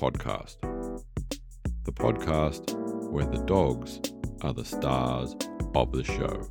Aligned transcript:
Podcast, 0.00 0.56
the 1.84 1.92
podcast 1.92 2.74
where 3.10 3.26
the 3.26 3.44
dogs 3.44 4.00
are 4.40 4.54
the 4.54 4.64
stars 4.64 5.36
of 5.74 5.92
the 5.92 6.02
show. 6.02 6.48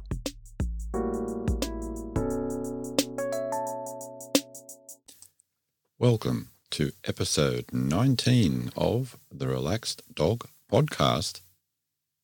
Welcome 5.97 6.51
to 6.69 6.91
episode 7.05 7.65
19 7.73 8.69
of 8.77 9.17
the 9.31 9.47
Relaxed 9.47 10.03
Dog 10.13 10.47
Podcast, 10.71 11.41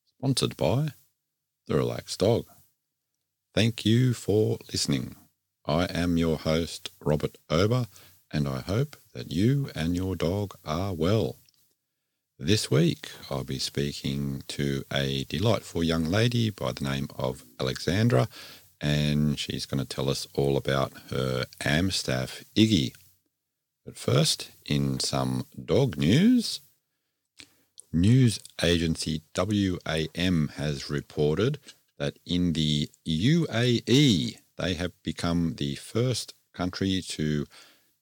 sponsored 0.06 0.56
by 0.56 0.90
The 1.66 1.74
Relaxed 1.74 2.20
Dog. 2.20 2.46
Thank 3.52 3.84
you 3.84 4.14
for 4.14 4.58
listening. 4.70 5.16
I 5.66 5.86
am 5.86 6.18
your 6.18 6.38
host, 6.38 6.92
Robert 7.04 7.36
Ober, 7.50 7.88
and 8.32 8.46
I 8.46 8.60
hope 8.60 8.96
that 9.16 9.32
you 9.32 9.70
and 9.74 9.96
your 9.96 10.14
dog 10.14 10.54
are 10.62 10.92
well. 10.92 11.36
This 12.38 12.70
week, 12.70 13.08
I'll 13.30 13.44
be 13.44 13.58
speaking 13.58 14.42
to 14.48 14.84
a 14.92 15.24
delightful 15.24 15.82
young 15.82 16.04
lady 16.04 16.50
by 16.50 16.72
the 16.72 16.84
name 16.84 17.08
of 17.16 17.46
Alexandra, 17.58 18.28
and 18.78 19.38
she's 19.38 19.64
going 19.64 19.80
to 19.80 19.86
tell 19.86 20.10
us 20.10 20.26
all 20.34 20.58
about 20.58 20.92
her 21.08 21.46
Amstaff 21.64 22.44
Iggy. 22.54 22.92
But 23.86 23.96
first, 23.96 24.50
in 24.66 25.00
some 25.00 25.46
dog 25.64 25.96
news, 25.96 26.60
news 27.90 28.38
agency 28.62 29.22
WAM 29.34 30.48
has 30.56 30.90
reported 30.90 31.58
that 31.98 32.18
in 32.26 32.52
the 32.52 32.90
UAE, 33.08 34.36
they 34.58 34.74
have 34.74 34.92
become 35.02 35.54
the 35.56 35.74
first 35.76 36.34
country 36.52 37.02
to 37.08 37.46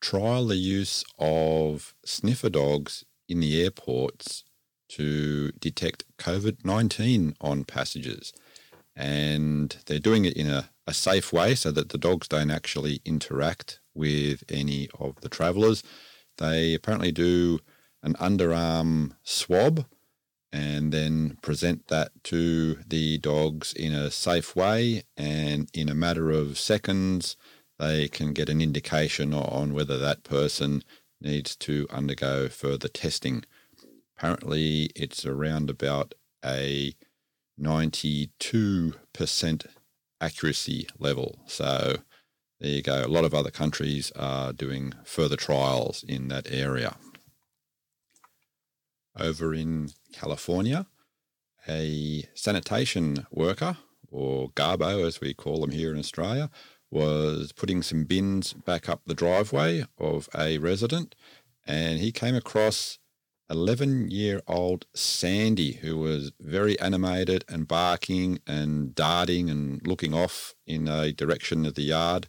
trial 0.05 0.47
the 0.47 0.57
use 0.57 1.03
of 1.19 1.95
sniffer 2.05 2.51
dogs 2.51 3.07
in 3.27 3.41
the 3.41 3.63
airports 3.63 4.45
to 4.87 5.51
detect 5.53 6.05
COVID 6.19 6.63
19 6.63 7.35
on 7.41 7.65
passengers. 7.65 8.35
And 8.95 9.75
they're 9.87 9.99
doing 9.99 10.27
it 10.27 10.37
in 10.37 10.47
a, 10.47 10.69
a 10.87 10.93
safe 10.93 11.33
way 11.33 11.55
so 11.55 11.71
that 11.71 11.89
the 11.89 11.97
dogs 11.97 12.29
don't 12.29 12.51
actually 12.51 13.01
interact 13.07 13.81
with 13.95 14.45
any 14.51 14.91
of 15.01 15.19
the 15.23 15.31
travellers. 15.31 15.83
They 16.37 16.75
apparently 16.75 17.11
do 17.11 17.61
an 18.03 18.13
underarm 18.15 19.13
swab 19.23 19.87
and 20.53 20.93
then 20.93 21.39
present 21.41 21.89
that 21.89 22.13
to 22.25 22.75
the 22.87 23.17
dogs 23.19 23.73
in 23.73 23.95
a 23.95 24.11
safe 24.11 24.55
way. 24.55 25.05
And 25.17 25.71
in 25.73 25.89
a 25.89 25.95
matter 25.95 26.31
of 26.31 26.59
seconds, 26.59 27.37
they 27.79 28.09
can 28.09 28.33
get 28.33 28.49
an 28.49 28.61
indication 28.61 29.35
on 29.35 29.75
whether 29.75 29.99
that 29.99 30.25
person 30.25 30.83
needs 31.21 31.57
to 31.57 31.87
undergo 31.91 32.49
further 32.49 32.89
testing. 32.89 33.45
Apparently, 34.17 34.91
it's 34.95 35.27
around 35.27 35.71
about 35.71 36.15
a 36.45 36.95
92% 37.61 39.67
accuracy 40.21 40.87
level. 40.99 41.39
So, 41.47 41.97
there 42.61 42.71
you 42.71 42.83
go. 42.83 43.05
A 43.05 43.09
lot 43.09 43.25
of 43.25 43.35
other 43.35 43.51
countries 43.51 44.13
are 44.17 44.53
doing 44.53 44.95
further 45.05 45.37
trials 45.37 46.05
in 46.07 46.29
that 46.29 46.47
area 46.51 46.97
over 49.19 49.55
in 49.55 49.91
California, 50.13 50.87
a 51.69 52.25
sanitation 52.35 53.27
worker, 53.31 53.77
or 54.11 54.51
Garbo 54.51 55.07
as 55.07 55.21
we 55.21 55.35
call 55.35 55.61
them 55.61 55.71
here 55.71 55.93
in 55.93 55.99
Australia, 55.99 56.51
was 56.95 57.53
putting 57.53 57.83
some 57.83 58.05
bins 58.05 58.53
back 58.53 58.89
up 58.89 59.03
the 59.05 59.15
driveway 59.15 59.85
of 59.99 60.29
a 60.39 60.59
resident 60.59 61.15
and 61.67 61.99
he 61.99 62.13
came 62.13 62.37
across 62.37 62.99
11 63.51 64.11
year 64.11 64.41
old 64.47 64.87
Sandy, 64.95 65.73
who 65.73 65.99
was 65.99 66.33
very 66.41 66.79
animated 66.81 67.45
and 67.49 67.69
barking 67.69 68.39
and 68.47 68.95
darting 68.95 69.51
and 69.51 69.87
looking 69.87 70.15
off 70.15 70.55
in 70.67 70.89
a 70.89 71.13
direction 71.13 71.67
of 71.67 71.75
the 71.75 71.83
yard. 71.83 72.29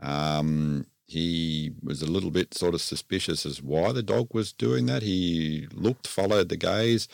Um, 0.00 0.86
he 1.06 1.72
was 1.82 2.02
a 2.02 2.10
little 2.10 2.32
bit 2.32 2.54
sort 2.54 2.74
of 2.74 2.80
suspicious 2.80 3.46
as 3.46 3.62
why 3.62 3.92
the 3.92 4.02
dog 4.02 4.28
was 4.32 4.52
doing 4.52 4.86
that. 4.86 5.02
He 5.02 5.68
looked, 5.72 6.08
followed 6.08 6.48
the 6.48 6.56
gaze, 6.56 7.06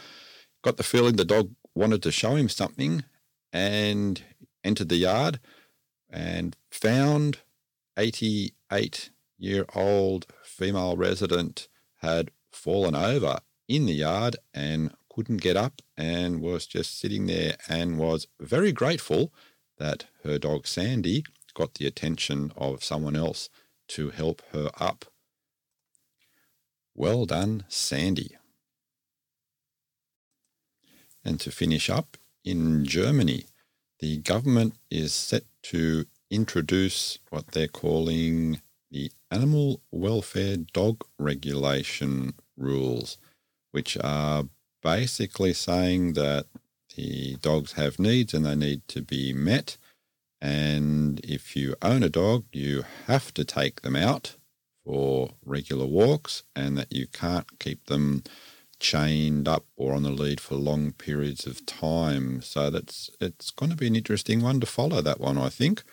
got 0.63 0.79
the 0.79 0.83
feeling 0.83 1.17
the 1.17 1.25
dog 1.25 1.51
wanted 1.75 2.03
to 2.05 2.13
show 2.13 2.37
him 2.37 2.49
something, 2.49 3.05
and 3.53 4.23
entered 4.65 4.89
the 4.89 4.97
yard 4.97 5.41
and 6.13 6.57
found 6.71 7.39
88 7.97 9.11
year 9.39 9.65
old 9.75 10.27
female 10.45 10.97
resident 10.97 11.69
had 12.01 12.31
fallen 12.51 12.95
over 12.95 13.41
in 13.69 13.87
the 13.87 13.95
yard 13.95 14.37
and 14.53 14.95
couldn't 15.09 15.41
get 15.41 15.57
up 15.57 15.83
and 15.97 16.41
was 16.41 16.67
just 16.67 16.99
sitting 16.99 17.27
there 17.27 17.57
and 17.69 17.99
was 17.99 18.27
very 18.41 18.73
grateful 18.73 19.33
that 19.79 20.07
her 20.25 20.39
dog 20.39 20.67
Sandy 20.67 21.25
got 21.55 21.75
the 21.75 21.87
attention 21.87 22.53
of 22.57 22.85
someone 22.85 23.17
else 23.17 23.49
to 23.89 24.11
help 24.11 24.43
her 24.53 24.71
up. 24.79 25.07
Well 26.95 27.27
done, 27.27 27.65
Sandy. 27.69 28.37
And 31.25 31.41
to 31.41 31.51
finish 31.51 31.89
up, 31.89 32.17
in 32.45 32.85
Germany, 32.85 33.47
the 34.03 34.17
government 34.19 34.75
is 34.91 35.15
set 35.15 35.45
to 35.63 36.05
introduce 36.29 37.21
what 37.31 37.47
they're 37.53 37.69
calling 37.69 38.61
the 38.91 39.13
Animal 39.31 39.81
Welfare 39.93 40.57
Dog 40.57 41.05
Regulation 41.21 42.35
Rules, 42.57 43.17
which 43.71 43.97
are 44.03 44.43
basically 44.83 45.53
saying 45.53 46.15
that 46.15 46.47
the 46.97 47.37
dogs 47.37 47.75
have 47.75 48.01
needs 48.01 48.35
and 48.35 48.45
they 48.45 48.57
need 48.57 48.87
to 48.89 49.03
be 49.03 49.33
met. 49.33 49.77
And 50.41 51.21
if 51.21 51.55
you 51.55 51.77
own 51.81 52.03
a 52.03 52.09
dog, 52.09 52.45
you 52.53 52.83
have 53.07 53.33
to 53.35 53.45
take 53.45 53.83
them 53.83 53.95
out 53.95 54.35
for 54.85 55.31
regular 55.45 55.87
walks 55.87 56.43
and 56.57 56.77
that 56.77 56.93
you 56.93 57.07
can't 57.07 57.47
keep 57.61 57.87
them 57.87 58.25
chained 58.83 59.47
up 59.47 59.65
or 59.77 59.95
on 59.95 60.03
the 60.03 60.11
lead 60.11 60.41
for 60.41 60.57
long 60.57 60.93
periods 60.93 61.47
of 61.47 61.65
time. 61.65 62.43
So 62.43 62.69
that's 62.69 63.09
it's 63.21 63.51
going 63.51 63.71
to 63.71 63.77
be 63.77 63.87
an 63.87 63.97
interesting 63.97 64.43
one 64.43 64.61
to 64.61 64.67
follow 64.67 65.01
that 65.01 65.21
one, 65.21 65.39
I 65.39 65.49
think. 65.49 65.85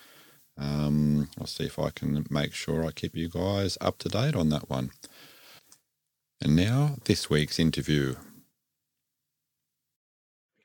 Um, 0.58 1.30
I'll 1.40 1.46
see 1.46 1.64
if 1.64 1.78
I 1.78 1.90
can 1.90 2.26
make 2.28 2.52
sure 2.52 2.84
I 2.84 2.90
keep 2.90 3.16
you 3.16 3.28
guys 3.28 3.78
up 3.80 3.98
to 3.98 4.08
date 4.08 4.34
on 4.34 4.50
that 4.50 4.68
one. 4.68 4.90
And 6.42 6.56
now 6.56 6.96
this 7.04 7.30
week's 7.30 7.58
interview. 7.58 8.16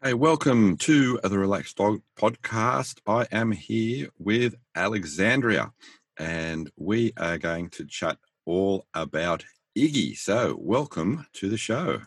Hey, 0.03 0.16
welcome 0.16 0.78
to 0.78 1.19
the 1.24 1.38
Relaxed 1.38 1.78
Dog 1.78 2.02
podcast. 2.18 3.00
I 3.07 3.28
am 3.31 3.52
here 3.52 4.09
with 4.18 4.56
Alexandria 4.75 5.72
and 6.18 6.72
we 6.75 7.13
are 7.18 7.38
going 7.38 7.69
to 7.69 7.86
chat 7.86 8.18
all 8.46 8.86
about 8.96 9.46
Iggy. 9.78 10.18
So, 10.18 10.57
welcome 10.59 11.28
to 11.34 11.50
the 11.50 11.57
show. 11.57 12.02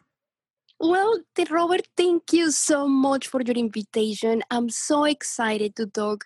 Well, 0.80 1.18
Robert, 1.50 1.88
thank 1.96 2.32
you 2.32 2.52
so 2.52 2.86
much 2.86 3.26
for 3.26 3.40
your 3.42 3.56
invitation. 3.56 4.42
I'm 4.50 4.70
so 4.70 5.04
excited 5.04 5.74
to 5.76 5.86
talk 5.86 6.24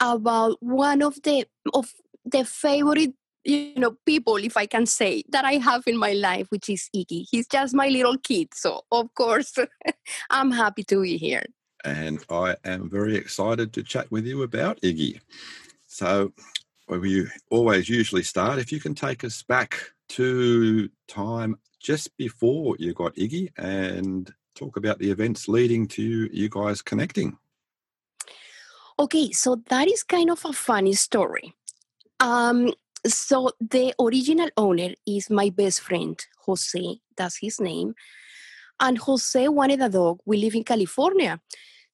about 0.00 0.56
one 0.60 1.02
of 1.02 1.22
the 1.22 1.46
of 1.72 1.92
the 2.24 2.44
favorite 2.44 3.14
you 3.44 3.74
know 3.76 3.96
people 4.06 4.36
if 4.36 4.56
i 4.56 4.66
can 4.66 4.86
say 4.86 5.22
that 5.28 5.44
i 5.44 5.54
have 5.54 5.86
in 5.86 5.96
my 5.96 6.12
life 6.12 6.46
which 6.50 6.68
is 6.68 6.88
iggy. 6.96 7.26
He's 7.30 7.46
just 7.46 7.74
my 7.74 7.88
little 7.88 8.16
kid 8.18 8.48
so 8.54 8.82
of 8.90 9.12
course 9.14 9.54
i'm 10.30 10.50
happy 10.50 10.82
to 10.84 11.02
be 11.02 11.16
here. 11.16 11.44
And 11.84 12.24
i 12.30 12.56
am 12.64 12.90
very 12.90 13.16
excited 13.16 13.72
to 13.74 13.82
chat 13.82 14.10
with 14.10 14.26
you 14.26 14.42
about 14.42 14.80
iggy. 14.80 15.20
So 15.86 16.32
we 16.88 17.26
always 17.50 17.88
usually 17.88 18.22
start 18.22 18.58
if 18.58 18.70
you 18.70 18.80
can 18.80 18.94
take 18.94 19.24
us 19.24 19.42
back 19.42 19.78
to 20.08 20.88
time 21.08 21.56
just 21.80 22.16
before 22.16 22.76
you 22.78 22.92
got 22.94 23.14
iggy 23.16 23.50
and 23.56 24.32
talk 24.54 24.76
about 24.76 24.98
the 24.98 25.10
events 25.10 25.48
leading 25.48 25.86
to 25.88 26.02
you 26.32 26.48
guys 26.48 26.82
connecting 26.82 27.36
okay 28.98 29.30
so 29.32 29.56
that 29.68 29.88
is 29.88 30.02
kind 30.02 30.30
of 30.30 30.44
a 30.44 30.52
funny 30.52 30.92
story 30.92 31.54
um, 32.20 32.72
so 33.06 33.50
the 33.60 33.94
original 34.00 34.48
owner 34.56 34.94
is 35.06 35.30
my 35.30 35.50
best 35.50 35.80
friend, 35.80 36.18
Jose, 36.46 37.00
that's 37.16 37.38
his 37.38 37.60
name. 37.60 37.94
And 38.80 38.98
Jose 38.98 39.48
wanted 39.48 39.80
a 39.82 39.88
dog. 39.88 40.20
We 40.24 40.38
live 40.38 40.54
in 40.54 40.64
California. 40.64 41.40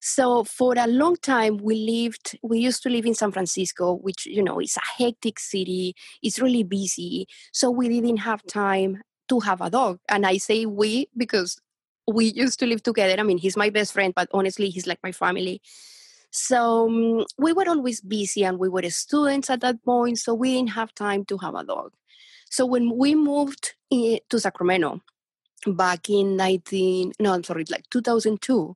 So 0.01 0.43
for 0.43 0.73
a 0.77 0.87
long 0.87 1.15
time 1.17 1.57
we 1.57 1.75
lived 1.75 2.37
we 2.41 2.59
used 2.59 2.81
to 2.83 2.89
live 2.89 3.05
in 3.05 3.13
San 3.13 3.31
Francisco, 3.31 3.93
which 3.93 4.25
you 4.25 4.43
know 4.43 4.59
is 4.59 4.75
a 4.77 5.03
hectic 5.03 5.39
city, 5.39 5.95
it's 6.23 6.39
really 6.39 6.63
busy. 6.63 7.27
So 7.53 7.69
we 7.69 7.87
didn't 7.87 8.17
have 8.17 8.43
time 8.47 9.01
to 9.29 9.39
have 9.39 9.61
a 9.61 9.69
dog. 9.69 9.99
And 10.09 10.25
I 10.25 10.37
say 10.37 10.65
we 10.65 11.07
because 11.15 11.59
we 12.07 12.25
used 12.33 12.59
to 12.59 12.65
live 12.65 12.81
together. 12.83 13.19
I 13.19 13.23
mean, 13.23 13.37
he's 13.37 13.55
my 13.55 13.69
best 13.69 13.93
friend, 13.93 14.11
but 14.15 14.27
honestly, 14.33 14.69
he's 14.69 14.87
like 14.87 14.99
my 15.03 15.11
family. 15.11 15.61
So 16.31 16.87
um, 16.87 17.25
we 17.37 17.53
were 17.53 17.67
always 17.67 18.01
busy 18.01 18.43
and 18.43 18.57
we 18.57 18.69
were 18.69 18.89
students 18.89 19.49
at 19.49 19.61
that 19.61 19.83
point, 19.83 20.17
so 20.17 20.33
we 20.33 20.53
didn't 20.55 20.71
have 20.71 20.95
time 20.95 21.25
to 21.25 21.37
have 21.37 21.55
a 21.55 21.63
dog. 21.63 21.93
So 22.49 22.65
when 22.65 22.97
we 22.97 23.15
moved 23.15 23.75
in, 23.89 24.19
to 24.29 24.39
Sacramento 24.39 25.01
back 25.67 26.09
in 26.09 26.37
19, 26.37 27.13
no, 27.19 27.33
I'm 27.33 27.43
sorry, 27.43 27.65
like 27.69 27.89
2002, 27.91 28.75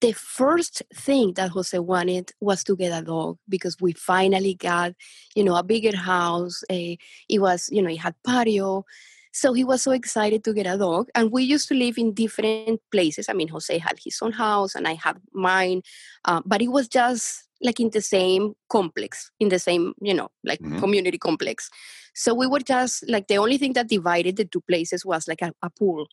the 0.00 0.12
first 0.12 0.82
thing 0.94 1.32
that 1.34 1.50
Jose 1.50 1.78
wanted 1.78 2.30
was 2.40 2.62
to 2.64 2.76
get 2.76 2.98
a 2.98 3.04
dog 3.04 3.38
because 3.48 3.76
we 3.80 3.92
finally 3.92 4.54
got, 4.54 4.92
you 5.34 5.42
know, 5.42 5.56
a 5.56 5.62
bigger 5.62 5.96
house. 5.96 6.62
A, 6.70 6.98
it 7.28 7.38
was, 7.38 7.68
you 7.72 7.82
know, 7.82 7.90
it 7.90 7.98
had 7.98 8.14
patio. 8.26 8.84
So 9.32 9.52
he 9.52 9.64
was 9.64 9.82
so 9.82 9.92
excited 9.92 10.44
to 10.44 10.54
get 10.54 10.66
a 10.66 10.78
dog. 10.78 11.08
And 11.14 11.30
we 11.30 11.42
used 11.42 11.68
to 11.68 11.74
live 11.74 11.98
in 11.98 12.14
different 12.14 12.80
places. 12.90 13.28
I 13.28 13.32
mean, 13.32 13.48
Jose 13.48 13.76
had 13.78 13.98
his 14.02 14.18
own 14.22 14.32
house 14.32 14.74
and 14.74 14.86
I 14.88 14.94
had 14.94 15.18
mine. 15.32 15.82
Uh, 16.24 16.42
but 16.44 16.62
it 16.62 16.68
was 16.68 16.88
just 16.88 17.44
like 17.62 17.80
in 17.80 17.90
the 17.90 18.02
same 18.02 18.54
complex, 18.68 19.30
in 19.40 19.48
the 19.48 19.58
same, 19.58 19.94
you 20.00 20.14
know, 20.14 20.28
like 20.44 20.60
mm-hmm. 20.60 20.78
community 20.78 21.18
complex. 21.18 21.70
So 22.14 22.34
we 22.34 22.46
were 22.46 22.60
just 22.60 23.08
like 23.08 23.28
the 23.28 23.36
only 23.38 23.58
thing 23.58 23.74
that 23.74 23.88
divided 23.88 24.36
the 24.36 24.44
two 24.44 24.62
places 24.62 25.04
was 25.04 25.28
like 25.28 25.42
a, 25.42 25.52
a 25.62 25.70
pool. 25.70 26.06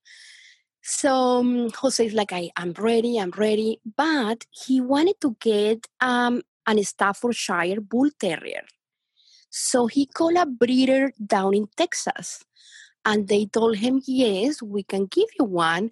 So 0.83 1.39
um, 1.39 1.69
Jose 1.71 2.05
is 2.05 2.13
like, 2.13 2.33
I, 2.33 2.51
I'm 2.57 2.73
ready, 2.73 3.17
I'm 3.17 3.31
ready. 3.31 3.79
But 3.95 4.45
he 4.51 4.81
wanted 4.81 5.19
to 5.21 5.35
get 5.39 5.87
um, 6.01 6.41
an 6.67 6.83
Staffordshire 6.83 7.79
Bull 7.79 8.09
Terrier. 8.19 8.65
So 9.49 9.87
he 9.87 10.05
called 10.05 10.35
a 10.35 10.45
breeder 10.45 11.13
down 11.25 11.55
in 11.55 11.67
Texas. 11.77 12.43
And 13.05 13.27
they 13.27 13.45
told 13.45 13.77
him, 13.77 14.01
yes, 14.05 14.61
we 14.61 14.83
can 14.83 15.05
give 15.05 15.27
you 15.39 15.45
one, 15.45 15.91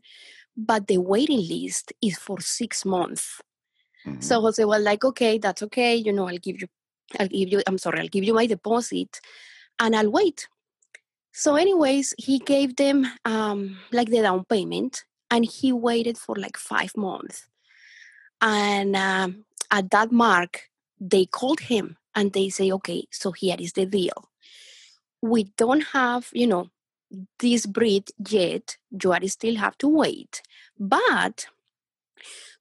but 0.55 0.87
the 0.87 0.97
waiting 0.97 1.45
list 1.47 1.93
is 2.01 2.17
for 2.17 2.39
six 2.39 2.85
months. 2.85 3.41
Mm-hmm. 4.05 4.21
So 4.21 4.41
Jose 4.41 4.63
was 4.63 4.81
like, 4.81 5.05
okay, 5.05 5.37
that's 5.37 5.63
okay. 5.63 5.95
You 5.95 6.13
know, 6.13 6.27
I'll 6.27 6.37
give 6.37 6.61
you, 6.61 6.67
I'll 7.19 7.27
give 7.27 7.49
you, 7.49 7.61
I'm 7.67 7.77
sorry, 7.77 7.99
I'll 7.99 8.07
give 8.07 8.23
you 8.23 8.33
my 8.33 8.45
deposit 8.45 9.19
and 9.79 9.95
I'll 9.95 10.09
wait. 10.09 10.47
So, 11.31 11.55
anyways, 11.55 12.13
he 12.17 12.39
gave 12.39 12.75
them 12.75 13.07
um, 13.25 13.77
like 13.91 14.09
the 14.09 14.21
down 14.21 14.45
payment 14.45 15.05
and 15.29 15.45
he 15.45 15.71
waited 15.71 16.17
for 16.17 16.35
like 16.35 16.57
five 16.57 16.95
months. 16.97 17.47
And 18.41 18.95
um, 18.95 19.45
at 19.69 19.91
that 19.91 20.11
mark, 20.11 20.69
they 20.99 21.25
called 21.25 21.61
him 21.61 21.97
and 22.15 22.33
they 22.33 22.49
say, 22.49 22.71
okay, 22.71 23.05
so 23.11 23.31
here 23.31 23.55
is 23.57 23.73
the 23.73 23.85
deal. 23.85 24.29
We 25.21 25.45
don't 25.57 25.81
have, 25.93 26.29
you 26.33 26.47
know, 26.47 26.69
this 27.39 27.65
breed 27.65 28.09
yet. 28.29 28.77
You 28.91 29.27
still 29.27 29.55
have 29.55 29.77
to 29.79 29.87
wait. 29.87 30.41
But 30.79 31.47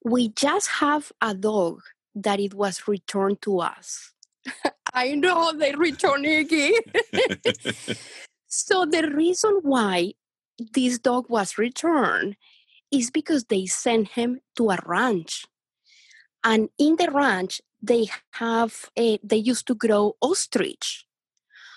we 0.04 0.28
just 0.28 0.68
have 0.68 1.10
a 1.20 1.34
dog 1.34 1.80
that 2.14 2.40
it 2.40 2.54
was 2.54 2.86
returned 2.86 3.42
to 3.42 3.60
us. 3.60 4.12
I 4.94 5.14
know 5.14 5.52
they 5.52 5.74
returned 5.74 6.24
Iggy. 6.24 6.72
so 8.50 8.84
the 8.84 9.08
reason 9.14 9.60
why 9.62 10.14
this 10.74 10.98
dog 10.98 11.26
was 11.28 11.56
returned 11.56 12.36
is 12.90 13.10
because 13.10 13.44
they 13.44 13.66
sent 13.66 14.08
him 14.08 14.40
to 14.56 14.70
a 14.70 14.78
ranch. 14.84 15.46
And 16.42 16.68
in 16.76 16.96
the 16.96 17.10
ranch, 17.12 17.60
they 17.80 18.08
have 18.32 18.90
a, 18.98 19.20
they 19.22 19.36
used 19.36 19.68
to 19.68 19.74
grow 19.76 20.16
ostrich. 20.20 21.06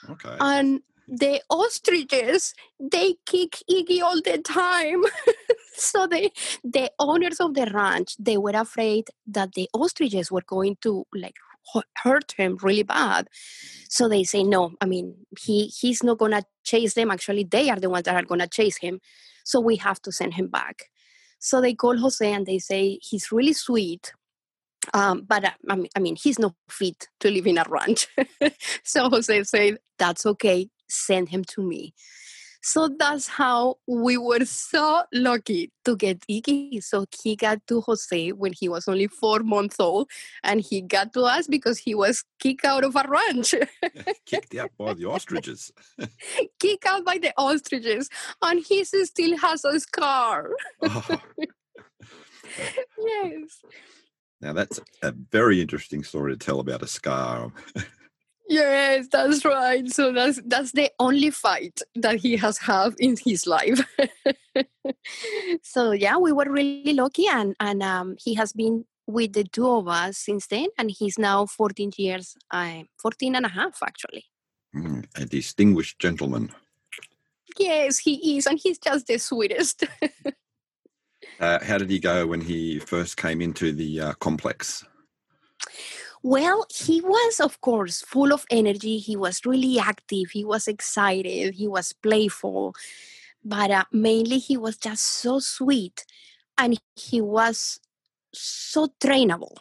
Okay. 0.09 0.35
And 0.39 0.81
the 1.07 1.41
ostriches 1.49 2.55
they 2.79 3.15
kick 3.25 3.57
iggy 3.69 4.01
all 4.01 4.21
the 4.21 4.37
time 4.37 5.03
so 5.75 6.07
they 6.07 6.31
the 6.63 6.89
owners 6.97 7.41
of 7.41 7.53
the 7.55 7.69
ranch 7.73 8.15
they 8.17 8.37
were 8.37 8.55
afraid 8.55 9.09
that 9.27 9.51
the 9.53 9.69
ostriches 9.73 10.31
were 10.31 10.43
going 10.47 10.77
to 10.79 11.05
like 11.13 11.35
hurt 11.97 12.33
him 12.33 12.57
really 12.61 12.83
bad. 12.83 13.27
So 13.89 14.09
they 14.09 14.23
say 14.23 14.43
no 14.43 14.71
i 14.81 14.85
mean 14.85 15.15
he 15.39 15.67
he's 15.67 16.03
not 16.03 16.17
gonna 16.17 16.43
chase 16.63 16.93
them. 16.93 17.11
Actually 17.11 17.43
they 17.43 17.69
are 17.69 17.79
the 17.79 17.89
ones 17.89 18.05
that 18.05 18.15
are 18.15 18.27
gonna 18.27 18.47
chase 18.47 18.77
him. 18.77 18.99
So 19.45 19.59
we 19.59 19.75
have 19.77 20.01
to 20.03 20.11
send 20.11 20.35
him 20.35 20.47
back. 20.47 20.85
So 21.39 21.61
they 21.61 21.73
call 21.73 21.97
jose 21.97 22.31
and 22.31 22.45
they 22.45 22.59
say 22.59 22.99
he's 23.01 23.31
really 23.31 23.53
sweet 23.53 24.13
um, 24.93 25.23
but 25.27 25.45
uh, 25.45 25.51
I 25.95 25.99
mean, 25.99 26.15
he's 26.15 26.39
not 26.39 26.53
fit 26.69 27.07
to 27.21 27.29
live 27.31 27.47
in 27.47 27.57
a 27.57 27.65
ranch. 27.67 28.07
so 28.83 29.09
Jose 29.09 29.43
said, 29.43 29.77
that's 29.97 30.25
okay. 30.25 30.69
Send 30.89 31.29
him 31.29 31.43
to 31.45 31.61
me. 31.61 31.93
So 32.65 32.87
that's 32.97 33.27
how 33.27 33.75
we 33.87 34.17
were 34.17 34.45
so 34.45 35.03
lucky 35.13 35.69
to 35.83 35.97
get 35.97 36.25
Iggy. 36.27 36.81
So 36.81 37.05
he 37.21 37.35
got 37.35 37.59
to 37.67 37.81
Jose 37.81 38.31
when 38.31 38.53
he 38.53 38.69
was 38.69 38.87
only 38.87 39.07
four 39.07 39.39
months 39.39 39.81
old, 39.81 40.09
and 40.45 40.61
he 40.61 40.79
got 40.81 41.11
to 41.13 41.23
us 41.23 41.45
because 41.45 41.77
he 41.77 41.93
was 41.93 42.23
kicked 42.39 42.63
out 42.63 42.85
of 42.85 42.95
a 42.95 43.05
ranch. 43.05 43.53
kicked 44.25 44.55
out 44.55 44.71
by 44.77 44.93
the 44.93 45.03
ostriches. 45.05 45.73
kicked 46.59 46.85
out 46.85 47.03
by 47.03 47.17
the 47.17 47.33
ostriches, 47.37 48.09
and 48.41 48.61
he 48.61 48.85
still 48.85 49.37
has 49.39 49.65
a 49.65 49.77
scar. 49.81 50.49
Oh. 50.81 51.19
yes. 52.97 53.61
Now 54.39 54.53
that's 54.53 54.79
a 55.01 55.11
very 55.11 55.59
interesting 55.61 56.01
story 56.05 56.31
to 56.31 56.37
tell 56.37 56.61
about 56.61 56.81
a 56.81 56.87
scar. 56.87 57.51
Yes, 58.49 59.07
that's 59.11 59.45
right. 59.45 59.89
So 59.89 60.11
that's 60.11 60.41
that's 60.45 60.73
the 60.73 60.91
only 60.99 61.29
fight 61.29 61.79
that 61.95 62.17
he 62.17 62.35
has 62.37 62.57
had 62.57 62.93
in 62.99 63.15
his 63.23 63.47
life. 63.47 63.79
so 65.63 65.91
yeah, 65.91 66.17
we 66.17 66.31
were 66.31 66.49
really 66.49 66.93
lucky, 66.93 67.27
and 67.27 67.55
and 67.59 67.81
um, 67.81 68.15
he 68.19 68.33
has 68.35 68.51
been 68.51 68.85
with 69.07 69.33
the 69.33 69.43
two 69.45 69.69
of 69.69 69.87
us 69.87 70.17
since 70.17 70.47
then, 70.47 70.67
and 70.77 70.91
he's 70.91 71.17
now 71.17 71.45
14 71.45 71.91
years, 71.97 72.35
uh, 72.51 72.83
14 73.01 73.35
and 73.35 73.45
a 73.45 73.49
half 73.49 73.79
actually. 73.85 74.25
Mm, 74.75 75.05
a 75.15 75.25
distinguished 75.25 75.99
gentleman. 75.99 76.51
Yes, 77.59 77.99
he 77.99 78.37
is, 78.37 78.45
and 78.47 78.59
he's 78.61 78.79
just 78.79 79.07
the 79.07 79.17
sweetest. 79.19 79.83
uh, 81.39 81.63
how 81.63 81.77
did 81.77 81.89
he 81.89 81.99
go 81.99 82.25
when 82.27 82.41
he 82.41 82.79
first 82.79 83.15
came 83.15 83.41
into 83.41 83.71
the 83.71 83.99
uh, 83.99 84.13
complex? 84.13 84.83
Well, 86.23 86.65
he 86.73 87.01
was, 87.01 87.41
of 87.41 87.59
course, 87.59 88.01
full 88.01 88.31
of 88.31 88.45
energy. 88.49 88.97
He 88.97 89.17
was 89.17 89.45
really 89.45 89.77
active. 89.77 90.31
He 90.31 90.45
was 90.45 90.69
excited. 90.69 91.55
He 91.55 91.67
was 91.67 91.91
playful. 91.91 92.75
But 93.43 93.71
uh, 93.71 93.83
mainly, 93.91 94.39
he 94.39 94.55
was 94.55 94.77
just 94.77 95.03
so 95.03 95.39
sweet 95.39 96.05
and 96.57 96.79
he 96.95 97.19
was 97.19 97.81
so 98.33 98.87
trainable. 99.01 99.57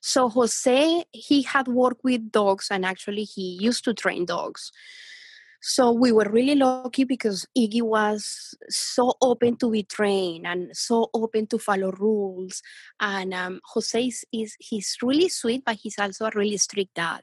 So, 0.00 0.30
Jose, 0.30 1.04
he 1.12 1.42
had 1.42 1.68
worked 1.68 2.02
with 2.04 2.32
dogs 2.32 2.68
and 2.70 2.86
actually 2.86 3.24
he 3.24 3.58
used 3.60 3.84
to 3.84 3.92
train 3.92 4.24
dogs. 4.24 4.72
So 5.60 5.90
we 5.90 6.12
were 6.12 6.28
really 6.30 6.54
lucky 6.54 7.04
because 7.04 7.46
Iggy 7.56 7.82
was 7.82 8.54
so 8.68 9.14
open 9.20 9.56
to 9.56 9.70
be 9.70 9.82
trained 9.82 10.46
and 10.46 10.76
so 10.76 11.10
open 11.12 11.46
to 11.48 11.58
follow 11.58 11.90
rules. 11.92 12.62
And 13.00 13.34
um, 13.34 13.60
Jose 13.72 14.06
is, 14.06 14.24
is 14.32 14.56
he's 14.60 14.96
really 15.02 15.28
sweet, 15.28 15.64
but 15.66 15.78
he's 15.82 15.98
also 15.98 16.26
a 16.26 16.30
really 16.34 16.58
strict 16.58 16.94
dad. 16.94 17.22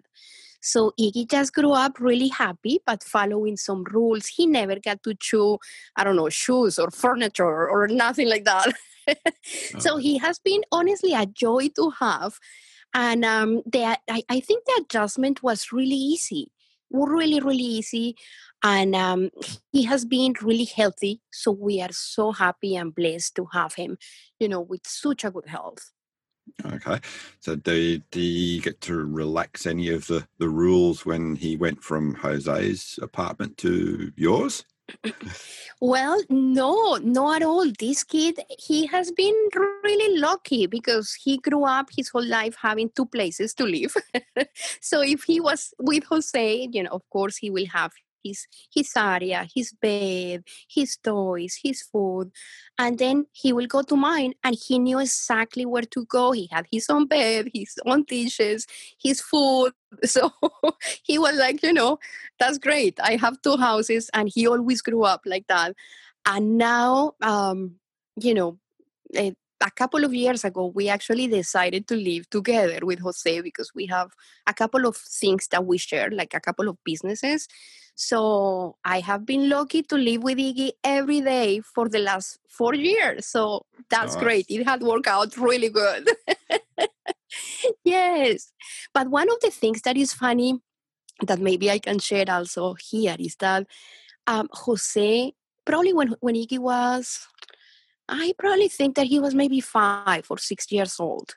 So 0.62 0.94
Iggy 1.00 1.30
just 1.30 1.54
grew 1.54 1.72
up 1.72 2.00
really 2.00 2.28
happy, 2.28 2.80
but 2.86 3.04
following 3.04 3.56
some 3.56 3.84
rules. 3.86 4.28
He 4.28 4.48
never 4.48 4.80
got 4.80 5.04
to 5.04 5.14
chew, 5.14 5.60
I 5.96 6.04
don't 6.04 6.16
know, 6.16 6.30
shoes 6.30 6.78
or 6.78 6.92
furniture 6.92 7.70
or 7.70 7.88
nothing 7.88 8.28
like 8.28 8.44
that. 8.46 8.74
so 9.80 9.94
oh. 9.94 9.98
he 9.98 10.18
has 10.18 10.40
been 10.40 10.64
honestly 10.72 11.14
a 11.14 11.26
joy 11.26 11.70
to 11.76 11.92
have. 12.00 12.40
And 12.94 13.24
um, 13.24 13.62
the, 13.66 13.98
I, 14.10 14.24
I 14.30 14.40
think 14.40 14.66
the 14.66 14.82
adjustment 14.82 15.44
was 15.44 15.72
really 15.72 15.96
easy 15.96 16.52
really, 16.92 17.40
really 17.40 17.64
easy. 17.64 18.16
And 18.64 18.96
um, 18.96 19.30
he 19.72 19.84
has 19.84 20.06
been 20.06 20.34
really 20.42 20.66
healthy. 20.66 21.22
So 21.32 21.52
we 21.52 21.82
are 21.82 21.92
so 21.92 22.32
happy 22.32 22.76
and 22.76 22.94
blessed 22.94 23.36
to 23.36 23.48
have 23.54 23.76
him, 23.76 23.98
you 24.40 24.48
know, 24.48 24.62
with 24.62 24.82
such 24.86 25.24
a 25.24 25.32
good 25.32 25.48
health. 25.48 25.92
Okay. 26.64 27.00
So 27.40 27.56
did 27.56 28.04
he 28.12 28.60
get 28.60 28.82
to 28.82 28.96
relax 28.96 29.66
any 29.66 29.90
of 29.90 30.08
the, 30.08 30.28
the 30.38 30.50
rules 30.50 31.06
when 31.06 31.36
he 31.36 31.58
went 31.58 31.84
from 31.84 32.16
Jose's 32.16 33.00
apartment 33.02 33.58
to 33.58 34.12
yours? 34.16 34.64
Well, 35.82 36.22
no, 36.30 36.96
not 36.96 37.38
at 37.38 37.48
all. 37.48 37.72
This 37.80 38.04
kid, 38.04 38.40
he 38.60 38.86
has 38.88 39.12
been 39.12 39.36
really 39.84 40.20
lucky 40.20 40.68
because 40.68 41.14
he 41.14 41.38
grew 41.38 41.66
up 41.66 41.90
his 41.96 42.10
whole 42.10 42.26
life 42.26 42.56
having 42.62 42.90
two 42.96 43.06
places 43.06 43.54
to 43.56 43.66
live. 43.66 43.94
so 44.82 45.02
if 45.02 45.24
he 45.24 45.40
was 45.40 45.74
with 45.80 46.04
Jose, 46.06 46.70
you 46.72 46.84
know, 46.84 46.92
of 46.92 47.10
course, 47.10 47.38
he 47.38 47.50
will 47.50 47.68
have 47.68 47.92
his 48.26 48.48
his 48.74 48.92
area, 48.98 49.48
his 49.54 49.72
bed, 49.72 50.44
his 50.68 50.98
toys, 50.98 51.60
his 51.64 51.82
food, 51.84 52.32
and 52.78 52.98
then 52.98 53.26
he 53.32 53.54
will 53.54 53.68
go 53.68 53.82
to 53.84 53.96
mine, 53.96 54.34
and 54.44 54.56
he 54.56 54.80
knew 54.80 55.00
exactly 55.00 55.66
where 55.66 55.84
to 55.84 56.06
go. 56.06 56.32
He 56.32 56.50
had 56.52 56.66
his 56.72 56.90
own 56.90 57.08
bed, 57.08 57.50
his 57.54 57.76
own 57.86 58.04
dishes, 58.04 58.68
his 59.02 59.22
food. 59.22 59.74
So 60.04 60.30
he 61.04 61.18
was 61.18 61.38
like, 61.38 61.64
you 61.64 61.72
know, 61.72 62.00
that's 62.38 62.58
great. 62.58 63.00
I 63.02 63.16
have 63.16 63.42
two 63.42 63.56
houses, 63.56 64.10
and 64.14 64.30
he 64.34 64.46
always 64.48 64.82
grew 64.82 65.04
up 65.04 65.22
like 65.26 65.48
that. 65.48 65.74
And 66.26 66.58
now, 66.58 67.14
um, 67.22 67.76
you 68.20 68.34
know, 68.34 68.60
it, 69.14 69.38
a 69.66 69.72
couple 69.72 70.06
of 70.06 70.14
years 70.14 70.46
ago, 70.46 70.72
we 70.74 70.90
actually 70.90 71.28
decided 71.28 71.88
to 71.88 71.96
live 71.96 72.30
together 72.30 72.80
with 72.84 73.00
Jose 73.00 73.42
because 73.42 73.72
we 73.74 73.88
have 73.88 74.12
a 74.46 74.54
couple 74.54 74.86
of 74.86 74.96
things 74.96 75.48
that 75.48 75.66
we 75.66 75.80
share, 75.80 76.12
like 76.12 76.36
a 76.36 76.40
couple 76.40 76.70
of 76.70 76.78
businesses. 76.86 77.48
So 77.96 78.76
I 78.86 79.00
have 79.00 79.26
been 79.26 79.50
lucky 79.50 79.82
to 79.84 79.96
live 79.96 80.22
with 80.22 80.38
Iggy 80.38 80.72
every 80.84 81.22
day 81.22 81.62
for 81.62 81.90
the 81.90 82.00
last 82.00 82.38
four 82.48 82.76
years. 82.76 83.26
So 83.26 83.66
that's 83.90 84.14
nice. 84.14 84.24
great. 84.24 84.46
It 84.50 84.66
had 84.66 84.82
worked 84.84 85.08
out 85.08 85.36
really 85.36 85.70
good. 85.70 86.10
yes. 87.84 88.52
But 88.94 89.10
one 89.10 89.32
of 89.32 89.40
the 89.42 89.50
things 89.50 89.82
that 89.82 89.98
is 89.98 90.14
funny 90.14 90.60
that 91.26 91.40
maybe 91.40 91.72
I 91.72 91.80
can 91.80 91.98
share 91.98 92.26
also 92.30 92.76
here 92.76 93.16
is 93.18 93.36
that 93.38 93.66
um, 94.28 94.48
Jose, 94.52 95.34
probably 95.66 95.94
when, 95.94 96.16
when 96.20 96.36
Iggy 96.36 96.60
was, 96.60 97.26
I 98.08 98.34
probably 98.38 98.68
think 98.68 98.96
that 98.96 99.08
he 99.08 99.20
was 99.20 99.34
maybe 99.34 99.62
five 99.62 100.28
or 100.30 100.38
six 100.38 100.72
years 100.72 101.00
old. 101.00 101.36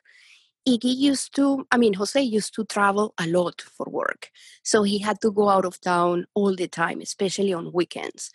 Iggy 0.67 0.95
used 0.95 1.35
to, 1.35 1.65
I 1.71 1.77
mean, 1.77 1.93
Jose 1.93 2.21
used 2.21 2.53
to 2.55 2.65
travel 2.65 3.13
a 3.17 3.25
lot 3.25 3.61
for 3.61 3.87
work. 3.89 4.29
So 4.63 4.83
he 4.83 4.99
had 4.99 5.19
to 5.21 5.31
go 5.31 5.49
out 5.49 5.65
of 5.65 5.81
town 5.81 6.25
all 6.35 6.55
the 6.55 6.67
time, 6.67 7.01
especially 7.01 7.53
on 7.53 7.71
weekends. 7.73 8.29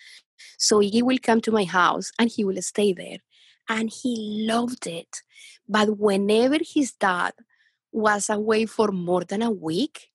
So 0.58 0.80
Iggy 0.80 1.02
will 1.02 1.18
come 1.22 1.40
to 1.42 1.52
my 1.52 1.64
house 1.64 2.10
and 2.18 2.30
he 2.30 2.44
will 2.44 2.60
stay 2.62 2.92
there. 2.92 3.18
And 3.68 3.90
he 3.90 4.46
loved 4.48 4.86
it. 4.86 5.22
But 5.68 5.98
whenever 5.98 6.58
his 6.60 6.92
dad 6.92 7.32
was 7.92 8.28
away 8.28 8.66
for 8.66 8.88
more 8.88 9.24
than 9.24 9.42
a 9.42 9.50
week, 9.50 10.08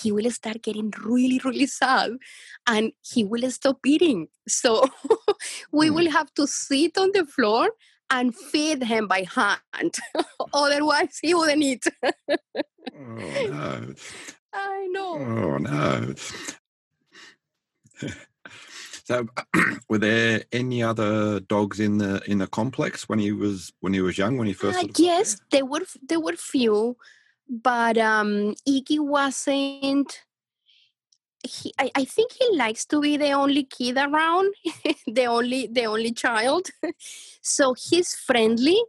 he 0.00 0.10
will 0.10 0.30
start 0.30 0.62
getting 0.62 0.92
really, 1.04 1.40
really 1.44 1.66
sad 1.66 2.12
and 2.66 2.92
he 3.02 3.24
will 3.24 3.50
stop 3.50 3.78
eating. 3.84 4.28
So 4.48 4.88
we 5.72 5.88
mm. 5.88 5.94
will 5.94 6.10
have 6.10 6.32
to 6.34 6.46
sit 6.46 6.96
on 6.96 7.10
the 7.12 7.26
floor 7.26 7.70
and 8.10 8.34
feed 8.34 8.82
him 8.82 9.06
by 9.06 9.26
hand. 9.34 9.96
Otherwise, 10.54 11.18
he 11.20 11.34
wouldn't 11.34 11.62
eat. 11.62 11.84
oh, 12.04 12.10
no. 12.96 13.94
I 14.54 14.86
know. 14.90 15.14
Oh, 15.14 15.56
no. 15.58 16.14
so, 19.04 19.26
were 19.88 19.98
there 19.98 20.42
any 20.52 20.82
other 20.82 21.40
dogs 21.40 21.80
in 21.80 21.96
the 21.96 22.22
in 22.26 22.36
the 22.36 22.46
complex 22.46 23.08
when 23.08 23.18
he 23.18 23.32
was 23.32 23.72
when 23.80 23.94
he 23.94 24.02
was 24.02 24.18
young? 24.18 24.36
When 24.36 24.46
he 24.46 24.52
first? 24.52 24.78
Uh, 24.78 24.88
yes, 24.98 25.38
there 25.50 25.64
were 25.64 25.86
there 26.06 26.20
were 26.20 26.36
few, 26.36 26.98
but 27.52 27.98
um, 27.98 28.54
Iggy 28.66 28.98
wasn't 28.98 30.22
he 31.44 31.72
I, 31.78 31.90
I 31.94 32.04
think 32.04 32.32
he 32.32 32.56
likes 32.56 32.84
to 32.86 33.00
be 33.00 33.16
the 33.16 33.32
only 33.32 33.64
kid 33.64 33.96
around 33.96 34.54
the 35.06 35.26
only 35.26 35.66
the 35.66 35.84
only 35.84 36.12
child. 36.12 36.68
So 37.44 37.74
he's 37.74 38.14
friendly 38.14 38.80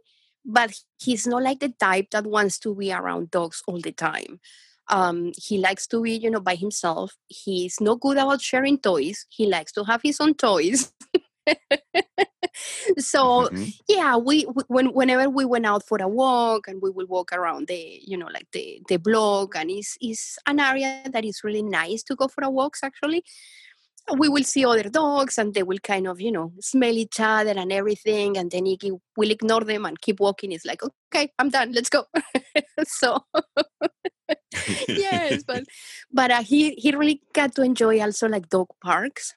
but 0.44 0.72
he's 1.02 1.26
not 1.26 1.42
like 1.42 1.58
the 1.58 1.70
type 1.70 2.10
that 2.12 2.26
wants 2.26 2.58
to 2.60 2.74
be 2.74 2.92
around 2.92 3.30
dogs 3.30 3.62
all 3.66 3.80
the 3.80 3.92
time. 3.92 4.38
Um, 4.88 5.32
he 5.36 5.58
likes 5.58 5.86
to 5.88 6.00
be 6.02 6.12
you 6.12 6.30
know 6.30 6.40
by 6.40 6.54
himself. 6.54 7.16
He's 7.26 7.80
not 7.80 8.00
good 8.00 8.16
about 8.16 8.40
sharing 8.40 8.78
toys. 8.78 9.26
He 9.28 9.46
likes 9.46 9.72
to 9.72 9.84
have 9.84 10.02
his 10.02 10.20
own 10.20 10.34
toys 10.34 10.92
so 12.98 13.48
mm-hmm. 13.48 13.64
yeah 13.88 14.16
we 14.16 14.42
when 14.68 14.86
whenever 14.92 15.28
we 15.28 15.44
went 15.44 15.66
out 15.66 15.84
for 15.86 15.98
a 16.00 16.08
walk 16.08 16.68
and 16.68 16.80
we 16.80 16.90
will 16.90 17.06
walk 17.06 17.32
around 17.32 17.66
the 17.68 18.00
you 18.04 18.16
know 18.16 18.28
like 18.32 18.46
the 18.52 18.80
the 18.88 18.96
block 18.96 19.56
and 19.56 19.70
it's, 19.70 19.96
it's 20.00 20.38
an 20.46 20.60
area 20.60 21.02
that 21.10 21.24
is 21.24 21.42
really 21.44 21.62
nice 21.62 22.02
to 22.02 22.14
go 22.14 22.28
for 22.28 22.44
a 22.44 22.50
walks 22.50 22.80
actually 22.82 23.22
we 24.18 24.28
will 24.28 24.44
see 24.44 24.64
other 24.64 24.88
dogs 24.90 25.38
and 25.38 25.54
they 25.54 25.62
will 25.62 25.78
kind 25.78 26.06
of 26.06 26.20
you 26.20 26.30
know 26.30 26.52
smell 26.60 26.92
each 26.92 27.20
other 27.20 27.52
and 27.52 27.72
everything 27.72 28.36
and 28.36 28.50
then 28.50 28.64
Iggy 28.64 28.98
will 29.16 29.30
ignore 29.30 29.62
them 29.62 29.86
and 29.86 30.00
keep 30.00 30.20
walking. 30.20 30.52
It's 30.52 30.66
like 30.66 30.82
okay 30.82 31.32
i'm 31.38 31.50
done 31.50 31.72
let's 31.72 31.88
go. 31.88 32.04
So 32.86 33.20
yes 34.88 35.42
but 35.44 35.64
but 36.12 36.30
uh, 36.30 36.42
he 36.42 36.74
he 36.74 36.94
really 36.94 37.22
got 37.32 37.54
to 37.54 37.62
enjoy 37.62 38.00
also 38.00 38.28
like 38.28 38.48
dog 38.48 38.68
parks 38.82 39.34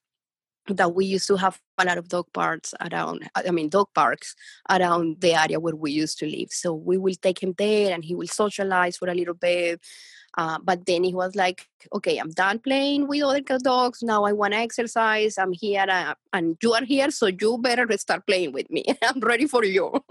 that 0.75 0.93
we 0.93 1.05
used 1.05 1.27
to 1.27 1.35
have 1.35 1.59
a 1.77 1.85
lot 1.85 1.97
of 1.97 2.07
dog 2.07 2.25
parks 2.33 2.73
around 2.81 3.29
i 3.35 3.51
mean 3.51 3.69
dog 3.69 3.87
parks 3.93 4.35
around 4.69 5.21
the 5.21 5.33
area 5.33 5.59
where 5.59 5.75
we 5.75 5.91
used 5.91 6.17
to 6.19 6.25
live. 6.25 6.49
So 6.51 6.73
we 6.73 6.97
will 6.97 7.15
take 7.15 7.41
him 7.41 7.53
there 7.57 7.93
and 7.93 8.03
he 8.03 8.15
will 8.15 8.27
socialize 8.27 8.97
for 8.97 9.09
a 9.09 9.13
little 9.13 9.33
bit 9.33 9.81
uh, 10.37 10.59
but 10.63 10.85
then 10.85 11.03
he 11.03 11.13
was 11.13 11.35
like 11.35 11.67
okay 11.93 12.17
i'm 12.17 12.31
done 12.31 12.59
playing 12.59 13.07
with 13.07 13.23
other 13.23 13.59
dogs. 13.59 14.03
Now 14.03 14.23
i 14.25 14.33
want 14.33 14.53
to 14.53 14.59
exercise. 14.59 15.37
I'm 15.37 15.53
here 15.53 15.85
uh, 15.87 16.15
and 16.33 16.57
you 16.61 16.73
are 16.73 16.83
here 16.83 17.11
so 17.11 17.27
you 17.27 17.57
better 17.59 17.87
start 17.97 18.27
playing 18.27 18.53
with 18.53 18.69
me. 18.69 18.83
I'm 19.03 19.19
ready 19.19 19.47
for 19.47 19.63
you. 19.63 19.93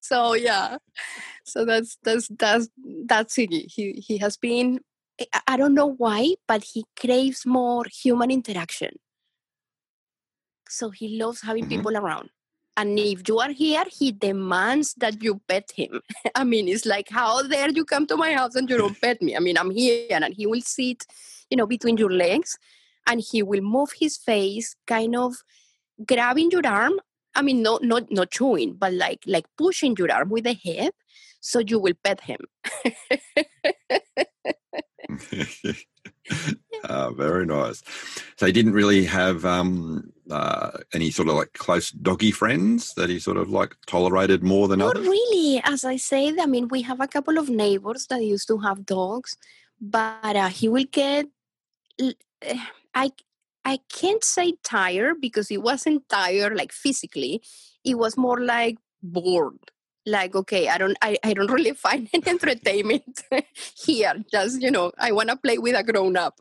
So 0.00 0.34
yeah. 0.34 0.78
So 1.44 1.64
that's 1.64 1.98
that's 2.02 2.28
that's 2.28 2.68
that's 3.06 3.34
Iggy. 3.36 3.66
he 3.70 3.92
he 3.94 4.18
has 4.18 4.36
been 4.36 4.80
I 5.46 5.56
don't 5.56 5.74
know 5.74 5.86
why, 5.86 6.34
but 6.46 6.64
he 6.64 6.84
craves 6.98 7.46
more 7.46 7.84
human 7.84 8.30
interaction. 8.30 8.96
So 10.68 10.90
he 10.90 11.18
loves 11.18 11.42
having 11.42 11.64
mm-hmm. 11.64 11.76
people 11.76 11.96
around. 11.96 12.30
And 12.76 12.98
if 12.98 13.26
you 13.26 13.38
are 13.38 13.50
here, 13.50 13.84
he 13.90 14.12
demands 14.12 14.92
that 14.98 15.22
you 15.22 15.40
pet 15.48 15.72
him. 15.74 16.02
I 16.34 16.44
mean, 16.44 16.68
it's 16.68 16.84
like, 16.84 17.08
how 17.08 17.42
dare 17.42 17.70
you 17.70 17.86
come 17.86 18.06
to 18.08 18.16
my 18.16 18.34
house 18.34 18.54
and 18.54 18.68
you 18.68 18.76
don't 18.76 19.00
pet 19.00 19.22
me? 19.22 19.34
I 19.34 19.38
mean, 19.38 19.56
I'm 19.56 19.70
here, 19.70 20.08
and 20.10 20.34
he 20.34 20.46
will 20.46 20.60
sit, 20.60 21.06
you 21.48 21.56
know, 21.56 21.66
between 21.66 21.96
your 21.96 22.12
legs, 22.12 22.58
and 23.06 23.20
he 23.20 23.42
will 23.42 23.62
move 23.62 23.92
his 23.98 24.18
face, 24.18 24.76
kind 24.86 25.16
of 25.16 25.36
grabbing 26.06 26.50
your 26.50 26.66
arm. 26.66 27.00
I 27.34 27.42
mean, 27.42 27.62
not 27.62 27.82
not 27.82 28.10
not 28.10 28.30
chewing, 28.30 28.74
but 28.74 28.92
like 28.92 29.22
like 29.26 29.46
pushing 29.56 29.94
your 29.98 30.12
arm 30.12 30.28
with 30.28 30.44
the 30.44 30.54
head, 30.54 30.92
so 31.40 31.60
you 31.60 31.78
will 31.78 31.94
pet 32.04 32.20
him. 32.20 32.40
uh, 36.84 37.10
very 37.16 37.46
nice. 37.46 37.82
So 38.36 38.46
he 38.46 38.52
didn't 38.52 38.72
really 38.72 39.04
have 39.04 39.44
um, 39.44 40.12
uh, 40.30 40.70
any 40.92 41.10
sort 41.10 41.28
of 41.28 41.34
like 41.34 41.52
close 41.54 41.90
doggy 41.90 42.30
friends 42.30 42.94
that 42.94 43.08
he 43.10 43.18
sort 43.18 43.36
of 43.36 43.50
like 43.50 43.76
tolerated 43.86 44.42
more 44.42 44.68
than 44.68 44.80
Not 44.80 44.96
others? 44.96 45.08
really. 45.08 45.60
As 45.64 45.84
I 45.84 45.96
said, 45.96 46.38
I 46.38 46.46
mean, 46.46 46.68
we 46.68 46.82
have 46.82 47.00
a 47.00 47.08
couple 47.08 47.38
of 47.38 47.48
neighbors 47.48 48.06
that 48.08 48.22
used 48.22 48.48
to 48.48 48.58
have 48.58 48.86
dogs, 48.86 49.36
but 49.80 50.36
uh, 50.36 50.48
he 50.48 50.68
will 50.68 50.86
get. 50.90 51.26
Eh, 52.00 52.12
I 52.94 53.10
I 53.64 53.78
can't 53.92 54.22
say 54.22 54.54
tired 54.62 55.20
because 55.20 55.48
he 55.48 55.58
wasn't 55.58 56.08
tired 56.08 56.56
like 56.56 56.72
physically. 56.72 57.42
It 57.84 57.98
was 57.98 58.16
more 58.16 58.40
like 58.40 58.76
bored 59.02 59.58
like 60.06 60.34
okay 60.34 60.68
i 60.68 60.78
don't 60.78 60.96
i, 61.02 61.16
I 61.24 61.34
don't 61.34 61.50
really 61.58 61.72
find 61.72 62.08
any 62.12 62.28
entertainment 62.28 63.22
here. 63.84 64.14
Just 64.30 64.62
you 64.62 64.70
know 64.70 64.92
i 64.98 65.12
want 65.12 65.28
to 65.30 65.36
play 65.36 65.58
with 65.58 65.76
a 65.76 65.82
grown 65.82 66.16
up 66.16 66.40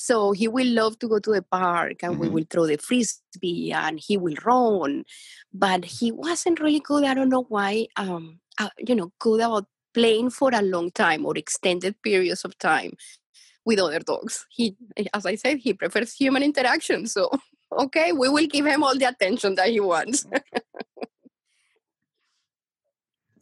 so 0.00 0.30
he 0.30 0.46
will 0.46 0.68
love 0.68 0.96
to 1.00 1.08
go 1.08 1.18
to 1.18 1.32
the 1.32 1.42
park 1.42 2.04
and 2.04 2.12
mm-hmm. 2.12 2.20
we 2.20 2.28
will 2.28 2.44
throw 2.48 2.66
the 2.66 2.76
frisbee 2.76 3.72
and 3.72 3.98
he 3.98 4.16
will 4.16 4.36
run. 4.44 5.04
But 5.52 5.84
he 5.84 6.12
wasn't 6.12 6.60
really 6.60 6.78
good. 6.78 7.02
I 7.02 7.14
don't 7.14 7.28
know 7.28 7.46
why 7.48 7.88
um 7.96 8.38
uh, 8.58 8.70
you 8.78 8.94
know 8.94 9.12
good 9.18 9.40
about 9.40 9.66
playing 9.94 10.30
for 10.30 10.50
a 10.54 10.62
long 10.62 10.92
time 10.92 11.26
or 11.26 11.36
extended 11.36 12.00
periods 12.00 12.44
of 12.44 12.56
time 12.58 12.92
with 13.64 13.80
other 13.80 13.98
dogs. 13.98 14.46
He 14.50 14.76
as 15.12 15.26
i 15.26 15.34
said 15.34 15.58
he 15.58 15.72
prefers 15.72 16.14
human 16.14 16.44
interaction. 16.44 17.06
So 17.08 17.30
okay 17.72 18.12
we 18.12 18.28
will 18.28 18.46
give 18.46 18.66
him 18.66 18.84
all 18.84 18.96
the 18.96 19.08
attention 19.08 19.56
that 19.56 19.70
he 19.70 19.80
wants 19.80 20.26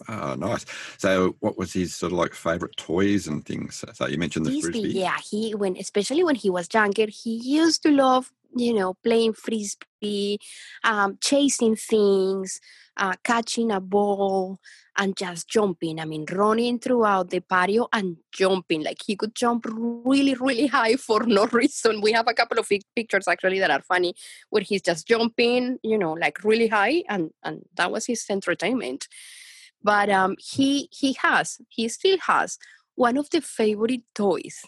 Oh, 0.09 0.35
nice. 0.35 0.65
So, 0.99 1.37
what 1.41 1.59
was 1.59 1.73
his 1.73 1.95
sort 1.95 2.13
of 2.13 2.19
like 2.19 2.35
favorite 2.35 2.77
toys 2.77 3.27
and 3.27 3.45
things? 3.45 3.85
So, 3.95 4.07
you 4.07 4.19
mentioned 4.19 4.47
the 4.47 4.51
frisbee. 4.51 4.83
frisbee. 4.83 4.99
Yeah, 5.01 5.19
he 5.19 5.55
when 5.55 5.77
especially 5.77 6.25
when 6.25 6.37
he 6.37 6.51
was 6.51 6.69
younger, 6.73 7.07
he 7.09 7.37
used 7.37 7.83
to 7.83 7.91
love 7.91 8.33
you 8.55 8.73
know 8.73 8.95
playing 9.05 9.35
frisbee, 9.35 10.39
um, 10.85 11.19
chasing 11.21 11.77
things, 11.77 12.61
uh, 12.97 13.15
catching 13.25 13.71
a 13.71 13.81
ball, 13.81 14.59
and 14.97 15.17
just 15.17 15.49
jumping. 15.49 16.01
I 16.01 16.05
mean, 16.05 16.25
running 16.31 16.79
throughout 16.79 17.31
the 17.31 17.41
patio 17.41 17.89
and 17.93 18.17
jumping. 18.33 18.83
Like 18.83 18.99
he 19.05 19.17
could 19.17 19.35
jump 19.35 19.67
really, 19.69 20.35
really 20.35 20.67
high 20.67 20.97
for 20.97 21.25
no 21.25 21.47
reason. 21.53 22.01
We 22.01 22.13
have 22.13 22.29
a 22.29 22.35
couple 22.35 22.59
of 22.59 22.71
pictures 22.95 23.29
actually 23.29 23.59
that 23.59 23.71
are 23.71 23.83
funny 23.83 24.15
where 24.51 24.63
he's 24.63 24.83
just 24.83 25.07
jumping, 25.07 25.79
you 25.83 25.99
know, 25.99 26.13
like 26.13 26.43
really 26.45 26.69
high, 26.69 27.05
and 27.09 27.31
and 27.43 27.63
that 27.77 27.91
was 27.91 28.07
his 28.07 28.25
entertainment 28.31 29.09
but 29.87 30.11
um, 30.11 30.35
he 30.41 30.89
he 30.91 31.17
has 31.23 31.59
he 31.69 31.89
still 31.89 32.19
has 32.27 32.59
one 32.97 33.17
of 33.17 33.31
the 33.31 33.41
favorite 33.41 34.03
toys. 34.15 34.63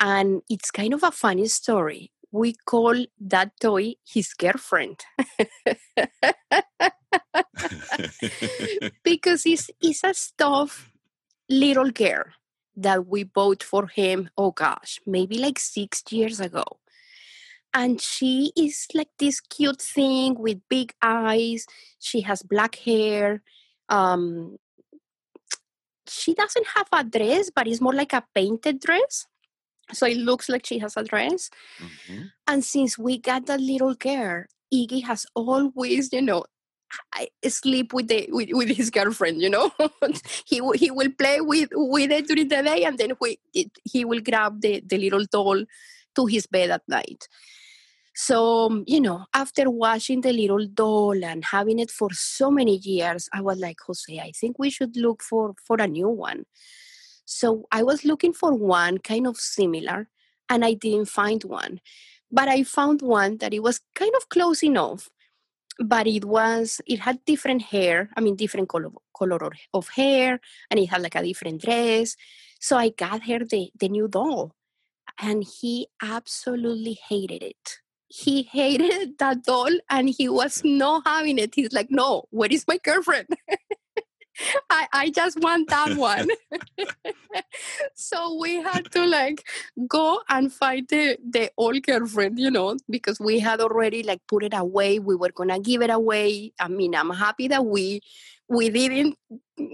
And 0.00 0.42
it's 0.50 0.72
kind 0.72 0.92
of 0.92 1.04
a 1.04 1.12
funny 1.12 1.46
story. 1.46 2.10
We 2.32 2.56
call 2.66 3.06
that 3.20 3.52
toy 3.60 3.94
his 4.04 4.34
girlfriend. 4.34 5.00
Because 9.04 9.46
it's, 9.46 9.70
it's 9.80 10.02
a 10.02 10.14
stuffed 10.14 10.88
little 11.48 11.90
girl 11.90 12.24
that 12.74 13.06
we 13.06 13.22
bought 13.22 13.62
for 13.62 13.86
him 13.86 14.30
oh 14.38 14.50
gosh 14.50 14.98
maybe 15.06 15.38
like 15.38 15.58
six 15.58 16.02
years 16.10 16.40
ago. 16.40 16.64
And 17.74 18.00
she 18.00 18.52
is 18.56 18.86
like 18.94 19.10
this 19.18 19.40
cute 19.40 19.80
thing 19.80 20.34
with 20.38 20.68
big 20.68 20.94
eyes. 21.02 21.66
She 21.98 22.22
has 22.22 22.42
black 22.42 22.76
hair 22.76 23.42
um 23.92 24.56
she 26.08 26.34
doesn't 26.34 26.66
have 26.74 26.88
a 26.92 27.04
dress 27.04 27.50
but 27.54 27.68
it's 27.68 27.80
more 27.80 27.94
like 27.94 28.12
a 28.12 28.24
painted 28.34 28.80
dress. 28.80 29.26
So 29.92 30.06
it 30.06 30.16
looks 30.16 30.48
like 30.48 30.64
she 30.64 30.78
has 30.78 30.96
a 30.96 31.04
dress. 31.04 31.50
Mm-hmm. 31.78 32.22
and 32.48 32.64
since 32.64 32.98
we 32.98 33.18
got 33.18 33.46
that 33.46 33.60
little 33.60 33.94
girl 33.94 34.44
iggy 34.72 35.04
has 35.04 35.26
always 35.34 36.12
you 36.12 36.22
know 36.22 36.44
I 37.14 37.28
sleep 37.48 37.92
with 37.92 38.08
the 38.08 38.28
with, 38.30 38.50
with 38.52 38.68
his 38.68 38.90
girlfriend 38.90 39.40
you 39.40 39.50
know? 39.50 39.70
He 40.46 40.60
he 40.74 40.90
will 40.90 41.12
play 41.18 41.40
with 41.40 41.70
with 41.72 42.10
it 42.10 42.26
during 42.28 42.48
the 42.48 42.62
day 42.62 42.84
and 42.84 42.98
then 42.98 43.12
we, 43.20 43.38
it, 43.54 43.70
he 43.84 44.04
will 44.04 44.20
grab 44.20 44.60
the 44.60 44.82
the 44.86 44.98
little 44.98 45.24
doll 45.30 45.64
to 46.16 46.26
his 46.26 46.46
bed 46.46 46.70
at 46.70 46.82
night 46.88 47.28
so, 48.14 48.66
um, 48.66 48.84
you 48.86 49.00
know, 49.00 49.24
after 49.32 49.70
watching 49.70 50.20
the 50.20 50.32
little 50.32 50.66
doll 50.66 51.24
and 51.24 51.44
having 51.44 51.78
it 51.78 51.90
for 51.90 52.10
so 52.12 52.50
many 52.50 52.76
years, 52.76 53.28
I 53.32 53.40
was 53.40 53.58
like, 53.58 53.78
Jose, 53.86 54.18
I 54.18 54.32
think 54.38 54.58
we 54.58 54.68
should 54.68 54.96
look 54.96 55.22
for, 55.22 55.54
for 55.64 55.78
a 55.80 55.86
new 55.86 56.08
one. 56.08 56.44
So 57.24 57.66
I 57.72 57.82
was 57.82 58.04
looking 58.04 58.34
for 58.34 58.52
one 58.54 58.98
kind 58.98 59.26
of 59.26 59.38
similar 59.38 60.08
and 60.50 60.64
I 60.64 60.74
didn't 60.74 61.08
find 61.08 61.42
one. 61.44 61.80
But 62.30 62.48
I 62.48 62.64
found 62.64 63.00
one 63.00 63.38
that 63.38 63.54
it 63.54 63.62
was 63.62 63.80
kind 63.94 64.12
of 64.16 64.28
close 64.28 64.62
enough, 64.62 65.08
but 65.78 66.06
it 66.06 66.26
was, 66.26 66.82
it 66.86 67.00
had 67.00 67.24
different 67.24 67.62
hair, 67.62 68.10
I 68.16 68.20
mean, 68.20 68.36
different 68.36 68.68
color, 68.68 68.90
color 69.16 69.50
of 69.72 69.88
hair, 69.88 70.40
and 70.70 70.78
it 70.78 70.86
had 70.86 71.02
like 71.02 71.14
a 71.14 71.22
different 71.22 71.62
dress. 71.62 72.16
So 72.60 72.76
I 72.76 72.90
got 72.90 73.24
her 73.24 73.38
the, 73.38 73.70
the 73.78 73.88
new 73.88 74.08
doll 74.08 74.52
and 75.18 75.44
he 75.44 75.88
absolutely 76.02 76.98
hated 77.08 77.42
it 77.42 77.81
he 78.12 78.42
hated 78.42 79.18
that 79.18 79.42
doll 79.42 79.70
and 79.88 80.10
he 80.10 80.28
was 80.28 80.62
not 80.64 81.02
having 81.06 81.38
it. 81.38 81.54
He's 81.54 81.72
like, 81.72 81.90
no, 81.90 82.24
where 82.28 82.52
is 82.52 82.66
my 82.68 82.78
girlfriend? 82.84 83.28
I, 84.70 84.86
I 84.92 85.10
just 85.10 85.40
want 85.40 85.70
that 85.70 85.96
one. 85.96 86.28
so 87.94 88.38
we 88.38 88.56
had 88.56 88.90
to 88.92 89.06
like 89.06 89.46
go 89.88 90.20
and 90.28 90.52
find 90.52 90.86
the, 90.90 91.16
the 91.26 91.50
old 91.56 91.82
girlfriend, 91.82 92.38
you 92.38 92.50
know, 92.50 92.76
because 92.90 93.18
we 93.18 93.38
had 93.38 93.60
already 93.60 94.02
like 94.02 94.20
put 94.28 94.44
it 94.44 94.54
away. 94.54 94.98
We 94.98 95.16
were 95.16 95.32
gonna 95.34 95.60
give 95.60 95.80
it 95.80 95.90
away. 95.90 96.52
I 96.60 96.68
mean, 96.68 96.94
I'm 96.94 97.10
happy 97.10 97.48
that 97.48 97.64
we 97.64 98.00
we 98.48 98.68
didn't 98.68 99.16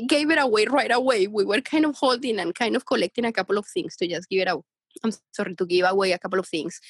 gave 0.06 0.30
it 0.30 0.38
away 0.38 0.66
right 0.66 0.92
away. 0.92 1.26
We 1.26 1.44
were 1.44 1.60
kind 1.60 1.84
of 1.84 1.96
holding 1.96 2.38
and 2.38 2.54
kind 2.54 2.76
of 2.76 2.86
collecting 2.86 3.24
a 3.24 3.32
couple 3.32 3.58
of 3.58 3.66
things 3.66 3.96
to 3.96 4.06
just 4.06 4.28
give 4.28 4.42
it 4.42 4.48
out. 4.48 4.64
I'm 5.02 5.12
sorry 5.32 5.54
to 5.56 5.66
give 5.66 5.86
away 5.88 6.12
a 6.12 6.18
couple 6.18 6.38
of 6.38 6.46
things 6.46 6.80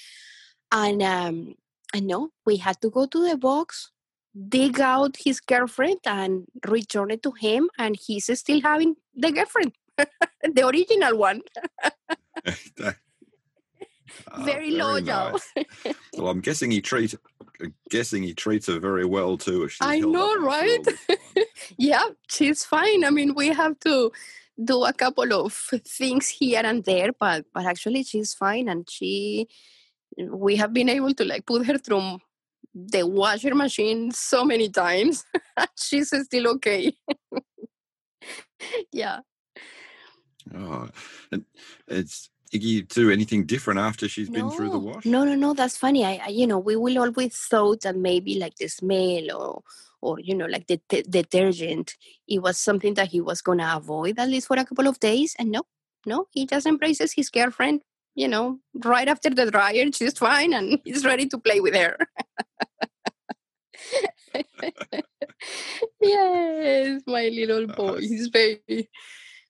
and 0.72 1.02
um, 1.02 1.54
and 1.94 2.06
no, 2.06 2.30
we 2.44 2.56
had 2.56 2.80
to 2.82 2.90
go 2.90 3.06
to 3.06 3.28
the 3.28 3.36
box, 3.36 3.90
dig 4.48 4.80
out 4.80 5.16
his 5.18 5.40
girlfriend, 5.40 6.00
and 6.06 6.46
return 6.66 7.10
it 7.10 7.22
to 7.22 7.32
him, 7.32 7.70
and 7.78 7.96
he's 7.96 8.30
still 8.38 8.60
having 8.60 8.96
the 9.14 9.32
girlfriend, 9.32 9.72
the 9.96 10.66
original 10.66 11.16
one. 11.18 11.42
Ah, 14.30 14.42
very, 14.42 14.70
loyal. 14.70 15.02
Nice. 15.02 15.52
well, 16.16 16.28
I'm 16.28 16.40
guessing 16.48 16.70
he 16.70 16.80
treats 16.80 17.14
guessing 17.90 18.22
he 18.22 18.34
treats 18.34 18.66
her 18.66 18.78
very 18.78 19.04
well 19.04 19.36
too. 19.36 19.68
I 19.80 20.00
know, 20.00 20.36
right? 20.36 20.84
yeah, 21.76 22.08
she's 22.28 22.64
fine. 22.64 23.04
I 23.04 23.10
mean, 23.10 23.34
we 23.34 23.48
have 23.48 23.78
to 23.80 24.10
do 24.62 24.84
a 24.84 24.92
couple 24.92 25.32
of 25.32 25.52
things 25.86 26.28
here 26.28 26.62
and 26.64 26.84
there, 26.84 27.10
but 27.18 27.46
but 27.54 27.66
actually 27.66 28.02
she's 28.02 28.34
fine, 28.34 28.68
and 28.68 28.88
she 28.88 29.48
we 30.16 30.56
have 30.56 30.72
been 30.72 30.88
able 30.88 31.14
to 31.14 31.24
like 31.24 31.46
put 31.46 31.66
her 31.66 31.78
through 31.78 32.18
the 32.74 33.06
washer 33.06 33.54
machine 33.54 34.10
so 34.12 34.44
many 34.44 34.68
times. 34.68 35.24
She's 35.78 36.12
still 36.24 36.48
okay. 36.48 36.94
yeah. 38.92 39.20
Oh, 40.54 40.88
and 41.30 41.44
it's 41.86 42.30
Iggy 42.52 42.88
do 42.88 43.10
anything 43.10 43.44
different 43.44 43.78
after 43.78 44.08
she's 44.08 44.30
no, 44.30 44.40
been 44.40 44.50
through 44.50 44.70
the 44.70 44.78
wash? 44.78 45.04
No, 45.04 45.24
no, 45.24 45.34
no. 45.34 45.52
That's 45.52 45.76
funny. 45.76 46.04
I, 46.04 46.20
I, 46.24 46.28
you 46.28 46.46
know, 46.46 46.58
we 46.58 46.76
will 46.76 46.98
always 46.98 47.36
thought 47.36 47.82
that 47.82 47.96
maybe 47.96 48.38
like 48.38 48.56
the 48.56 48.68
smell 48.68 49.36
or, 49.36 49.62
or 50.00 50.20
you 50.20 50.34
know, 50.34 50.46
like 50.46 50.66
the 50.66 50.80
t- 50.88 51.04
detergent, 51.08 51.94
it 52.26 52.40
was 52.40 52.58
something 52.58 52.94
that 52.94 53.08
he 53.08 53.20
was 53.20 53.42
gonna 53.42 53.70
avoid 53.76 54.18
at 54.18 54.28
least 54.28 54.46
for 54.46 54.56
a 54.56 54.64
couple 54.64 54.88
of 54.88 54.98
days. 55.00 55.36
And 55.38 55.50
no, 55.50 55.64
no, 56.06 56.26
he 56.30 56.46
just 56.46 56.66
embraces 56.66 57.12
his 57.12 57.28
girlfriend 57.28 57.82
you 58.18 58.26
know, 58.26 58.58
right 58.74 59.06
after 59.06 59.30
the 59.30 59.48
dryer, 59.48 59.84
she's 59.94 60.18
fine 60.18 60.52
and 60.52 60.80
he's 60.84 61.04
ready 61.04 61.26
to 61.26 61.38
play 61.38 61.60
with 61.60 61.76
her. 61.76 61.96
yes, 66.00 67.02
my 67.06 67.28
little 67.28 67.68
boy. 67.68 68.00
He's 68.00 68.26
very, 68.26 68.90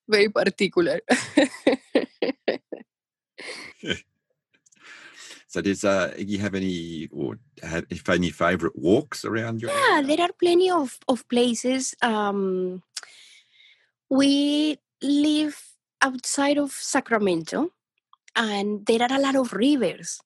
very 0.06 0.28
particular. 0.28 1.00
so 5.48 5.62
does 5.62 5.82
uh, 5.84 6.12
you 6.18 6.38
have 6.38 6.54
any 6.54 7.08
or 7.10 7.38
have 7.62 7.86
if 7.88 8.06
any 8.10 8.28
favorite 8.28 8.76
walks 8.76 9.24
around 9.24 9.62
your 9.62 9.70
yeah 9.70 9.94
area? 9.94 10.06
there 10.08 10.20
are 10.26 10.32
plenty 10.38 10.70
of, 10.70 10.98
of 11.08 11.26
places 11.28 11.94
um, 12.02 12.82
we 14.10 14.76
live 15.00 15.56
outside 16.02 16.58
of 16.58 16.70
sacramento 16.72 17.70
and 18.38 18.86
there 18.86 19.02
are 19.02 19.12
a 19.12 19.20
lot 19.20 19.36
of 19.36 19.52
rivers. 19.52 20.20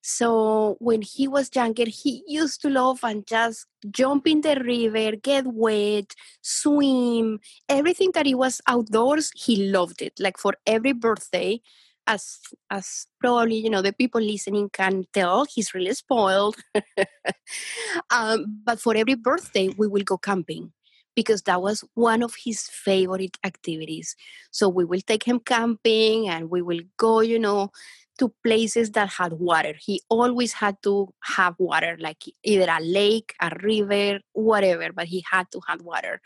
So 0.00 0.76
when 0.80 1.02
he 1.02 1.28
was 1.28 1.50
younger, 1.54 1.84
he 1.86 2.22
used 2.26 2.62
to 2.62 2.70
love 2.70 3.00
and 3.02 3.26
just 3.26 3.66
jump 3.90 4.26
in 4.26 4.40
the 4.40 4.56
river, 4.56 5.16
get 5.16 5.46
wet, 5.46 6.14
swim, 6.40 7.40
everything 7.68 8.12
that 8.14 8.24
he 8.24 8.34
was 8.34 8.62
outdoors, 8.66 9.30
he 9.36 9.70
loved 9.70 10.00
it. 10.00 10.14
Like 10.18 10.38
for 10.38 10.54
every 10.66 10.92
birthday, 10.92 11.60
as 12.06 12.38
as 12.70 13.06
probably 13.20 13.56
you 13.56 13.68
know 13.68 13.82
the 13.82 13.92
people 13.92 14.20
listening 14.20 14.70
can 14.72 15.04
tell, 15.12 15.44
he's 15.44 15.74
really 15.74 15.92
spoiled. 15.92 16.56
um, 18.10 18.62
but 18.64 18.80
for 18.80 18.96
every 18.96 19.14
birthday, 19.14 19.68
we 19.76 19.86
will 19.88 20.04
go 20.04 20.16
camping 20.16 20.72
because 21.18 21.42
that 21.42 21.60
was 21.60 21.82
one 21.94 22.22
of 22.22 22.32
his 22.44 22.68
favorite 22.68 23.36
activities. 23.42 24.14
So 24.52 24.68
we 24.68 24.84
will 24.84 25.00
take 25.00 25.24
him 25.24 25.40
camping 25.40 26.28
and 26.28 26.48
we 26.48 26.62
will 26.62 26.78
go, 26.96 27.18
you 27.18 27.40
know, 27.40 27.72
to 28.20 28.32
places 28.44 28.92
that 28.92 29.08
had 29.08 29.32
water. 29.32 29.74
He 29.80 30.00
always 30.08 30.52
had 30.52 30.76
to 30.84 31.12
have 31.24 31.56
water, 31.58 31.96
like 31.98 32.22
either 32.44 32.68
a 32.70 32.80
lake, 32.80 33.34
a 33.40 33.50
river, 33.60 34.20
whatever, 34.32 34.92
but 34.92 35.06
he 35.08 35.24
had 35.28 35.50
to 35.50 35.60
have 35.66 35.82
water. 35.82 36.20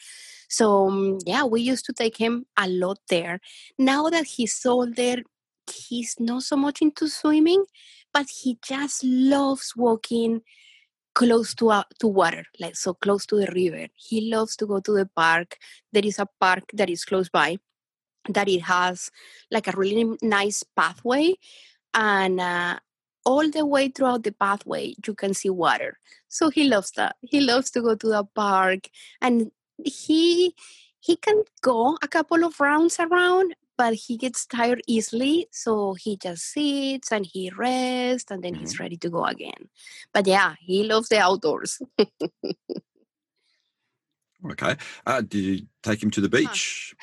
So, 0.51 0.89
um, 0.89 1.19
yeah, 1.25 1.45
we 1.45 1.63
used 1.63 1.87
to 1.87 1.95
take 1.95 2.19
him 2.19 2.45
a 2.59 2.69
lot 2.69 2.99
there. 3.09 3.41
Now 3.79 4.11
that 4.11 4.27
he's 4.27 4.61
older, 4.67 5.23
he's 5.89 6.17
not 6.19 6.43
so 6.43 6.57
much 6.57 6.83
into 6.83 7.09
swimming, 7.09 7.65
but 8.13 8.27
he 8.29 8.59
just 8.63 9.03
loves 9.03 9.73
walking 9.75 10.43
close 11.15 11.55
to 11.55 11.71
a, 11.71 11.85
to 12.01 12.09
water, 12.09 12.45
like 12.61 12.77
so 12.77 12.95
close 12.95 13.27
to 13.27 13.37
the 13.37 13.53
river. 13.53 13.87
He 13.95 14.31
loves 14.31 14.57
to 14.57 14.67
go 14.67 14.81
to 14.81 14.93
the 14.93 15.07
park. 15.15 15.59
There 15.93 16.05
is 16.05 16.19
a 16.19 16.29
park 16.41 16.65
that 16.75 16.91
is 16.91 17.05
close 17.05 17.29
by 17.29 17.59
that 18.29 18.49
it 18.49 18.61
has 18.61 19.11
like 19.51 19.67
a 19.67 19.77
really 19.77 20.17
nice 20.23 20.63
pathway 20.77 21.35
and 21.95 22.41
uh, 22.41 22.79
all 23.25 23.49
the 23.51 23.65
way 23.67 23.89
throughout 23.89 24.23
the 24.23 24.33
pathway 24.33 24.95
you 25.07 25.15
can 25.15 25.35
see 25.35 25.51
water 25.51 25.99
so 26.29 26.51
he 26.51 26.65
loves 26.65 26.93
that 26.93 27.17
he 27.23 27.41
loves 27.41 27.71
to 27.71 27.81
go 27.81 27.95
to 27.95 28.09
the 28.09 28.25
park 28.35 28.89
and 29.21 29.51
he 29.85 30.55
he 31.01 31.17
can 31.17 31.43
go 31.63 31.99
a 32.03 32.09
couple 32.09 32.45
of 32.45 32.59
rounds 32.61 32.99
around 33.01 33.55
but 33.83 33.95
he 33.95 34.17
gets 34.17 34.47
tired 34.47 34.81
easily 34.87 35.49
so 35.51 35.95
he 35.95 36.17
just 36.17 36.53
sits 36.53 37.11
and 37.11 37.27
he 37.27 37.51
rests 37.51 38.31
and 38.31 38.45
then 38.45 38.53
mm-hmm. 38.53 38.61
he's 38.61 38.79
ready 38.79 38.97
to 38.97 39.11
go 39.11 39.25
again. 39.25 39.69
But 40.15 40.29
yeah 40.29 40.55
he 40.61 40.85
loves 40.85 41.09
the 41.09 41.19
outdoors. 41.19 41.83
Okay. 44.45 44.75
Uh, 45.07 45.21
did 45.21 45.39
you 45.39 45.67
take 45.85 46.03
him 46.03 46.11
to 46.11 46.21
the 46.21 46.29
beach 46.29 46.97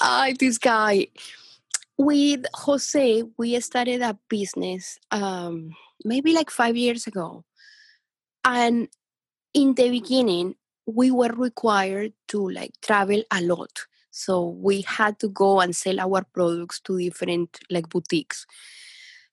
uh, 0.00 0.32
this 0.40 0.58
guy. 0.58 1.06
With 1.96 2.46
jose 2.52 3.22
we 3.38 3.60
started 3.60 4.02
a 4.02 4.18
business 4.28 4.98
um, 5.12 5.70
maybe 6.04 6.32
like 6.32 6.50
five 6.50 6.76
years 6.76 7.06
ago. 7.06 7.44
And 8.44 8.88
in 9.54 9.74
the 9.74 9.90
beginning 9.90 10.56
we 10.86 11.10
were 11.10 11.34
required 11.48 12.12
to 12.28 12.48
like 12.50 12.72
travel 12.82 13.22
a 13.32 13.40
lot 13.40 13.86
so 14.16 14.48
we 14.48 14.82
had 14.82 15.18
to 15.18 15.28
go 15.28 15.60
and 15.60 15.76
sell 15.76 16.00
our 16.00 16.24
products 16.32 16.80
to 16.80 16.98
different 16.98 17.58
like 17.70 17.88
boutiques 17.88 18.46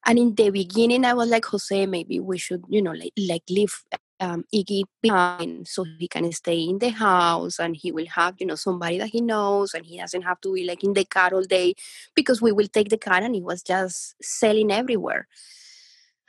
and 0.06 0.20
in 0.20 0.36
the 0.36 0.50
beginning 0.50 1.06
i 1.06 1.14
was 1.14 1.30
like 1.30 1.46
jose 1.46 1.86
maybe 1.86 2.20
we 2.20 2.38
should 2.38 2.64
you 2.68 2.82
know 2.82 2.92
like, 2.92 3.14
like 3.18 3.44
live 3.50 3.84
um, 4.24 4.46
Iggy 4.54 4.84
behind 5.02 5.68
so 5.68 5.86
he 6.00 6.08
can 6.08 6.32
stay 6.32 6.62
in 6.62 6.80
the 6.80 6.90
house 6.90 7.60
and 7.60 7.76
he 7.76 7.92
will 7.92 8.06
have, 8.08 8.36
you 8.40 8.46
know, 8.46 8.56
somebody 8.56 8.98
that 8.98 9.10
he 9.10 9.20
knows 9.20 9.74
and 9.74 9.86
he 9.86 9.98
doesn't 10.00 10.22
have 10.22 10.40
to 10.42 10.54
be 10.54 10.66
like 10.66 10.84
in 10.84 10.94
the 10.94 11.04
car 11.04 11.34
all 11.34 11.44
day 11.44 11.76
because 12.16 12.42
we 12.42 12.52
will 12.52 12.68
take 12.68 12.90
the 12.90 12.98
car 12.98 13.22
and 13.22 13.36
he 13.36 13.42
was 13.42 13.62
just 13.62 14.16
selling 14.22 14.72
everywhere. 14.72 15.28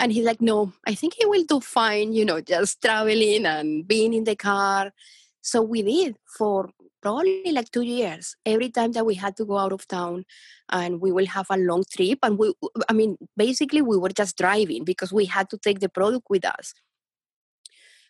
And 0.01 0.11
he's 0.11 0.25
like, 0.25 0.41
no, 0.41 0.73
I 0.87 0.95
think 0.95 1.15
he 1.15 1.25
will 1.25 1.45
do 1.45 1.61
fine, 1.61 2.13
you 2.13 2.25
know, 2.25 2.41
just 2.41 2.83
traveling 2.83 3.47
and 3.47 3.87
being 3.87 4.13
in 4.13 4.25
the 4.25 4.35
car. 4.35 4.93
So 5.41 5.63
we 5.63 5.83
did 5.83 6.17
for 6.37 6.71
probably 7.05 7.53
like 7.53 7.71
two 7.71 7.83
years. 7.83 8.35
Every 8.47 8.71
time 8.71 8.93
that 8.93 9.05
we 9.05 9.15
had 9.15 9.37
to 9.37 9.45
go 9.45 9.59
out 9.59 9.73
of 9.73 9.87
town 9.87 10.25
and 10.71 11.03
we 11.03 11.13
will 11.13 11.27
have 11.27 11.47
a 11.51 11.59
long 11.59 11.85
trip. 11.95 12.19
And 12.23 12.39
we, 12.39 12.55
I 12.89 12.95
mean, 12.95 13.19
basically 13.37 13.83
we 13.83 13.99
were 13.99 14.09
just 14.09 14.39
driving 14.39 14.85
because 14.85 15.13
we 15.13 15.27
had 15.27 15.51
to 15.51 15.59
take 15.59 15.81
the 15.81 15.91
product 15.91 16.27
with 16.31 16.47
us. 16.47 16.73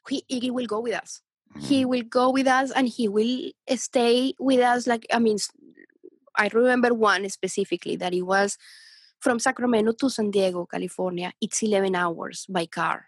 He, 0.09 0.25
he 0.29 0.51
will 0.51 0.67
go 0.67 0.81
with 0.81 0.95
us. 0.95 1.21
He 1.59 1.85
Mm. 1.85 1.89
will 1.89 2.03
go 2.03 2.31
with 2.31 2.47
us 2.47 2.71
and 2.71 2.89
he 2.89 3.09
will 3.09 3.51
stay 3.77 4.35
with 4.39 4.61
us. 4.61 4.87
Like, 4.87 5.07
I 5.13 5.19
mean, 5.19 5.39
i 6.37 6.49
remember 6.53 6.93
one 6.95 7.29
specifically 7.31 7.97
that 7.97 8.13
it 8.13 8.23
was 8.23 8.59
from 9.21 9.39
Sacramento 9.39 9.93
to 10.01 10.11
San 10.11 10.31
Diego, 10.31 10.67
California. 10.67 11.33
It's 11.41 11.63
11 11.63 11.95
hours 11.95 12.47
by 12.49 12.67
car. 12.67 13.07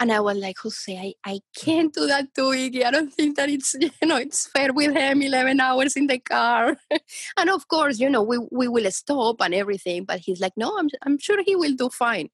And 0.00 0.10
I 0.10 0.20
was 0.20 0.38
like, 0.38 0.56
Jose, 0.58 0.96
I, 0.96 1.12
I 1.30 1.34
mm-hmm. 1.34 1.64
can't 1.64 1.92
do 1.92 2.06
that 2.06 2.34
to 2.34 2.40
Iggy. 2.40 2.84
I 2.84 2.90
don't 2.90 3.12
think 3.12 3.36
that 3.36 3.50
it's, 3.50 3.74
you 3.80 3.90
know, 4.02 4.16
it's 4.16 4.46
fair 4.46 4.72
with 4.72 4.96
him, 4.96 5.20
11 5.20 5.60
hours 5.60 5.94
in 5.94 6.06
the 6.06 6.18
car. 6.18 6.78
and 7.36 7.50
of 7.50 7.68
course, 7.68 7.98
you 7.98 8.08
know, 8.08 8.22
we, 8.22 8.38
we 8.50 8.66
will 8.66 8.90
stop 8.90 9.42
and 9.42 9.54
everything. 9.54 10.04
But 10.04 10.20
he's 10.20 10.40
like, 10.40 10.54
no, 10.56 10.76
I'm, 10.78 10.88
I'm 11.02 11.18
sure 11.18 11.42
he 11.44 11.54
will 11.54 11.74
do 11.74 11.90
fine. 11.90 12.30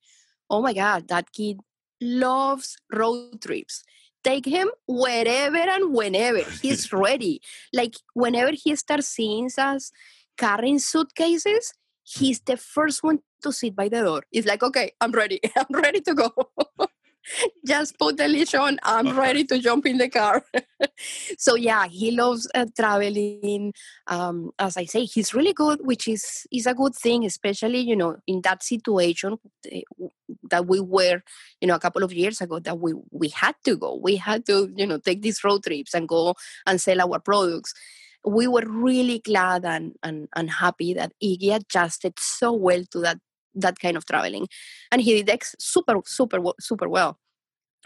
Oh 0.49 0.63
my 0.63 0.73
God, 0.73 1.09
that 1.09 1.33
kid 1.33 1.59
loves 2.01 2.77
road 2.93 3.43
trips. 3.43 3.83
Take 4.23 4.47
him 4.47 4.71
wherever 4.87 5.57
and 5.57 5.93
whenever. 5.93 6.43
He's 6.63 6.93
ready. 6.93 7.41
Like 7.73 7.95
whenever 8.15 8.51
he 8.53 8.75
starts 8.75 9.07
seeing 9.07 9.49
us 9.57 9.93
carrying 10.37 10.81
suitcases, 10.81 11.73
he's 12.03 12.41
the 12.41 12.57
first 12.57 13.05
one 13.05 13.21
to 13.43 13.53
sit 13.53 13.77
by 13.77 13.89
the 13.89 14.01
door. 14.01 14.25
He's 14.31 14.47
like, 14.47 14.65
okay, 14.65 14.93
I'm 15.01 15.13
ready. 15.13 15.41
I'm 15.57 15.81
ready 15.81 16.01
to 16.01 16.15
go. 16.15 16.33
Just 17.67 17.99
put 17.99 18.17
the 18.17 18.29
leash 18.29 18.55
on. 18.55 18.79
I'm 18.83 19.09
Okay. 19.09 19.19
ready 19.19 19.45
to 19.45 19.59
jump 19.59 19.87
in 19.87 19.99
the 19.99 20.09
car. 20.09 20.45
so 21.39 21.55
yeah, 21.57 21.87
he 21.87 22.11
loves 22.11 22.49
uh, 22.55 22.67
traveling. 22.77 23.73
Um, 24.07 24.53
as 24.59 24.77
I 24.77 24.85
say, 24.85 25.05
he's 25.05 25.35
really 25.35 25.53
good, 25.53 25.81
which 25.83 26.09
is 26.09 26.47
is 26.53 26.67
a 26.67 26.75
good 26.75 26.95
thing, 26.95 27.25
especially 27.25 27.81
you 27.81 27.97
know 27.97 28.17
in 28.27 28.43
that 28.43 28.63
situation 28.63 29.39
eh, 29.71 29.83
that 30.51 30.67
we 30.67 30.81
were, 30.81 31.23
you 31.61 31.69
know, 31.69 31.75
a 31.75 31.81
couple 31.81 32.03
of 32.05 32.13
years 32.13 32.41
ago 32.41 32.59
that 32.61 32.79
we 32.79 32.95
we 33.11 33.29
had 33.29 33.55
to 33.65 33.77
go. 33.77 33.99
We 34.03 34.17
had 34.17 34.47
to 34.47 34.73
you 34.77 34.87
know 34.87 34.99
take 34.99 35.23
these 35.23 35.43
road 35.45 35.65
trips 35.65 35.95
and 35.95 36.09
go 36.09 36.35
and 36.67 36.81
sell 36.81 37.01
our 37.01 37.19
products 37.19 37.75
we 38.27 38.49
were 38.49 38.65
really 38.67 39.21
glad 39.21 39.65
and, 39.65 39.95
and, 40.03 40.29
and 40.35 40.51
happy 40.51 40.93
that 40.93 41.13
Iggy 41.23 41.55
adjusted 41.55 42.15
so 42.19 42.53
well 42.53 42.83
to 42.91 42.99
that 43.01 43.19
that 43.57 43.79
kind 43.79 43.97
of 43.97 44.07
traveling, 44.07 44.49
and 44.93 45.03
he 45.03 45.15
did 45.15 45.31
ex- 45.31 45.57
super 45.59 46.01
super 46.05 46.41
super 46.61 46.89
well. 46.89 47.19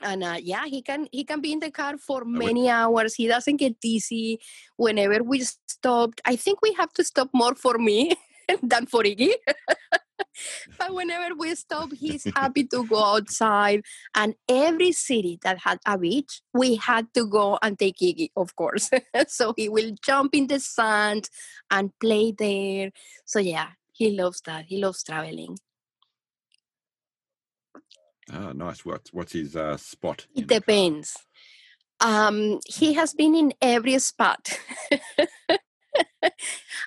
And 0.02 0.24
uh, 0.24 0.38
yeah, 0.40 0.64
he 0.66 0.83
can 0.83 1.09
he 1.12 1.24
can 1.24 1.40
be 1.40 1.52
in 1.52 1.61
the 1.61 1.70
car 1.70 1.98
for 1.98 2.24
many 2.24 2.68
hours. 2.70 3.14
He 3.14 3.26
doesn't 3.26 3.56
get 3.56 3.80
dizzy. 3.80 4.40
Whenever 4.76 5.22
we 5.22 5.40
stopped, 5.40 6.20
I 6.24 6.37
think 6.37 6.62
we 6.62 6.72
have 6.74 6.92
to 6.94 7.04
stop 7.04 7.28
more 7.33 7.54
for 7.54 7.78
me 7.78 8.14
than 8.62 8.87
for 8.87 9.02
Iggy. 9.02 9.33
but 10.78 10.94
whenever 10.94 11.35
we 11.35 11.54
stop, 11.54 11.92
he's 11.92 12.24
happy 12.35 12.64
to 12.64 12.87
go 12.87 13.02
outside. 13.02 13.83
And 14.14 14.35
every 14.48 14.92
city 14.92 15.38
that 15.42 15.59
had 15.59 15.78
a 15.87 15.98
beach, 15.98 16.40
we 16.54 16.76
had 16.76 17.12
to 17.14 17.26
go 17.26 17.59
and 17.62 17.78
take 17.78 17.98
Iggy, 17.98 18.30
of 18.37 18.56
course. 18.56 18.90
so 19.28 19.54
he 19.56 19.68
will 19.68 19.92
jump 20.02 20.35
in 20.35 20.46
the 20.46 20.61
sand 20.61 21.28
and 21.70 21.90
play 22.00 22.33
there. 22.33 22.90
So 23.24 23.38
yeah, 23.38 23.68
he 24.00 24.10
loves 24.12 24.40
that. 24.46 24.64
He 24.64 24.78
loves 24.78 25.02
traveling. 25.02 25.58
Ah, 28.32 28.52
nice. 28.54 28.82
What, 28.82 29.10
what's 29.12 29.34
his 29.34 29.54
uh, 29.54 29.76
spot? 29.76 30.26
It 30.34 30.40
in 30.40 30.46
the 30.46 30.54
car? 30.54 30.60
depends. 30.60 31.16
Um, 32.00 32.60
he 32.64 32.94
has 32.94 33.12
been 33.12 33.34
in 33.34 33.52
every 33.60 33.98
spot. 33.98 34.58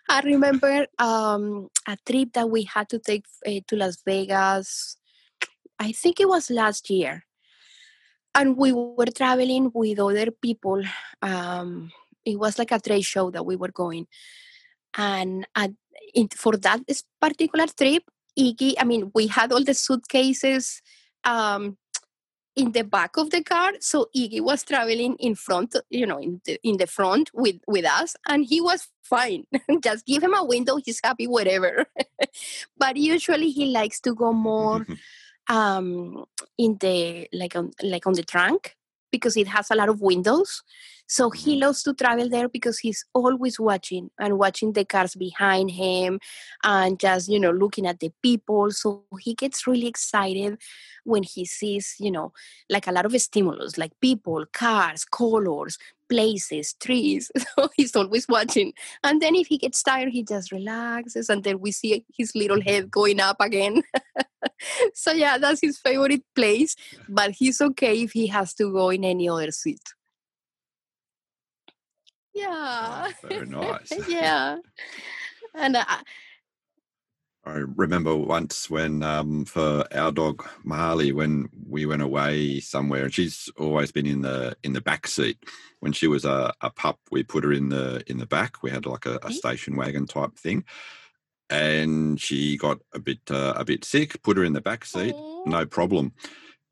I 0.10 0.22
remember 0.22 0.88
um, 0.98 1.70
a 1.88 1.98
trip 2.04 2.34
that 2.34 2.50
we 2.50 2.64
had 2.64 2.90
to 2.90 2.98
take 2.98 3.26
uh, 3.46 3.60
to 3.68 3.76
Las 3.76 4.02
Vegas. 4.04 4.98
I 5.78 5.92
think 5.92 6.20
it 6.20 6.28
was 6.28 6.50
last 6.50 6.90
year, 6.90 7.26
and 8.34 8.58
we 8.58 8.74
were 8.74 9.14
traveling 9.16 9.70
with 9.72 10.00
other 10.00 10.32
people. 10.32 10.82
Um, 11.22 11.92
it 12.26 12.40
was 12.40 12.58
like 12.58 12.72
a 12.72 12.80
trade 12.80 13.06
show 13.06 13.30
that 13.30 13.46
we 13.46 13.56
were 13.56 13.72
going, 13.72 14.08
and 14.96 15.48
at, 15.56 15.72
in, 16.14 16.28
for 16.30 16.58
that 16.58 16.82
particular 17.22 17.66
trip, 17.68 18.04
Iggy. 18.38 18.76
I 18.80 18.84
mean, 18.84 19.12
we 19.14 19.28
had 19.28 19.52
all 19.52 19.64
the 19.64 19.74
suitcases. 19.74 20.82
Um, 21.24 21.78
in 22.56 22.72
the 22.72 22.84
back 22.84 23.18
of 23.18 23.32
the 23.32 23.44
car 23.44 23.74
so 23.80 24.08
iggy 24.16 24.40
was 24.40 24.64
traveling 24.64 25.16
in 25.20 25.36
front 25.36 25.76
you 25.90 26.06
know 26.06 26.20
in 26.20 26.40
the, 26.46 26.60
in 26.64 26.78
the 26.78 26.88
front 26.88 27.30
with 27.34 27.56
with 27.68 27.86
us 27.86 28.16
and 28.28 28.46
he 28.46 28.62
was 28.62 28.88
fine 29.02 29.46
just 29.84 30.06
give 30.06 30.22
him 30.22 30.34
a 30.34 30.44
window 30.44 30.78
he's 30.78 31.00
happy 31.04 31.26
whatever 31.26 31.86
but 32.78 32.96
usually 32.96 33.50
he 33.50 33.66
likes 33.66 34.00
to 34.00 34.14
go 34.14 34.32
more 34.32 34.86
um 35.50 36.24
in 36.58 36.78
the 36.80 37.28
like 37.34 37.56
on 37.56 37.72
like 37.82 38.06
on 38.06 38.14
the 38.14 38.24
trunk 38.24 38.76
because 39.12 39.36
it 39.36 39.48
has 39.48 39.70
a 39.72 39.76
lot 39.76 39.90
of 39.90 40.02
windows 40.02 40.64
so 41.08 41.30
he 41.30 41.52
mm-hmm. 41.54 41.64
loves 41.64 41.84
to 41.84 41.94
travel 41.94 42.30
there 42.30 42.48
because 42.48 42.80
he's 42.80 43.06
always 43.14 43.60
watching 43.60 44.10
and 44.20 44.40
watching 44.40 44.74
the 44.74 44.86
cars 44.86 45.16
behind 45.16 45.72
him 45.72 46.20
and 46.64 47.00
just 47.00 47.30
you 47.30 47.40
know 47.40 47.52
looking 47.52 47.86
at 47.86 48.00
the 48.00 48.12
people. 48.22 48.72
So 48.72 49.04
he 49.20 49.34
gets 49.34 49.68
really 49.68 49.88
excited 49.88 50.58
when 51.04 51.24
he 51.24 51.46
sees 51.46 51.96
you 52.00 52.12
know 52.12 52.32
like 52.70 52.88
a 52.88 52.92
lot 52.92 53.06
of 53.06 53.22
stimulus 53.22 53.78
like 53.78 53.92
people 54.00 54.46
cars 54.54 55.06
colors 55.06 55.78
places 56.10 56.74
trees. 56.74 57.32
So 57.56 57.70
he's 57.76 57.96
always 57.96 58.28
watching. 58.28 58.74
And 59.04 59.22
then 59.22 59.36
if 59.36 59.48
he 59.48 59.58
gets 59.58 59.84
tired 59.84 60.10
he 60.10 60.24
just 60.24 60.52
relaxes 60.52 61.30
and 61.30 61.44
then 61.44 61.60
we 61.60 61.72
see 61.72 62.06
his 62.18 62.34
little 62.36 62.58
mm-hmm. 62.58 62.70
head 62.70 62.92
going 62.92 63.20
up 63.20 63.38
again. 63.40 63.84
So 64.94 65.12
yeah 65.12 65.38
that's 65.38 65.62
his 65.62 65.78
favorite 65.78 66.24
place 66.36 66.76
but 67.08 67.32
he's 67.32 67.62
okay 67.62 68.02
if 68.02 68.12
he 68.12 68.28
has 68.28 68.54
to 68.56 68.72
go 68.72 68.90
in 68.90 69.04
any 69.04 69.30
other 69.30 69.52
seat 69.52 69.82
yeah 72.34 72.48
Ah, 72.50 73.14
very 73.24 73.46
nice. 73.46 73.92
yeah 74.08 74.58
and 75.56 75.76
uh, 75.76 75.86
I 77.46 77.56
remember 77.76 78.16
once 78.16 78.70
when, 78.70 79.04
um, 79.04 79.44
for 79.44 79.86
our 79.94 80.12
dog 80.14 80.48
Marley, 80.64 81.12
when 81.12 81.50
we 81.68 81.86
went 81.86 82.02
away 82.02 82.62
somewhere, 82.62 83.04
and 83.04 83.14
she's 83.14 83.50
always 83.58 83.92
been 83.92 84.06
in 84.06 84.22
the 84.22 84.56
in 84.64 84.72
the 84.74 84.80
back 84.82 85.08
seat. 85.08 85.38
When 85.82 85.92
she 85.92 86.08
was 86.08 86.24
a, 86.24 86.54
a 86.62 86.70
pup, 86.70 87.00
we 87.12 87.22
put 87.24 87.44
her 87.44 87.52
in 87.52 87.68
the 87.68 88.02
in 88.08 88.18
the 88.18 88.26
back. 88.26 88.64
We 88.64 88.72
had 88.72 88.86
like 88.86 89.06
a, 89.06 89.20
a 89.24 89.32
station 89.34 89.76
wagon 89.76 90.08
type 90.08 90.38
thing, 90.38 90.64
and 91.50 92.20
she 92.20 92.56
got 92.58 92.80
a 92.94 93.00
bit 93.00 93.20
uh, 93.30 93.54
a 93.58 93.66
bit 93.66 93.84
sick. 93.84 94.22
Put 94.24 94.38
her 94.38 94.46
in 94.46 94.54
the 94.54 94.62
back 94.62 94.86
seat, 94.86 95.14
Aw. 95.14 95.44
no 95.50 95.66
problem. 95.66 96.14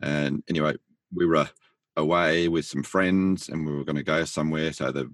And 0.02 0.42
anyway, 0.48 0.76
we 1.14 1.26
were 1.26 1.50
away 1.98 2.48
with 2.48 2.64
some 2.66 2.84
friends, 2.84 3.50
and 3.50 3.66
we 3.66 3.76
were 3.76 3.84
going 3.84 3.98
to 3.98 4.04
go 4.04 4.24
somewhere. 4.24 4.72
So 4.72 4.94
the 4.94 5.12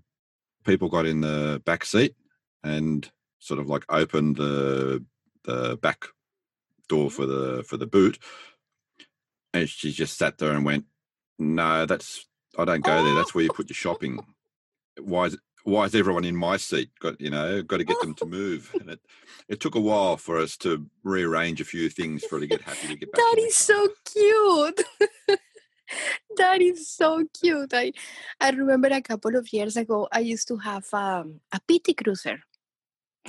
people 0.67 0.89
got 0.89 1.05
in 1.05 1.21
the 1.21 1.61
back 1.65 1.85
seat 1.85 2.15
and 2.63 3.09
sort 3.39 3.59
of 3.59 3.67
like 3.67 3.85
opened 3.89 4.35
the 4.35 5.03
the 5.45 5.77
back 5.81 6.05
door 6.89 7.07
mm-hmm. 7.07 7.15
for 7.15 7.25
the 7.25 7.63
for 7.63 7.77
the 7.77 7.87
boot 7.87 8.19
and 9.53 9.67
she 9.69 9.91
just 9.91 10.17
sat 10.17 10.37
there 10.37 10.51
and 10.51 10.65
went 10.65 10.85
no 11.39 11.85
that's 11.85 12.27
i 12.57 12.65
don't 12.65 12.83
go 12.83 13.03
there. 13.03 13.13
That's 13.15 13.33
where 13.33 13.43
you 13.43 13.51
put 13.51 13.69
your 13.69 13.75
shopping. 13.75 14.19
Oh! 14.19 15.03
Why 15.03 15.25
is 15.25 15.37
why 15.63 15.83
is 15.83 15.95
everyone 15.95 16.23
in 16.23 16.35
my 16.35 16.57
seat? 16.57 16.89
Got 16.99 17.19
you 17.21 17.29
know 17.29 17.61
got 17.61 17.77
to 17.77 17.83
get 17.83 17.99
them 18.01 18.13
to 18.15 18.25
move. 18.39 18.71
And 18.79 18.89
it 18.89 18.99
it 19.47 19.59
took 19.59 19.75
a 19.75 19.79
while 19.79 20.17
for 20.17 20.37
us 20.37 20.57
to 20.57 20.87
rearrange 21.03 21.61
a 21.61 21.65
few 21.65 21.89
things 21.89 22.23
for 22.23 22.35
her 22.35 22.41
to 22.41 22.47
get 22.47 22.61
happy 22.61 22.87
to 22.87 22.95
get 22.95 23.11
back 23.11 23.19
That 23.19 23.35
is 23.39 23.55
so 23.55 23.89
cute. 24.05 24.81
that 26.37 26.61
is 26.61 26.89
so 26.89 27.23
cute. 27.39 27.73
I 27.73 27.91
I 28.39 28.49
remember 28.51 28.87
a 28.89 29.01
couple 29.01 29.35
of 29.35 29.51
years 29.53 29.77
ago 29.77 30.07
I 30.11 30.19
used 30.19 30.47
to 30.49 30.57
have 30.57 30.85
um, 30.93 31.41
a 31.51 31.59
PT 31.67 31.95
Cruiser. 32.01 32.39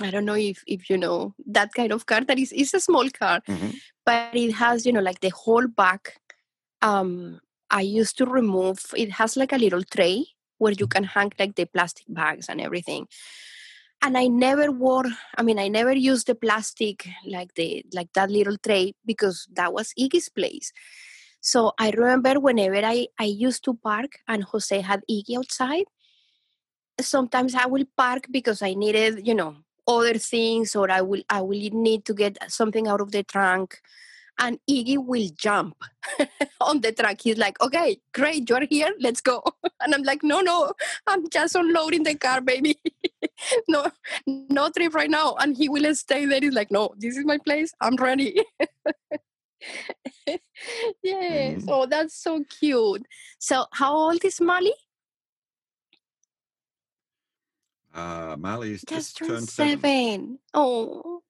I 0.01 0.11
don't 0.11 0.25
know 0.25 0.35
if 0.35 0.63
if 0.67 0.89
you 0.89 0.97
know 0.97 1.33
that 1.45 1.73
kind 1.73 1.91
of 1.91 2.05
car. 2.05 2.21
That 2.21 2.39
is 2.39 2.51
it's 2.51 2.73
a 2.73 2.79
small 2.79 3.09
car, 3.09 3.41
Mhm. 3.47 3.75
but 4.05 4.35
it 4.35 4.53
has 4.53 4.85
you 4.85 4.93
know 4.93 5.01
like 5.01 5.19
the 5.19 5.29
whole 5.29 5.67
back. 5.67 6.19
Um, 6.81 7.39
I 7.69 7.81
used 7.81 8.17
to 8.19 8.25
remove. 8.25 8.79
It 8.95 9.11
has 9.19 9.35
like 9.37 9.51
a 9.53 9.57
little 9.57 9.83
tray 9.83 10.25
where 10.57 10.73
you 10.73 10.87
can 10.87 11.03
hang 11.03 11.31
like 11.39 11.55
the 11.55 11.65
plastic 11.65 12.05
bags 12.09 12.49
and 12.49 12.59
everything. 12.61 13.07
And 14.01 14.17
I 14.17 14.27
never 14.27 14.71
wore. 14.71 15.05
I 15.37 15.43
mean, 15.43 15.59
I 15.59 15.67
never 15.67 15.91
used 15.93 16.27
the 16.27 16.35
plastic 16.35 17.05
like 17.27 17.53
the 17.55 17.83
like 17.93 18.11
that 18.13 18.31
little 18.31 18.57
tray 18.57 18.93
because 19.05 19.47
that 19.53 19.73
was 19.73 19.93
Iggy's 19.99 20.29
place. 20.29 20.71
So 21.41 21.71
I 21.79 21.91
remember 21.91 22.39
whenever 22.39 22.85
I, 22.85 23.07
I 23.17 23.25
used 23.25 23.63
to 23.65 23.73
park 23.73 24.19
and 24.27 24.43
Jose 24.43 24.81
had 24.81 25.03
Iggy 25.09 25.37
outside, 25.37 25.85
sometimes 27.01 27.55
I 27.55 27.65
will 27.65 27.85
park 27.97 28.27
because 28.29 28.61
I 28.61 28.73
needed, 28.73 29.25
you 29.25 29.33
know, 29.33 29.55
other 29.87 30.15
things 30.15 30.75
or 30.75 30.91
I 30.91 31.01
will 31.01 31.23
I 31.29 31.41
will 31.41 31.69
need 31.71 32.05
to 32.05 32.13
get 32.13 32.37
something 32.51 32.87
out 32.87 33.01
of 33.01 33.11
the 33.11 33.23
trunk. 33.23 33.79
And 34.41 34.57
Iggy 34.69 34.97
will 35.05 35.29
jump 35.35 35.75
on 36.61 36.79
the 36.79 36.93
truck. 36.93 37.19
He's 37.21 37.37
like, 37.37 37.59
okay, 37.61 37.99
great, 38.13 38.49
you're 38.49 38.65
here, 38.69 38.93
let's 38.99 39.19
go. 39.19 39.43
And 39.81 39.93
I'm 39.93 40.03
like, 40.03 40.23
no, 40.23 40.39
no, 40.39 40.71
I'm 41.07 41.29
just 41.29 41.55
unloading 41.55 42.03
the 42.03 42.15
car, 42.15 42.39
baby. 42.39 42.79
no, 43.67 43.87
no 44.27 44.69
trip 44.69 44.93
right 44.93 45.09
now. 45.09 45.35
And 45.39 45.57
he 45.57 45.67
will 45.67 45.93
stay 45.95 46.25
there. 46.25 46.39
He's 46.41 46.53
like, 46.53 46.71
no, 46.71 46.93
this 46.97 47.17
is 47.17 47.25
my 47.25 47.37
place. 47.37 47.73
I'm 47.81 47.95
ready. 47.95 48.41
yeah, 51.03 51.55
Mm. 51.55 51.61
so 51.65 51.85
that's 51.85 52.13
so 52.15 52.43
cute. 52.43 53.05
So 53.39 53.65
how 53.73 53.95
old 53.95 54.23
is 54.23 54.39
Molly? 54.41 54.73
Uh, 57.93 58.35
Marley's 58.37 58.83
Just 58.83 59.17
just 59.17 59.17
turned 59.17 59.49
seven. 59.49 59.79
seven. 59.79 60.39
Oh, 60.53 61.23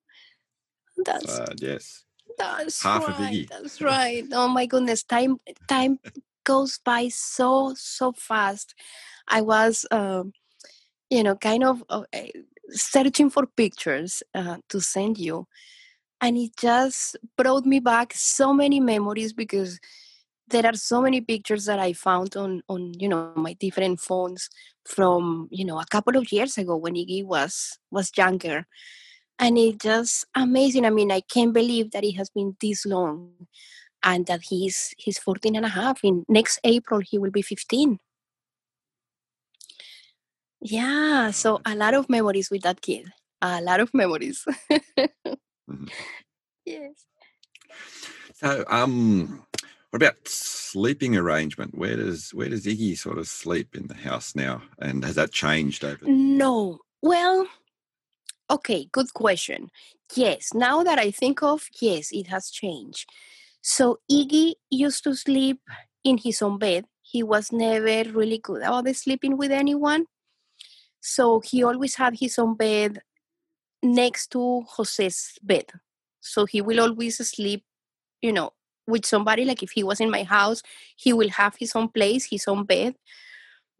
that's 1.06 1.40
Uh, 1.40 1.54
yes. 1.58 2.06
that's 2.38 2.84
half 2.84 3.08
of 3.08 3.16
right. 3.16 3.32
Iggy. 3.34 3.50
That's 3.50 3.82
right. 3.94 4.26
Oh 4.34 4.48
my 4.48 4.66
goodness, 4.66 5.04
time 5.04 5.38
time 5.68 6.00
goes 6.44 6.80
by 6.84 7.08
so 7.10 7.74
so 7.76 8.12
fast. 8.12 8.76
I 9.28 9.42
was, 9.42 9.86
um, 9.92 10.34
you 11.10 11.24
know, 11.24 11.36
kind 11.36 11.64
of 11.64 11.84
uh, 11.90 12.04
eh, 12.14 12.32
searching 12.72 13.30
for 13.30 13.46
pictures 13.46 14.24
uh, 14.34 14.58
to 14.70 14.82
send 14.82 15.18
you, 15.18 15.48
and 16.22 16.38
it 16.38 16.52
just 16.58 17.16
brought 17.38 17.66
me 17.66 17.80
back 17.80 18.14
so 18.14 18.54
many 18.54 18.80
memories 18.80 19.34
because 19.34 19.80
there 20.50 20.66
are 20.66 20.74
so 20.74 21.02
many 21.02 21.22
pictures 21.22 21.66
that 21.66 21.80
I 21.80 21.94
found 21.94 22.36
on 22.36 22.62
on 22.68 22.94
you 23.00 23.08
know 23.08 23.34
my 23.36 23.54
different 23.54 24.00
phones 24.00 24.50
from 24.86 25.48
you 25.52 25.66
know 25.66 25.80
a 25.80 25.86
couple 25.86 26.18
of 26.18 26.32
years 26.32 26.58
ago 26.58 26.76
when 26.76 26.96
Iggy 26.96 27.24
was 27.26 27.80
was 27.92 28.12
younger. 28.18 28.66
And 29.42 29.58
it's 29.58 29.78
just 29.84 30.26
amazing. 30.36 30.86
I 30.86 30.90
mean 30.90 31.12
i 31.12 31.22
can't 31.22 31.54
believe 31.54 31.92
that 31.92 32.04
it 32.04 32.14
has 32.14 32.30
been 32.30 32.58
this 32.62 32.86
long 32.86 33.32
and 34.04 34.26
that 34.28 34.42
he's 34.50 34.94
he's 34.98 35.20
14 35.20 35.56
and 35.56 35.66
a 35.66 35.70
half. 35.70 36.04
In 36.04 36.26
next 36.28 36.60
april 36.64 37.00
he 37.02 37.18
will 37.18 37.32
be 37.32 37.42
15 37.42 38.00
yeah 40.62 41.32
so 41.32 41.62
a 41.66 41.76
lot 41.76 41.94
of 41.94 42.10
memories 42.10 42.50
with 42.52 42.64
that 42.64 42.82
kid. 42.82 43.12
A 43.42 43.62
lot 43.62 43.80
of 43.80 43.94
memories 43.94 44.46
Mhm. 45.70 45.90
yes 46.66 47.06
So, 48.36 48.64
um, 48.70 49.46
what 49.90 50.02
about 50.02 50.28
sleeping 50.28 51.18
arrangement? 51.18 51.78
Where 51.78 51.96
does 51.98 52.34
where 52.34 52.50
does 52.50 52.66
Iggy 52.66 52.98
sort 52.98 53.18
of 53.18 53.28
sleep 53.28 53.76
in 53.76 53.88
the 53.88 53.96
house 53.96 54.36
now, 54.36 54.62
and 54.80 55.04
has 55.04 55.16
that 55.16 55.32
changed 55.32 55.84
over? 55.84 56.06
no 56.08 56.80
well 57.02 57.48
okay 58.50 58.88
good 58.92 59.14
question 59.14 59.70
yes 60.16 60.54
now 60.54 60.84
that 60.84 61.00
i 61.00 61.12
think 61.12 61.42
of 61.44 61.68
yes 61.82 62.12
it 62.12 62.28
has 62.28 62.50
changed 62.50 63.08
so 63.62 64.00
iggy 64.12 64.54
used 64.70 65.04
to 65.04 65.16
sleep 65.16 65.60
in 66.04 66.18
his 66.18 66.42
own 66.42 66.58
bed 66.58 66.86
he 67.02 67.24
was 67.24 67.52
never 67.52 68.10
really 68.10 68.38
good 68.40 68.62
about 68.62 68.88
sleeping 68.96 69.38
with 69.38 69.52
anyone 69.52 70.06
so 71.00 71.40
he 71.40 71.64
always 71.64 71.96
had 71.96 72.18
his 72.20 72.38
own 72.40 72.56
bed 72.56 73.02
next 73.84 74.32
to 74.32 74.66
jose's 74.78 75.38
bed. 75.42 75.66
So 76.20 76.46
he 76.46 76.62
will 76.62 76.80
always 76.82 77.18
sleep 77.28 77.64
you 78.22 78.34
know 78.34 78.52
with 78.88 79.06
somebody 79.06 79.46
like 79.46 79.64
if 79.64 79.72
he 79.72 79.84
was 79.84 80.02
in 80.02 80.10
my 80.10 80.24
house 80.24 80.62
he 80.98 81.14
will 81.14 81.30
have 81.30 81.56
his 81.58 81.76
own 81.76 81.90
place 81.90 82.26
his 82.26 82.48
own 82.48 82.66
bed. 82.66 82.96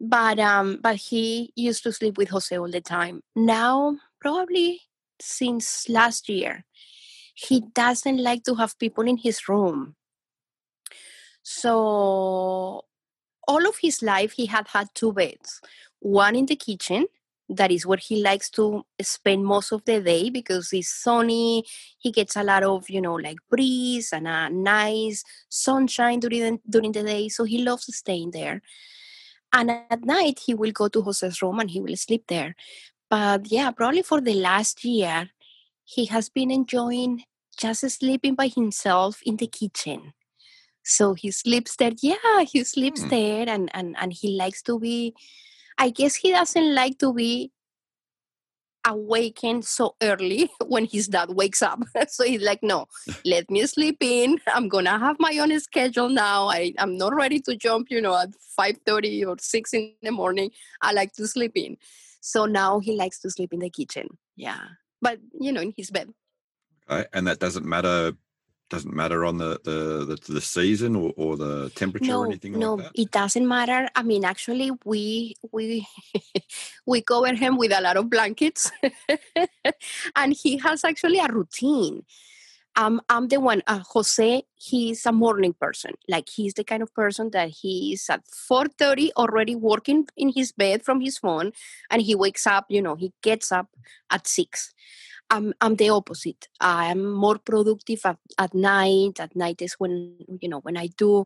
But 0.00 0.38
um 0.38 0.78
but 0.82 0.96
he 0.96 1.52
used 1.56 1.82
to 1.84 1.92
sleep 1.92 2.16
with 2.16 2.30
jose 2.30 2.56
all 2.56 2.70
the 2.70 2.80
time. 2.80 3.22
Now 3.36 3.96
probably 4.20 4.80
since 5.20 5.88
last 5.88 6.28
year 6.28 6.64
he 7.34 7.60
doesn't 7.74 8.22
like 8.22 8.42
to 8.44 8.54
have 8.54 8.78
people 8.78 9.06
in 9.06 9.16
his 9.16 9.48
room. 9.48 9.96
So 11.42 12.84
all 13.48 13.66
of 13.66 13.76
his 13.82 14.02
life 14.02 14.32
he 14.32 14.46
had 14.46 14.68
had 14.68 14.88
two 14.94 15.12
beds 15.12 15.60
one 16.00 16.34
in 16.34 16.46
the 16.46 16.56
kitchen 16.56 17.06
that 17.50 17.70
is 17.72 17.84
where 17.84 17.98
he 17.98 18.22
likes 18.22 18.48
to 18.50 18.84
spend 19.02 19.44
most 19.44 19.72
of 19.72 19.84
the 19.84 20.00
day 20.00 20.30
because 20.30 20.72
it's 20.72 20.88
sunny 20.88 21.64
he 21.98 22.12
gets 22.12 22.36
a 22.36 22.44
lot 22.44 22.62
of 22.62 22.88
you 22.88 23.00
know 23.00 23.14
like 23.14 23.38
breeze 23.50 24.10
and 24.12 24.28
a 24.28 24.48
nice 24.50 25.24
sunshine 25.48 26.20
during 26.20 26.42
the, 26.42 26.58
during 26.68 26.92
the 26.92 27.02
day 27.02 27.28
so 27.28 27.44
he 27.44 27.62
loves 27.62 27.86
staying 27.96 28.30
there. 28.30 28.62
And 29.52 29.70
at 29.70 30.04
night 30.04 30.40
he 30.46 30.54
will 30.54 30.70
go 30.70 30.88
to 30.88 31.02
jose's 31.02 31.42
room 31.42 31.58
and 31.58 31.70
he 31.70 31.80
will 31.80 31.96
sleep 31.96 32.24
there. 32.28 32.54
But 33.10 33.50
yeah 33.50 33.70
probably 33.72 34.02
for 34.02 34.20
the 34.20 34.34
last 34.34 34.84
year 34.84 35.30
he 35.84 36.06
has 36.06 36.28
been 36.28 36.50
enjoying 36.52 37.24
just 37.58 37.88
sleeping 37.90 38.34
by 38.36 38.46
himself 38.48 39.20
in 39.26 39.36
the 39.36 39.48
kitchen. 39.48 40.12
So 40.84 41.14
he 41.14 41.30
sleeps 41.32 41.76
there 41.76 41.92
yeah 42.00 42.44
he 42.50 42.62
sleeps 42.64 43.02
Hmm. 43.02 43.08
there 43.08 43.48
and 43.48 43.70
and 43.74 43.96
and 44.00 44.12
he 44.12 44.36
likes 44.36 44.62
to 44.62 44.78
be 44.78 45.14
i 45.80 45.90
guess 45.90 46.14
he 46.14 46.30
doesn't 46.30 46.74
like 46.74 46.98
to 46.98 47.12
be 47.12 47.50
awakened 48.86 49.64
so 49.64 49.94
early 50.02 50.50
when 50.66 50.86
his 50.86 51.08
dad 51.08 51.30
wakes 51.30 51.62
up. 51.62 51.80
So 52.08 52.24
he's 52.24 52.42
like 52.42 52.62
no 52.62 52.86
let 53.24 53.50
me 53.50 53.66
sleep 53.66 53.98
in. 54.00 54.38
I'm 54.46 54.68
gonna 54.68 54.98
have 54.98 55.16
my 55.18 55.36
own 55.38 55.58
schedule 55.60 56.08
now. 56.08 56.48
I, 56.48 56.72
i'm 56.78 56.96
not 56.96 57.14
ready 57.14 57.40
to 57.40 57.56
jump 57.56 57.88
you 57.90 58.00
know 58.00 58.16
at 58.16 58.30
5.30 58.58 59.26
or 59.26 59.36
6 59.38 59.74
in 59.74 59.92
the 60.02 60.10
morning. 60.10 60.50
I 60.80 60.92
like 60.92 61.12
to 61.14 61.26
sleep 61.26 61.52
in. 61.54 61.76
So 62.20 62.46
now 62.46 62.80
he 62.80 62.96
likes 62.96 63.20
to 63.20 63.30
sleep 63.30 63.52
in 63.52 63.60
the 63.60 63.70
kitchen. 63.70 64.08
Yeah. 64.36 64.60
But 65.00 65.20
you 65.38 65.52
know 65.52 65.60
in 65.60 65.74
his 65.76 65.90
bed. 65.90 66.10
Okay, 66.88 67.06
and 67.12 67.26
that 67.26 67.38
doesn't 67.38 67.64
matter. 67.64 68.12
Doesn't 68.70 68.94
matter 68.94 69.24
on 69.24 69.36
the 69.36 69.60
the 69.64 70.04
the, 70.06 70.32
the 70.32 70.40
season 70.40 70.94
or, 70.94 71.12
or 71.16 71.36
the 71.36 71.70
temperature 71.70 72.14
or 72.14 72.26
anything 72.26 72.56
no 72.56 72.74
like 72.74 72.84
that. 72.84 72.96
No, 72.96 73.02
it 73.02 73.10
doesn't 73.10 73.46
matter. 73.46 73.88
I 73.96 74.04
mean 74.04 74.24
actually 74.24 74.70
we 74.84 75.34
we 75.50 75.88
we 76.86 77.02
cover 77.02 77.34
him 77.34 77.58
with 77.58 77.72
a 77.72 77.80
lot 77.80 77.96
of 77.96 78.08
blankets. 78.08 78.70
And 80.16 80.32
he 80.32 80.58
has 80.58 80.84
actually 80.84 81.18
a 81.18 81.26
routine. 81.26 82.04
Um, 82.76 83.00
i'm 83.08 83.26
the 83.26 83.40
one 83.40 83.62
uh, 83.66 83.80
jose 83.90 84.44
he's 84.54 85.04
a 85.04 85.10
morning 85.10 85.54
person. 85.60 85.94
Like 86.08 86.28
he's 86.28 86.54
the 86.54 86.62
kind 86.62 86.82
of 86.84 86.94
person 86.94 87.30
that 87.32 87.48
he's 87.48 88.08
at 88.08 88.22
4.30 88.24 89.10
already 89.16 89.56
working 89.56 90.06
in 90.16 90.28
his 90.32 90.52
bed 90.52 90.84
from 90.84 91.00
his 91.00 91.18
phone 91.18 91.50
and 91.90 92.00
he 92.00 92.14
wakes 92.14 92.46
up 92.46 92.66
you 92.68 92.80
know 92.80 92.94
he 92.94 93.12
gets 93.22 93.50
up 93.50 93.66
at 94.08 94.28
6 94.28 94.72
I'm, 95.32 95.54
I'm 95.60 95.76
the 95.76 95.90
opposite 95.90 96.48
i'm 96.60 97.12
more 97.12 97.38
productive 97.38 98.00
at, 98.04 98.18
at 98.38 98.52
night 98.52 99.20
at 99.20 99.36
night 99.36 99.62
is 99.62 99.74
when 99.74 100.16
you 100.40 100.48
know 100.48 100.58
when 100.60 100.76
i 100.76 100.88
do 100.96 101.24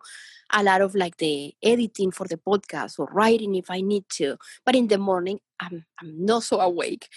a 0.52 0.62
lot 0.62 0.80
of 0.80 0.94
like 0.94 1.16
the 1.16 1.54
editing 1.62 2.10
for 2.10 2.26
the 2.26 2.36
podcast 2.36 2.98
or 2.98 3.06
writing 3.12 3.54
if 3.54 3.70
I 3.70 3.80
need 3.80 4.04
to. 4.10 4.36
But 4.64 4.76
in 4.76 4.88
the 4.88 4.98
morning, 4.98 5.40
I'm 5.60 5.84
I'm 6.00 6.24
not 6.24 6.44
so 6.44 6.60
awake. 6.60 7.08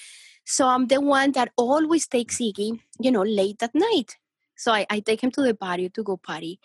So 0.45 0.67
I'm 0.67 0.87
the 0.87 1.01
one 1.01 1.33
that 1.33 1.51
always 1.57 2.07
takes 2.07 2.37
Iggy, 2.37 2.79
you 2.99 3.11
know, 3.11 3.23
late 3.23 3.61
at 3.61 3.75
night. 3.75 4.15
So 4.55 4.71
I, 4.71 4.85
I 4.89 4.99
take 5.01 5.21
him 5.21 5.31
to 5.31 5.41
the 5.41 5.53
patio 5.53 5.89
to 5.89 6.03
go 6.03 6.17
party. 6.17 6.59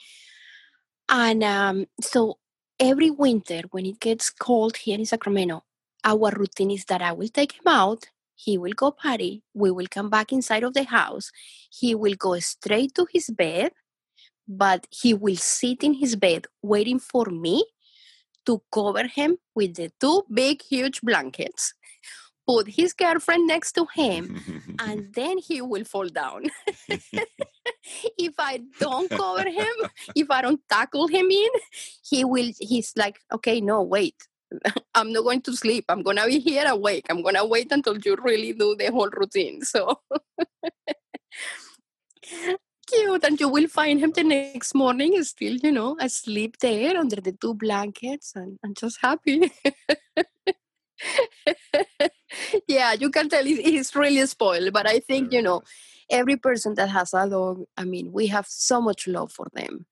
And 1.09 1.43
um, 1.43 1.87
so 2.01 2.39
every 2.79 3.11
winter 3.11 3.63
when 3.73 3.85
it 3.85 4.01
gets 4.01 4.31
cold 4.31 4.77
here 4.77 4.99
in 4.99 5.05
Sacramento, 5.05 5.65
our 6.05 6.31
routine 6.31 6.71
is 6.71 6.85
that 6.87 7.03
I 7.03 7.13
will 7.13 7.29
take 7.29 7.53
him 7.53 7.67
out. 7.67 8.07
He 8.45 8.59
will 8.59 8.73
go 8.73 8.91
party. 8.91 9.43
We 9.55 9.71
will 9.71 9.87
come 9.89 10.11
back 10.11 10.33
inside 10.33 10.65
of 10.65 10.75
the 10.75 10.85
house. 10.85 11.31
He 11.71 11.95
will 11.95 12.15
go 12.15 12.39
straight 12.41 12.95
to 12.97 13.07
his 13.13 13.31
bed 13.31 13.73
but 14.49 14.87
he 14.91 15.15
will 15.15 15.37
sit 15.37 15.83
in 15.83 15.95
his 15.95 16.17
bed 16.17 16.47
waiting 16.63 16.99
for 16.99 17.27
me 17.27 17.65
to 18.47 18.61
cover 18.73 19.07
him 19.07 19.37
with 19.55 19.75
the 19.75 19.91
two 20.01 20.25
big, 20.33 20.63
huge 20.63 21.01
blankets, 21.01 21.75
put 22.47 22.69
his 22.69 22.93
girlfriend 22.93 23.47
next 23.47 23.73
to 23.73 23.87
him, 23.95 24.37
and 24.79 25.09
then 25.15 25.39
he 25.39 25.63
will 25.63 25.85
fall 25.85 26.09
down. 26.09 26.45
if 28.19 28.35
I 28.39 28.61
don't 28.81 29.09
cover 29.11 29.49
him, 29.49 29.75
if 30.15 30.31
I 30.31 30.43
don't 30.43 30.61
tackle 30.69 31.07
him 31.07 31.31
in, 31.31 31.51
he 32.05 32.25
will, 32.25 32.51
he's 32.59 32.93
like, 32.97 33.19
okay, 33.33 33.61
no, 33.61 33.83
wait. 33.83 34.17
I'm 34.95 35.13
not 35.13 35.25
going 35.25 35.43
to 35.43 35.57
sleep. 35.57 35.85
I'm 35.89 36.03
going 36.03 36.17
to 36.17 36.27
be 36.27 36.39
here 36.39 36.67
awake. 36.67 37.07
I'm 37.11 37.23
going 37.23 37.35
to 37.35 37.45
wait 37.45 37.73
until 37.73 37.99
you 37.99 38.17
really 38.23 38.53
do 38.53 38.77
the 38.77 38.91
whole 38.91 39.11
routine. 39.11 39.63
So 39.63 40.01
cute. 42.87 43.25
And 43.25 43.41
you 43.41 43.49
will 43.49 43.69
find 43.69 44.01
him 44.01 44.13
the 44.13 44.25
next 44.25 44.75
morning 44.75 45.23
still, 45.25 45.57
you 45.57 45.73
know, 45.73 45.97
asleep 46.01 46.59
there 46.61 46.97
under 46.97 47.17
the 47.17 47.33
two 47.33 47.55
blankets 47.55 48.33
and, 48.35 48.59
and 48.63 48.77
just 48.77 48.99
happy. 49.01 49.53
yeah, 52.69 52.93
you 52.93 53.11
can 53.11 53.29
tell 53.29 53.45
he- 53.45 53.63
he's 53.63 53.95
really 53.95 54.27
spoiled. 54.27 54.73
But 54.73 54.89
I 54.89 55.01
think, 55.01 55.33
you 55.33 55.43
know, 55.43 55.63
every 56.11 56.37
person 56.37 56.75
that 56.75 56.91
has 56.91 57.15
a 57.15 57.29
dog, 57.29 57.65
I 57.77 57.85
mean, 57.85 58.13
we 58.13 58.27
have 58.29 58.47
so 58.47 58.81
much 58.81 59.07
love 59.07 59.33
for 59.33 59.47
them. 59.53 59.87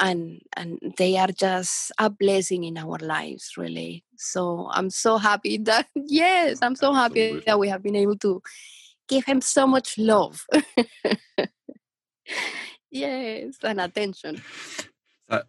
And 0.00 0.40
and 0.56 0.78
they 0.98 1.16
are 1.16 1.28
just 1.28 1.92
a 1.98 2.10
blessing 2.10 2.64
in 2.64 2.78
our 2.78 2.98
lives 2.98 3.56
really. 3.56 4.04
So 4.16 4.68
i'm 4.72 4.90
so 4.90 5.18
happy 5.18 5.58
that 5.70 5.86
yes 5.94 6.58
i'm 6.62 6.74
so 6.76 6.92
happy 6.92 7.22
Absolutely. 7.22 7.44
that 7.46 7.58
we 7.58 7.68
have 7.68 7.82
been 7.82 7.96
able 7.96 8.16
to 8.18 8.42
give 9.08 9.24
him 9.24 9.40
so 9.40 9.66
much 9.66 9.98
love. 9.98 10.46
Yes 12.90 13.56
and 13.62 13.80
attention. 13.80 14.40
Uh, 15.28 15.42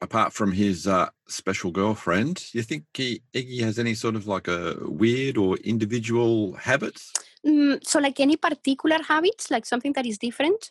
apart 0.00 0.32
from 0.32 0.52
his 0.52 0.86
uh, 0.86 1.08
special 1.26 1.70
girlfriend, 1.72 2.36
do 2.52 2.58
you 2.58 2.62
think 2.62 2.84
he, 2.94 3.22
Iggy 3.34 3.62
has 3.62 3.78
any 3.78 3.94
sort 3.94 4.14
of 4.14 4.26
like 4.26 4.46
a 4.46 4.76
weird 4.82 5.36
or 5.36 5.56
individual 5.58 6.52
habits? 6.54 7.12
Mm, 7.44 7.84
so 7.84 7.98
like 7.98 8.20
any 8.20 8.36
particular 8.36 9.02
habits? 9.02 9.50
Like 9.50 9.66
something 9.66 9.94
that 9.94 10.06
is 10.06 10.18
different 10.18 10.70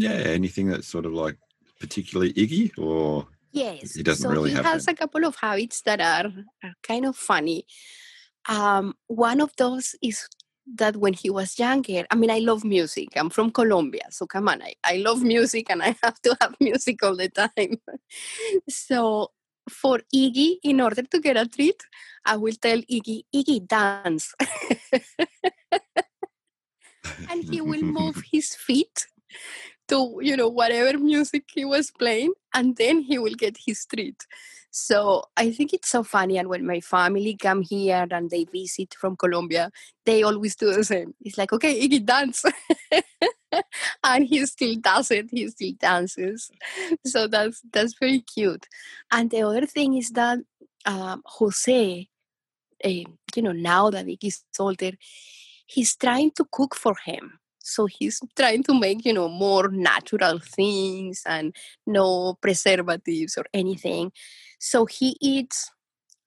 Yeah, 0.00 0.12
anything 0.12 0.68
that's 0.68 0.88
sort 0.88 1.04
of 1.04 1.12
like 1.12 1.36
particularly 1.78 2.32
Iggy 2.32 2.72
or 2.78 3.26
Yes. 3.52 3.94
He 3.94 4.02
doesn't 4.02 4.22
so 4.22 4.30
really 4.30 4.50
he 4.50 4.56
has 4.56 4.86
them. 4.86 4.94
a 4.94 4.96
couple 4.96 5.24
of 5.24 5.36
habits 5.36 5.82
that 5.82 6.00
are, 6.00 6.32
are 6.64 6.74
kind 6.82 7.04
of 7.04 7.16
funny. 7.16 7.66
Um, 8.48 8.94
one 9.08 9.40
of 9.42 9.52
those 9.56 9.94
is 10.02 10.26
that 10.76 10.96
when 10.96 11.12
he 11.12 11.28
was 11.28 11.58
younger, 11.58 12.06
I 12.10 12.14
mean, 12.14 12.30
I 12.30 12.38
love 12.38 12.64
music. 12.64 13.08
I'm 13.16 13.28
from 13.28 13.50
Colombia, 13.50 14.06
so 14.10 14.26
come 14.26 14.48
on, 14.48 14.62
I, 14.62 14.74
I 14.84 14.96
love 14.96 15.22
music 15.22 15.68
and 15.68 15.82
I 15.82 15.96
have 16.02 16.22
to 16.22 16.36
have 16.40 16.54
music 16.60 17.02
all 17.02 17.16
the 17.16 17.28
time. 17.28 17.76
so 18.68 19.32
for 19.68 20.00
Iggy, 20.14 20.56
in 20.62 20.80
order 20.80 21.02
to 21.02 21.20
get 21.20 21.36
a 21.36 21.46
treat, 21.46 21.82
I 22.24 22.36
will 22.36 22.54
tell 22.54 22.78
Iggy, 22.78 23.24
Iggy, 23.34 23.66
dance. 23.66 24.32
and 27.30 27.44
he 27.50 27.60
will 27.60 27.82
move 27.82 28.22
his 28.30 28.54
feet 28.54 29.06
to 29.90 30.18
you 30.20 30.36
know 30.36 30.48
whatever 30.48 30.98
music 30.98 31.44
he 31.54 31.64
was 31.64 31.90
playing 31.90 32.32
and 32.54 32.76
then 32.76 33.00
he 33.00 33.18
will 33.18 33.34
get 33.34 33.56
his 33.66 33.84
treat. 33.86 34.26
So 34.72 35.24
i 35.36 35.50
think 35.50 35.72
it's 35.74 35.88
so 35.88 36.04
funny 36.04 36.38
and 36.38 36.48
when 36.48 36.64
my 36.64 36.80
family 36.80 37.36
come 37.36 37.62
here 37.62 38.06
and 38.10 38.30
they 38.30 38.44
visit 38.44 38.94
from 38.94 39.16
colombia 39.16 39.70
they 40.06 40.22
always 40.22 40.54
do 40.56 40.72
the 40.72 40.84
same. 40.84 41.14
It's 41.20 41.36
like 41.36 41.52
okay 41.52 41.74
iggy 41.86 42.04
dance. 42.04 42.44
And 44.04 44.26
he 44.26 44.46
still 44.46 44.76
does 44.76 45.10
it 45.10 45.26
he 45.30 45.48
still 45.48 45.72
dances. 45.80 46.50
So 47.04 47.26
that's 47.26 47.60
that's 47.72 47.94
very 47.98 48.20
cute. 48.20 48.66
And 49.10 49.28
the 49.28 49.42
other 49.42 49.66
thing 49.66 49.96
is 49.96 50.10
that 50.10 50.38
um, 50.86 51.22
jose 51.26 52.08
uh, 52.84 52.88
you 52.88 53.42
know 53.42 53.52
now 53.52 53.90
that 53.90 54.06
iggy's 54.06 54.44
older 54.58 54.92
he's 55.66 55.96
trying 55.96 56.30
to 56.32 56.46
cook 56.52 56.74
for 56.74 56.94
him 57.04 57.39
so 57.62 57.86
he's 57.86 58.20
trying 58.36 58.62
to 58.64 58.74
make 58.78 59.04
you 59.04 59.12
know 59.12 59.28
more 59.28 59.68
natural 59.68 60.38
things 60.40 61.22
and 61.26 61.54
no 61.86 62.34
preservatives 62.40 63.36
or 63.38 63.44
anything. 63.54 64.12
So 64.58 64.86
he 64.86 65.16
eats 65.20 65.70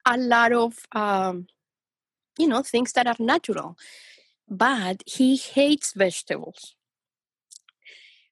a 0.06 0.18
lot 0.18 0.54
of 0.54 0.74
um, 0.94 1.48
you 2.40 2.48
know 2.48 2.62
things 2.64 2.94
that 2.94 3.08
are 3.08 3.16
natural 3.20 3.78
but 4.50 5.04
he 5.08 5.38
hates 5.38 5.94
vegetables. 5.94 6.76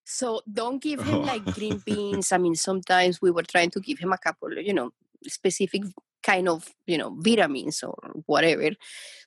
So 0.03 0.41
don't 0.51 0.81
give 0.81 1.01
him 1.01 1.21
Oh. 1.21 1.25
like 1.25 1.51
green 1.51 1.79
beans. 1.85 2.31
I 2.31 2.37
mean 2.37 2.55
sometimes 2.55 3.21
we 3.21 3.31
were 3.31 3.43
trying 3.43 3.71
to 3.71 3.79
give 3.79 3.99
him 3.99 4.11
a 4.13 4.17
couple 4.17 4.53
you 4.59 4.73
know 4.73 4.91
specific 5.27 5.83
kind 6.23 6.49
of 6.49 6.69
you 6.87 6.97
know 6.97 7.15
vitamins 7.19 7.83
or 7.83 7.95
whatever. 8.25 8.71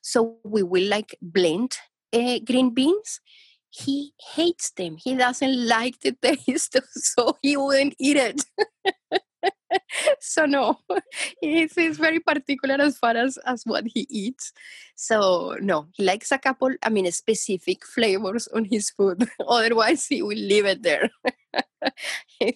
So 0.01 0.37
we 0.43 0.63
will 0.63 0.87
like 0.87 1.15
blend 1.21 1.77
uh, 2.13 2.39
green 2.45 2.73
beans 2.73 3.19
he 3.75 4.13
hates 4.35 4.71
them. 4.71 4.97
He 4.97 5.15
doesn't 5.15 5.67
like 5.67 5.99
the 5.99 6.11
taste, 6.21 6.77
so 6.93 7.37
he 7.41 7.57
wouldn't 7.57 7.95
eat 7.99 8.17
it. 8.17 8.45
so 10.19 10.45
no, 10.45 10.79
he's, 11.41 11.75
he's 11.75 11.97
very 11.97 12.19
particular 12.19 12.75
as 12.79 12.97
far 12.97 13.17
as, 13.17 13.37
as 13.45 13.63
what 13.65 13.85
he 13.85 14.07
eats. 14.09 14.53
So 14.95 15.57
no, 15.59 15.87
he 15.93 16.03
likes 16.03 16.31
a 16.31 16.37
couple, 16.37 16.73
I 16.83 16.89
mean, 16.89 17.11
specific 17.11 17.85
flavors 17.85 18.47
on 18.47 18.65
his 18.65 18.89
food. 18.89 19.27
Otherwise, 19.47 20.07
he 20.07 20.21
will 20.21 20.37
leave 20.37 20.65
it 20.65 20.83
there. 20.83 21.09
yes. 22.39 22.53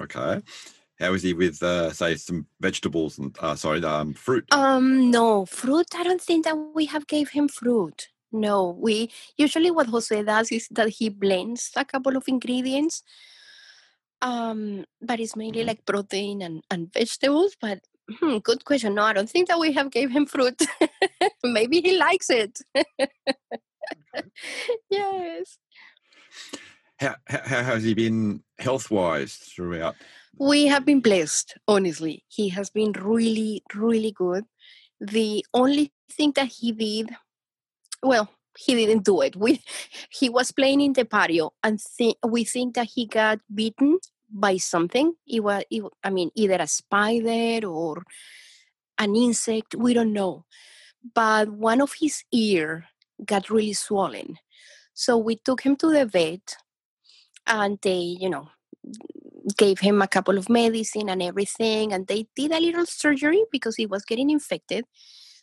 okay. 0.00 0.40
How 1.00 1.14
is 1.14 1.22
he 1.22 1.32
with, 1.32 1.62
uh, 1.62 1.92
say, 1.92 2.16
some 2.16 2.46
vegetables 2.60 3.18
and, 3.18 3.36
uh, 3.40 3.54
sorry, 3.54 3.84
um, 3.84 4.14
fruit? 4.14 4.44
Um, 4.50 5.12
no, 5.12 5.46
fruit. 5.46 5.86
I 5.94 6.02
don't 6.02 6.20
think 6.20 6.44
that 6.44 6.56
we 6.74 6.86
have 6.86 7.06
gave 7.06 7.30
him 7.30 7.46
fruit. 7.46 8.08
No, 8.32 8.76
we 8.78 9.10
usually 9.36 9.70
what 9.70 9.86
Jose 9.86 10.22
does 10.22 10.52
is 10.52 10.68
that 10.70 10.88
he 10.88 11.08
blends 11.08 11.70
a 11.76 11.84
couple 11.84 12.16
of 12.16 12.24
ingredients. 12.28 13.02
Um, 14.20 14.84
but 15.00 15.20
it's 15.20 15.36
mainly 15.36 15.62
Mhm. 15.62 15.66
like 15.68 15.86
protein 15.86 16.42
and, 16.42 16.62
and 16.70 16.92
vegetables. 16.92 17.56
But 17.60 17.80
hmm, 18.20 18.38
good 18.38 18.64
question. 18.64 18.94
No, 18.94 19.02
I 19.02 19.12
don't 19.12 19.30
think 19.30 19.48
that 19.48 19.60
we 19.60 19.72
have 19.72 19.90
gave 19.90 20.10
him 20.10 20.26
fruit. 20.26 20.60
Maybe 21.44 21.80
he 21.80 21.96
likes 21.96 22.28
it. 22.30 22.60
yes. 24.90 25.58
How, 26.98 27.14
how 27.28 27.62
has 27.62 27.84
he 27.84 27.94
been 27.94 28.42
health 28.58 28.90
wise 28.90 29.34
throughout? 29.36 29.94
We 30.36 30.66
have 30.66 30.84
been 30.84 31.00
blessed, 31.00 31.56
honestly. 31.68 32.24
He 32.28 32.48
has 32.50 32.70
been 32.70 32.92
really, 32.92 33.62
really 33.74 34.10
good. 34.12 34.44
The 35.00 35.44
only 35.54 35.92
thing 36.10 36.32
that 36.34 36.48
he 36.48 36.72
did, 36.72 37.10
well, 38.02 38.30
he 38.56 38.74
didn't 38.74 39.04
do 39.04 39.20
it. 39.20 39.36
We, 39.36 39.62
he 40.10 40.28
was 40.28 40.52
playing 40.52 40.80
in 40.80 40.92
the 40.92 41.04
patio, 41.04 41.52
and 41.62 41.80
we 42.26 42.44
think 42.44 42.74
that 42.74 42.88
he 42.94 43.06
got 43.06 43.40
bitten 43.52 43.98
by 44.30 44.56
something. 44.56 45.14
It 45.26 45.40
was, 45.40 45.64
it, 45.70 45.82
I 46.02 46.10
mean, 46.10 46.30
either 46.34 46.56
a 46.60 46.66
spider 46.66 47.66
or 47.66 48.04
an 48.98 49.14
insect. 49.14 49.74
We 49.74 49.94
don't 49.94 50.12
know. 50.12 50.44
But 51.14 51.50
one 51.50 51.80
of 51.80 51.94
his 52.00 52.24
ear 52.32 52.86
got 53.24 53.50
really 53.50 53.72
swollen, 53.72 54.38
so 54.92 55.16
we 55.16 55.36
took 55.36 55.62
him 55.62 55.76
to 55.76 55.90
the 55.90 56.06
vet, 56.06 56.56
and 57.46 57.78
they, 57.80 58.16
you 58.20 58.28
know, 58.28 58.48
gave 59.56 59.78
him 59.78 60.02
a 60.02 60.08
couple 60.08 60.36
of 60.36 60.48
medicine 60.48 61.08
and 61.08 61.22
everything 61.22 61.92
and 61.92 62.06
they 62.06 62.26
did 62.36 62.52
a 62.52 62.60
little 62.60 62.84
surgery 62.84 63.44
because 63.50 63.76
he 63.76 63.86
was 63.86 64.04
getting 64.04 64.28
infected 64.30 64.84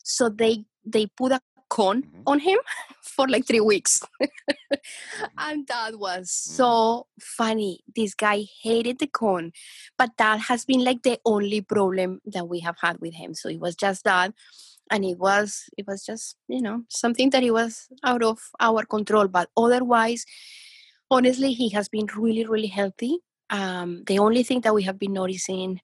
so 0.03 0.29
they 0.29 0.63
they 0.85 1.07
put 1.07 1.31
a 1.31 1.41
cone 1.69 2.03
Mhm. 2.03 2.23
on 2.27 2.39
him 2.39 2.59
for 3.01 3.27
like 3.27 3.45
three 3.47 3.61
weeks. 3.61 4.01
And 5.37 5.67
that 5.67 5.99
was 5.99 6.31
so 6.31 7.07
funny. 7.21 7.81
This 7.95 8.13
guy 8.15 8.45
hated 8.63 8.99
the 8.99 9.07
cone 9.07 9.51
but 9.97 10.11
that 10.17 10.39
has 10.41 10.65
been 10.65 10.83
like 10.83 11.03
the 11.03 11.19
only 11.25 11.61
problem 11.61 12.21
that 12.25 12.47
we 12.47 12.59
have 12.61 12.75
had 12.81 12.99
with 12.99 13.13
him. 13.13 13.33
So 13.33 13.49
it 13.49 13.59
was 13.59 13.75
just 13.75 14.03
that 14.05 14.33
and 14.91 15.05
it 15.05 15.17
was 15.17 15.63
it 15.77 15.87
was 15.87 16.05
just 16.05 16.35
you 16.47 16.61
know 16.61 16.83
something 16.89 17.29
that 17.31 17.43
it 17.43 17.51
was 17.51 17.87
out 18.03 18.23
of 18.23 18.39
our 18.59 18.85
control. 18.85 19.27
But 19.27 19.49
otherwise 19.57 20.25
honestly 21.11 21.53
he 21.53 21.69
has 21.69 21.89
been 21.89 22.07
really 22.15 22.45
really 22.45 22.67
healthy. 22.67 23.19
Um, 23.49 24.03
the 24.07 24.19
only 24.19 24.43
thing 24.43 24.61
that 24.61 24.73
we 24.73 24.83
have 24.83 24.99
been 24.99 25.13
noticing 25.13 25.81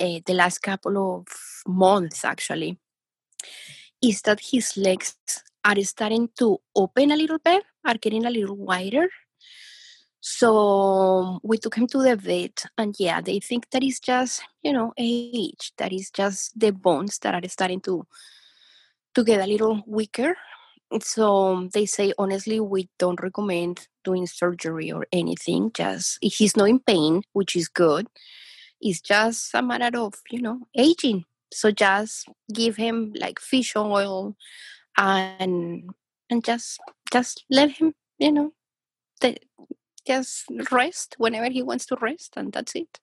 uh, 0.00 0.20
the 0.26 0.34
last 0.34 0.58
couple 0.60 0.96
of 0.98 1.26
months 1.66 2.24
actually 2.24 2.78
is 4.04 4.20
that 4.22 4.40
his 4.40 4.76
legs 4.76 5.16
are 5.64 5.80
starting 5.82 6.28
to 6.38 6.58
open 6.76 7.10
a 7.10 7.16
little 7.16 7.38
bit 7.38 7.64
are 7.86 7.96
getting 7.98 8.26
a 8.26 8.30
little 8.30 8.56
wider. 8.56 9.08
So 10.20 11.40
we 11.42 11.58
took 11.58 11.76
him 11.76 11.86
to 11.88 11.98
the 12.02 12.16
vet 12.16 12.64
and 12.78 12.94
yeah 12.98 13.20
they 13.20 13.40
think 13.40 13.68
that 13.70 13.82
is 13.82 14.00
just 14.00 14.42
you 14.62 14.72
know 14.72 14.92
age 14.96 15.72
that 15.76 15.92
is 15.92 16.10
just 16.10 16.58
the 16.58 16.72
bones 16.72 17.18
that 17.18 17.34
are 17.34 17.48
starting 17.48 17.80
to 17.82 18.06
to 19.14 19.24
get 19.24 19.40
a 19.40 19.46
little 19.46 19.82
weaker. 19.86 20.36
So 21.00 21.68
they 21.72 21.86
say 21.86 22.12
honestly 22.18 22.60
we 22.60 22.88
don't 22.98 23.22
recommend 23.22 23.88
doing 24.02 24.26
surgery 24.26 24.92
or 24.92 25.06
anything 25.12 25.70
just 25.74 26.18
he's 26.22 26.56
not 26.56 26.68
in 26.68 26.80
pain 26.80 27.22
which 27.32 27.56
is 27.56 27.68
good. 27.68 28.06
It's 28.80 29.00
just 29.00 29.54
a 29.54 29.62
matter 29.62 29.98
of 29.98 30.14
you 30.30 30.40
know 30.40 30.60
aging 30.76 31.24
so 31.54 31.70
just 31.70 32.28
give 32.52 32.76
him 32.76 33.12
like 33.18 33.38
fish 33.38 33.74
oil 33.76 34.36
and 34.96 35.90
and 36.30 36.44
just 36.44 36.80
just 37.12 37.44
let 37.50 37.70
him 37.70 37.94
you 38.18 38.32
know 38.32 38.52
the, 39.20 39.36
just 40.06 40.44
rest 40.70 41.14
whenever 41.18 41.50
he 41.50 41.62
wants 41.62 41.86
to 41.86 41.96
rest 42.00 42.34
and 42.36 42.52
that's 42.52 42.74
it 42.74 43.00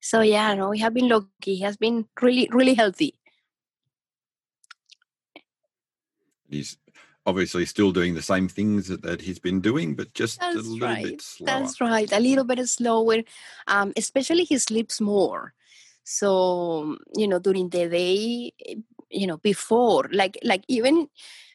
so 0.00 0.20
yeah 0.20 0.54
no 0.54 0.70
we 0.70 0.78
have 0.78 0.94
been 0.94 1.08
lucky 1.08 1.28
he 1.54 1.60
has 1.60 1.76
been 1.76 2.06
really 2.20 2.48
really 2.52 2.74
healthy 2.74 3.14
He's 6.52 6.76
obviously 7.24 7.64
still 7.64 7.92
doing 7.92 8.14
the 8.14 8.22
same 8.22 8.46
things 8.48 8.88
that, 8.88 9.02
that 9.02 9.22
he's 9.22 9.38
been 9.38 9.60
doing, 9.60 9.94
but 9.94 10.12
just 10.12 10.42
a 10.42 10.52
little 10.52 10.78
right. 10.78 11.04
bit 11.04 11.22
slower. 11.22 11.46
That's 11.46 11.80
right. 11.80 12.12
A 12.12 12.20
little 12.20 12.44
bit 12.44 12.68
slower. 12.68 13.22
Um, 13.66 13.92
especially 13.96 14.44
he 14.44 14.58
sleeps 14.58 15.00
more. 15.00 15.54
So, 16.04 16.96
you 17.16 17.28
know, 17.28 17.38
during 17.38 17.68
the 17.68 17.88
day, 17.88 18.52
eh, 18.66 18.74
you 19.14 19.26
know 19.26 19.36
before 19.36 20.08
like 20.10 20.38
like 20.42 20.64
even 20.68 21.06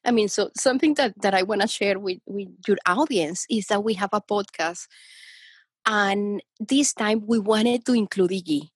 i 0.06 0.12
mean 0.12 0.28
so 0.28 0.52
something 0.56 0.94
that 0.94 1.12
that 1.20 1.34
i 1.34 1.42
want 1.42 1.60
to 1.60 1.68
share 1.68 1.98
with 1.98 2.20
with 2.28 2.48
your 2.68 2.78
audience 2.86 3.48
is 3.50 3.66
that 3.66 3.84
we 3.84 3.96
have 3.96 4.12
a 4.14 4.22
podcast 4.22 4.86
and 5.88 6.42
this 6.60 6.94
time 6.94 7.24
we 7.26 7.40
wanted 7.40 7.86
to 7.86 7.94
include 7.94 8.32
iggy 8.32 8.70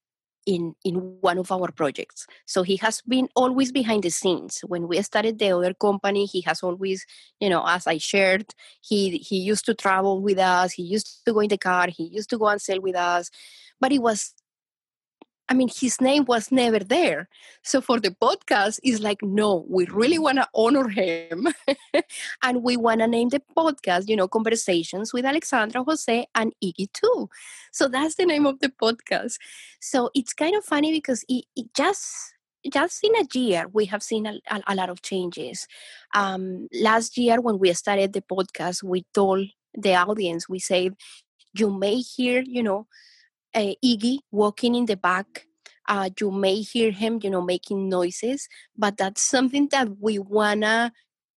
in 0.46 0.74
in 0.84 0.96
one 1.22 1.38
of 1.38 1.52
our 1.52 1.72
projects. 1.72 2.26
So 2.46 2.64
he 2.64 2.78
has 2.78 3.02
been 3.02 3.30
always 3.36 3.72
behind 3.72 4.04
the 4.04 4.10
scenes. 4.10 4.62
When 4.66 4.88
we 4.88 5.00
started 5.04 5.38
the 5.38 5.52
other 5.56 5.74
company 5.74 6.26
he 6.26 6.42
has 6.42 6.64
always 6.64 7.06
you 7.40 7.50
know 7.50 7.64
as 7.66 7.86
i 7.88 7.98
shared 7.98 8.54
he 8.82 9.18
he 9.18 9.38
used 9.38 9.66
to 9.66 9.74
travel 9.76 10.22
with 10.22 10.40
us 10.40 10.74
he 10.74 10.84
used 10.84 11.24
to 11.26 11.34
go 11.34 11.40
in 11.42 11.50
the 11.50 11.58
car 11.58 11.88
he 11.90 12.06
used 12.06 12.30
to 12.32 12.38
go 12.38 12.48
and 12.48 12.62
sell 12.62 12.82
with 12.82 12.96
us 12.96 13.30
but 13.80 13.92
it 13.92 14.02
was 14.02 14.34
I 15.52 15.54
mean, 15.54 15.68
his 15.68 16.00
name 16.00 16.24
was 16.24 16.50
never 16.50 16.80
there. 16.80 17.28
So 17.62 17.82
for 17.82 18.00
the 18.00 18.12
podcast, 18.12 18.80
it's 18.84 19.02
like, 19.02 19.22
no, 19.22 19.66
we 19.68 19.86
really 19.88 20.18
want 20.18 20.38
to 20.38 20.48
honor 20.56 20.88
him. 20.88 21.50
and 22.44 22.64
we 22.64 22.78
want 22.78 23.02
to 23.02 23.08
name 23.08 23.28
the 23.28 23.42
podcast, 23.58 24.08
you 24.08 24.16
know, 24.16 24.30
Conversations 24.30 25.12
with 25.12 25.26
Alexandra, 25.26 25.84
Jose, 25.84 26.26
and 26.36 26.54
Iggy 26.64 26.94
too. 26.94 27.30
So 27.74 27.90
that's 27.90 28.16
the 28.16 28.26
name 28.26 28.46
of 28.46 28.62
the 28.62 28.70
podcast. 28.70 29.40
So 29.82 30.10
it's 30.16 30.32
kind 30.32 30.56
of 30.56 30.64
funny 30.64 30.94
because 30.94 31.26
it, 31.28 31.44
it 31.58 31.66
just 31.76 32.34
just 32.72 33.04
in 33.04 33.14
a 33.16 33.28
year 33.38 33.66
we 33.74 33.86
have 33.86 34.04
seen 34.04 34.26
a, 34.28 34.40
a, 34.50 34.62
a 34.68 34.76
lot 34.76 34.90
of 34.90 35.02
changes 35.02 35.68
um, 36.14 36.68
last 36.80 37.18
year 37.18 37.42
when 37.42 37.58
we 37.58 37.74
started 37.74 38.14
the 38.14 38.22
podcast 38.22 38.84
we 38.84 39.04
told 39.16 39.48
the 39.74 39.96
audience 39.96 40.48
we 40.48 40.60
said 40.60 40.94
you 41.56 41.76
may 41.76 41.96
hear 41.96 42.44
you 42.46 42.62
know 42.62 42.86
uh, 43.54 43.74
Iggy 43.84 44.20
walking 44.32 44.76
in 44.76 44.86
the 44.86 44.98
back. 44.98 45.48
Uh, 45.88 46.10
you 46.20 46.32
may 46.32 46.62
hear 46.62 46.92
him, 46.92 47.20
you 47.24 47.30
know, 47.30 47.42
making 47.42 47.90
noises, 47.90 48.48
but 48.78 48.98
that's 48.98 49.22
something 49.22 49.68
that 49.72 50.00
we 50.00 50.20
wanna 50.20 50.92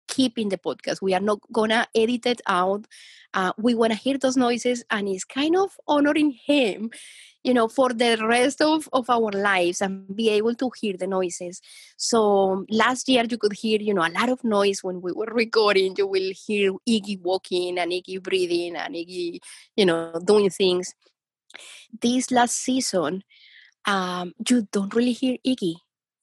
keep 0.07 0.39
in 0.39 0.49
the 0.49 0.59
podcast. 0.59 1.03
We 1.03 1.15
are 1.15 1.21
not 1.21 1.41
gonna 1.53 1.87
edit 1.95 2.27
it 2.27 2.41
out. 2.47 2.87
Uh, 3.33 3.53
we 3.59 3.75
wanna 3.75 3.95
hear 3.95 4.19
those 4.19 4.37
noises, 4.37 4.85
and 4.91 5.09
it's 5.09 5.25
kind 5.25 5.57
of 5.57 5.77
honoring 5.89 6.33
him, 6.47 6.91
you 7.43 7.53
know, 7.53 7.69
for 7.69 7.89
the 7.93 8.17
rest 8.23 8.61
of, 8.61 8.89
of 8.93 9.11
our 9.11 9.33
lives 9.33 9.81
and 9.81 10.15
be 10.15 10.29
able 10.29 10.55
to 10.55 10.71
hear 10.81 10.97
the 10.97 11.07
noises. 11.07 11.61
So 11.97 12.65
last 12.71 13.09
year 13.09 13.25
you 13.29 13.39
could 13.39 13.55
hear, 13.55 13.81
you 13.81 13.93
know, 13.93 14.07
a 14.07 14.13
lot 14.13 14.29
of 14.29 14.45
noise 14.45 14.85
when 14.85 15.01
we 15.01 15.13
were 15.13 15.33
recording. 15.33 15.95
You 15.97 16.07
will 16.07 16.33
hear 16.47 16.73
Iggy 16.89 17.21
walking 17.23 17.79
and 17.79 17.91
Iggy 17.91 18.23
breathing 18.23 18.77
and 18.77 18.95
Iggy, 18.95 19.41
you 19.77 19.87
know, 19.87 20.21
doing 20.25 20.51
things 20.51 20.95
this 22.01 22.31
last 22.31 22.57
season, 22.57 23.23
um, 23.87 24.35
you 24.49 24.67
don't 24.73 24.95
really 24.95 25.13
hear 25.13 25.37
Iggy. 25.47 25.75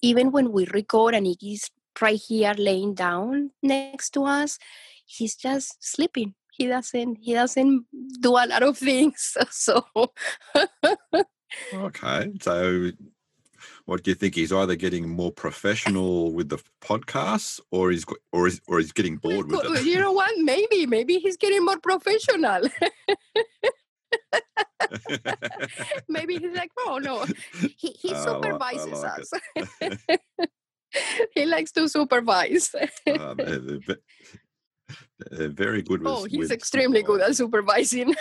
Even 0.02 0.32
when 0.32 0.52
we 0.52 0.66
record 0.68 1.14
and 1.14 1.28
Iggy's 1.28 1.70
right 2.02 2.20
here 2.20 2.54
laying 2.58 2.94
down 2.94 3.52
next 3.62 4.12
to 4.12 4.24
us, 4.26 4.58
he's 5.06 5.36
just 5.36 5.78
sleeping. 5.80 6.34
He 6.52 6.68
doesn't 6.68 7.18
he 7.22 7.34
doesn't 7.34 7.86
do 8.20 8.32
a 8.32 8.46
lot 8.48 8.64
of 8.64 8.78
things. 8.78 9.38
So 9.52 9.86
Okay. 11.74 12.32
So 12.42 12.92
what 13.86 14.04
do 14.04 14.12
you 14.12 14.16
think? 14.16 14.36
He's 14.36 14.54
either 14.54 14.76
getting 14.76 15.10
more 15.10 15.32
professional 15.32 16.32
with 16.32 16.50
the 16.50 16.60
podcasts, 16.82 17.60
or 17.72 17.92
he's 17.92 18.06
or 18.32 18.48
is 18.48 18.62
or 18.68 18.80
he's 18.80 18.92
getting 18.92 19.18
bored 19.18 19.52
with 19.52 19.66
it. 19.66 19.86
You 19.86 20.00
know 20.00 20.12
what? 20.12 20.32
Maybe 20.38 20.86
maybe 20.86 21.18
he's 21.20 21.38
getting 21.38 21.66
more 21.66 21.80
professional. 21.80 22.62
Maybe 26.10 26.38
he's 26.38 26.56
like, 26.56 26.72
oh 26.80 27.00
no, 27.02 27.26
he, 27.78 27.96
he 28.00 28.16
supervises 28.16 29.04
like, 29.04 29.20
us. 29.20 29.32
he 31.34 31.46
likes 31.46 31.72
to 31.74 31.88
supervise. 31.88 32.74
uh, 33.08 33.36
very 35.30 35.82
good. 35.82 36.02
With, 36.02 36.12
oh, 36.12 36.26
he's 36.26 36.40
with 36.40 36.52
extremely 36.52 37.04
good 37.04 37.22
at 37.22 37.36
supervising. 37.36 38.16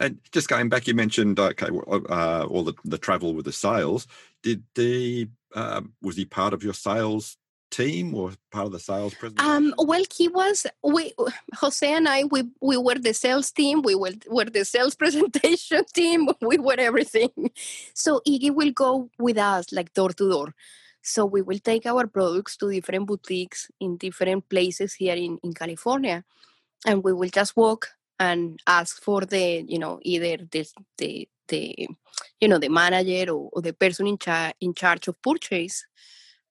and 0.00 0.18
just 0.32 0.48
going 0.48 0.68
back, 0.68 0.86
you 0.86 0.94
mentioned 0.94 1.38
okay, 1.38 1.68
uh, 1.68 2.44
all 2.44 2.64
the, 2.64 2.74
the 2.84 2.98
travel 2.98 3.34
with 3.34 3.46
the 3.46 3.52
sales. 3.52 4.06
Did 4.42 4.64
the 4.74 5.28
uh, 5.54 5.82
was 6.00 6.16
he 6.16 6.24
part 6.24 6.54
of 6.54 6.62
your 6.62 6.74
sales 6.74 7.36
team 7.72 8.14
or 8.14 8.32
part 8.52 8.66
of 8.66 8.72
the 8.72 8.78
sales 8.78 9.14
presentation? 9.14 9.50
Um, 9.50 9.74
well, 9.78 10.04
he 10.14 10.28
was. 10.28 10.66
We 10.84 11.12
Jose 11.54 11.92
and 11.92 12.08
I 12.08 12.24
we 12.24 12.44
we 12.60 12.76
were 12.76 12.98
the 12.98 13.14
sales 13.14 13.50
team. 13.50 13.82
We 13.82 13.94
were 13.94 14.12
were 14.28 14.44
the 14.44 14.64
sales 14.64 14.94
presentation 15.02 15.84
team. 15.92 16.28
We 16.40 16.58
were 16.58 16.78
everything. 16.78 17.50
So 17.94 18.20
Iggy 18.28 18.54
will 18.54 18.72
go 18.72 19.10
with 19.18 19.38
us 19.38 19.72
like 19.72 19.92
door 19.94 20.10
to 20.10 20.30
door. 20.30 20.54
So 21.02 21.26
we 21.26 21.42
will 21.42 21.58
take 21.58 21.84
our 21.86 22.06
products 22.06 22.56
to 22.58 22.70
different 22.70 23.06
boutiques 23.08 23.68
in 23.80 23.96
different 23.96 24.48
places 24.48 24.94
here 24.94 25.16
in, 25.16 25.38
in 25.42 25.52
California, 25.52 26.22
and 26.86 27.02
we 27.02 27.12
will 27.12 27.30
just 27.30 27.56
walk 27.56 27.88
and 28.20 28.60
ask 28.66 29.02
for 29.02 29.22
the 29.22 29.64
you 29.66 29.78
know 29.78 29.98
either 30.02 30.36
the 30.50 30.66
the 30.98 31.28
the 31.48 31.88
you 32.40 32.48
know 32.48 32.58
the 32.58 32.68
manager 32.68 33.32
or, 33.32 33.50
or 33.52 33.62
the 33.62 33.72
person 33.72 34.06
in, 34.06 34.18
cha- 34.18 34.52
in 34.60 34.74
charge 34.74 35.08
of 35.08 35.20
purchase 35.22 35.84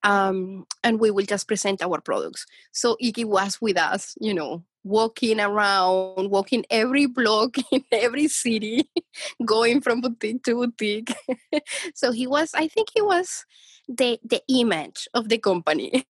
um, 0.02 0.66
and 0.82 1.00
we 1.00 1.10
will 1.10 1.24
just 1.24 1.48
present 1.48 1.82
our 1.82 2.00
products. 2.00 2.46
So 2.72 2.96
Iggy 3.02 3.24
was 3.24 3.60
with 3.60 3.78
us, 3.78 4.16
you 4.20 4.34
know, 4.34 4.64
walking 4.84 5.40
around, 5.40 6.30
walking 6.30 6.64
every 6.70 7.06
block 7.06 7.56
in 7.72 7.84
every 7.92 8.28
city, 8.28 8.88
going 9.44 9.80
from 9.80 10.00
boutique 10.00 10.42
to 10.44 10.66
boutique. 10.66 11.14
so 11.94 12.12
he 12.12 12.26
was, 12.26 12.50
I 12.54 12.68
think 12.68 12.88
he 12.94 13.02
was 13.02 13.44
the 13.88 14.18
the 14.24 14.42
image 14.48 15.08
of 15.12 15.28
the 15.28 15.38
company. 15.38 16.06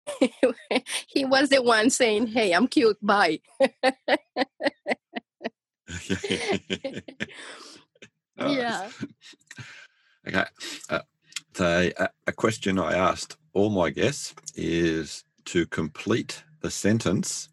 he 1.09 1.25
was 1.25 1.49
the 1.49 1.63
one 1.63 1.91
saying, 1.91 2.29
"Hey, 2.29 2.53
I'm 2.53 2.69
cute. 2.69 2.97
Bye." 3.03 3.41
yeah. 8.39 8.89
Okay. 10.27 10.45
Uh, 10.89 11.01
so 11.55 11.91
a, 11.99 12.09
a 12.27 12.33
question 12.33 12.79
I 12.79 12.95
asked 12.95 13.37
all 13.57 13.71
my 13.71 13.89
guess 13.89 14.35
is 14.55 15.25
to 15.47 15.65
complete 15.65 16.45
the 16.61 16.71
sentence 16.71 17.49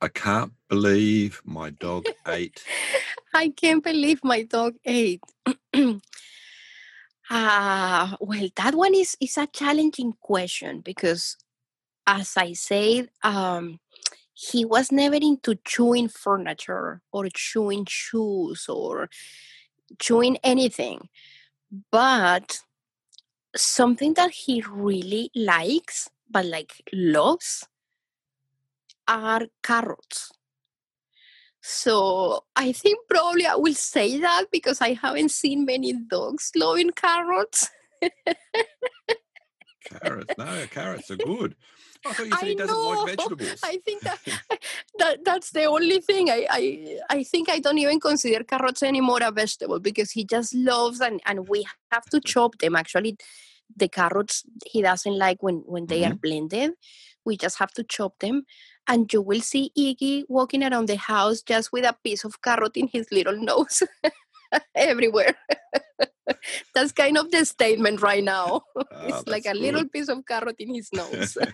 I 0.00 0.08
can't 0.08 0.52
believe 0.68 1.40
my 1.44 1.70
dog 1.70 2.04
ate. 2.26 2.62
I 3.34 3.48
can't 3.48 3.82
believe 3.82 4.22
my 4.22 4.42
dog 4.42 4.74
ate. 4.84 5.22
Ah, 7.30 8.12
uh, 8.12 8.16
well, 8.20 8.48
that 8.56 8.74
one 8.74 8.94
is 8.94 9.16
is 9.18 9.38
a 9.38 9.46
challenging 9.46 10.12
question 10.20 10.82
because, 10.84 11.38
as 12.06 12.36
I 12.36 12.52
said, 12.52 13.08
um, 13.22 13.80
he 14.34 14.66
was 14.66 14.92
never 14.92 15.16
into 15.16 15.54
chewing 15.64 16.08
furniture 16.08 17.00
or 17.12 17.28
chewing 17.32 17.86
shoes 17.88 18.68
or 18.68 19.08
chewing 19.98 20.36
anything. 20.44 21.08
But 21.90 22.60
something 23.56 24.14
that 24.14 24.30
he 24.30 24.62
really 24.68 25.30
likes, 25.34 26.10
but 26.30 26.46
like 26.46 26.82
loves, 26.92 27.66
are 29.06 29.46
carrots. 29.62 30.32
So 31.60 32.44
I 32.56 32.72
think 32.72 32.98
probably 33.08 33.46
I 33.46 33.56
will 33.56 33.74
say 33.74 34.18
that 34.20 34.46
because 34.52 34.80
I 34.80 34.94
haven't 34.94 35.30
seen 35.30 35.64
many 35.64 35.94
dogs 35.94 36.52
loving 36.54 36.90
carrots. 36.90 37.70
carrots, 39.84 40.34
no, 40.38 40.66
carrots 40.70 41.10
are 41.10 41.16
good. 41.16 41.54
I 42.06 42.12
thought 42.12 42.26
you 42.26 42.32
said 42.32 42.44
I 42.44 42.48
he 42.48 42.54
doesn't 42.54 42.76
know. 42.76 42.88
like 42.88 43.16
vegetables. 43.16 43.60
I 43.62 43.78
think 43.78 44.02
that, 44.02 44.18
that 44.98 45.24
that's 45.24 45.50
the 45.50 45.64
only 45.64 46.00
thing. 46.00 46.30
I, 46.30 46.46
I 46.50 46.98
I 47.10 47.22
think 47.24 47.48
I 47.48 47.58
don't 47.58 47.78
even 47.78 48.00
consider 48.00 48.44
carrots 48.44 48.82
anymore 48.82 49.20
a 49.22 49.30
vegetable 49.30 49.80
because 49.80 50.10
he 50.10 50.24
just 50.24 50.54
loves 50.54 51.00
and, 51.00 51.20
and 51.26 51.48
we 51.48 51.66
have 51.92 52.04
to 52.06 52.20
chop 52.20 52.58
them. 52.58 52.76
Actually, 52.76 53.16
the 53.76 53.88
carrots 53.88 54.44
he 54.66 54.82
doesn't 54.82 55.18
like 55.18 55.42
when, 55.42 55.62
when 55.66 55.86
they 55.86 56.02
mm-hmm. 56.02 56.12
are 56.12 56.16
blended. 56.16 56.72
We 57.24 57.38
just 57.38 57.58
have 57.58 57.72
to 57.72 57.84
chop 57.84 58.18
them. 58.18 58.44
And 58.86 59.10
you 59.10 59.22
will 59.22 59.40
see 59.40 59.72
Iggy 59.78 60.24
walking 60.28 60.62
around 60.62 60.88
the 60.88 60.96
house 60.96 61.40
just 61.40 61.72
with 61.72 61.86
a 61.86 61.96
piece 62.04 62.24
of 62.24 62.42
carrot 62.42 62.76
in 62.76 62.88
his 62.88 63.06
little 63.10 63.36
nose 63.36 63.82
everywhere. 64.74 65.34
That's 66.74 66.92
kind 66.92 67.18
of 67.18 67.30
the 67.30 67.44
statement 67.44 68.00
right 68.02 68.24
now. 68.24 68.62
Oh, 68.76 69.06
it's 69.06 69.26
like 69.26 69.46
a 69.46 69.52
good. 69.52 69.60
little 69.60 69.88
piece 69.88 70.08
of 70.08 70.24
carrot 70.26 70.56
in 70.58 70.74
his 70.74 70.88
nose. 70.92 71.36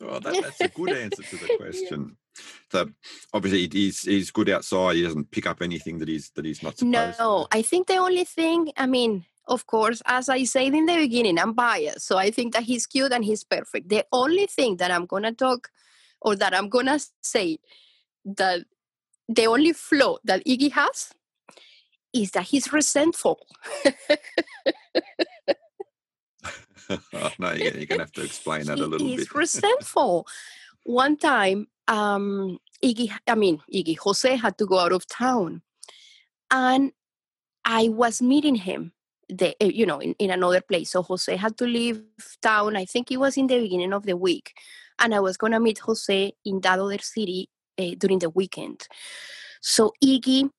well, 0.00 0.20
that, 0.20 0.42
that's 0.42 0.60
a 0.60 0.68
good 0.68 0.90
answer 0.90 1.22
to 1.22 1.36
the 1.36 1.56
question. 1.56 2.16
So 2.70 2.90
obviously 3.32 3.68
he's 3.72 4.02
he's 4.02 4.30
good 4.30 4.50
outside. 4.50 4.96
He 4.96 5.02
doesn't 5.02 5.30
pick 5.30 5.46
up 5.46 5.62
anything 5.62 5.98
that 5.98 6.08
he's 6.08 6.30
that 6.34 6.44
he's 6.44 6.62
not 6.62 6.78
supposed. 6.78 7.18
No, 7.18 7.46
I 7.50 7.62
think 7.62 7.86
the 7.86 7.96
only 7.96 8.24
thing. 8.24 8.72
I 8.76 8.86
mean, 8.86 9.24
of 9.46 9.66
course, 9.66 10.02
as 10.06 10.28
I 10.28 10.44
said 10.44 10.74
in 10.74 10.86
the 10.86 10.96
beginning, 10.96 11.38
I'm 11.38 11.52
biased, 11.52 12.06
so 12.06 12.18
I 12.18 12.30
think 12.30 12.52
that 12.54 12.64
he's 12.64 12.86
cute 12.86 13.12
and 13.12 13.24
he's 13.24 13.44
perfect. 13.44 13.88
The 13.88 14.04
only 14.12 14.46
thing 14.46 14.76
that 14.78 14.90
I'm 14.90 15.06
gonna 15.06 15.32
talk 15.32 15.70
or 16.20 16.36
that 16.36 16.54
I'm 16.54 16.68
gonna 16.68 16.98
say 17.22 17.58
that 18.24 18.64
the 19.30 19.46
only 19.46 19.72
flaw 19.72 20.16
that 20.24 20.44
Iggy 20.44 20.72
has 20.72 21.14
is 22.12 22.32
that 22.32 22.42
he's 22.42 22.72
resentful. 22.72 23.46
oh, 26.90 27.30
no, 27.38 27.52
you're 27.52 27.70
going 27.70 27.86
to 27.86 27.98
have 27.98 28.12
to 28.12 28.24
explain 28.24 28.64
that 28.66 28.80
a 28.80 28.86
little 28.86 29.06
bit. 29.06 29.32
resentful. 29.32 30.26
One 30.82 31.16
time, 31.16 31.68
um, 31.86 32.58
Iggy, 32.84 33.12
I 33.28 33.36
mean, 33.36 33.62
Iggy, 33.72 33.96
Jose 33.98 34.34
had 34.34 34.58
to 34.58 34.66
go 34.66 34.80
out 34.80 34.92
of 34.92 35.06
town. 35.06 35.62
And 36.50 36.90
I 37.64 37.88
was 37.88 38.20
meeting 38.20 38.56
him, 38.56 38.92
the, 39.28 39.54
eh, 39.62 39.70
you 39.72 39.86
know, 39.86 40.00
in, 40.00 40.14
in 40.18 40.32
another 40.32 40.60
place. 40.60 40.90
So 40.90 41.02
Jose 41.02 41.36
had 41.36 41.56
to 41.58 41.66
leave 41.66 42.02
town. 42.42 42.74
I 42.74 42.84
think 42.84 43.12
it 43.12 43.18
was 43.18 43.36
in 43.36 43.46
the 43.46 43.60
beginning 43.60 43.92
of 43.92 44.06
the 44.06 44.16
week. 44.16 44.54
And 44.98 45.14
I 45.14 45.20
was 45.20 45.36
going 45.36 45.52
to 45.52 45.60
meet 45.60 45.78
Jose 45.78 46.32
in 46.44 46.60
that 46.62 46.80
other 46.80 46.98
city 46.98 47.48
uh, 47.80 47.94
during 47.98 48.18
the 48.18 48.30
weekend. 48.30 48.86
So 49.60 49.92
Iggy 50.04 50.50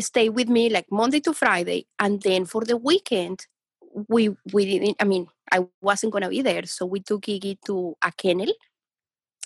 stayed 0.00 0.30
with 0.30 0.48
me 0.48 0.68
like 0.70 0.86
Monday 0.90 1.20
to 1.20 1.32
Friday. 1.32 1.86
And 1.98 2.22
then 2.22 2.44
for 2.44 2.64
the 2.64 2.76
weekend, 2.76 3.46
we 4.08 4.30
we 4.52 4.64
didn't 4.64 4.96
i 5.00 5.04
mean 5.04 5.26
i 5.52 5.64
wasn't 5.80 6.12
to 6.12 6.28
be 6.28 6.42
there 6.42 6.64
so 6.66 6.84
we 6.84 7.00
took 7.00 7.22
iggy 7.22 7.56
to 7.64 7.94
a 8.02 8.10
kennel 8.12 8.52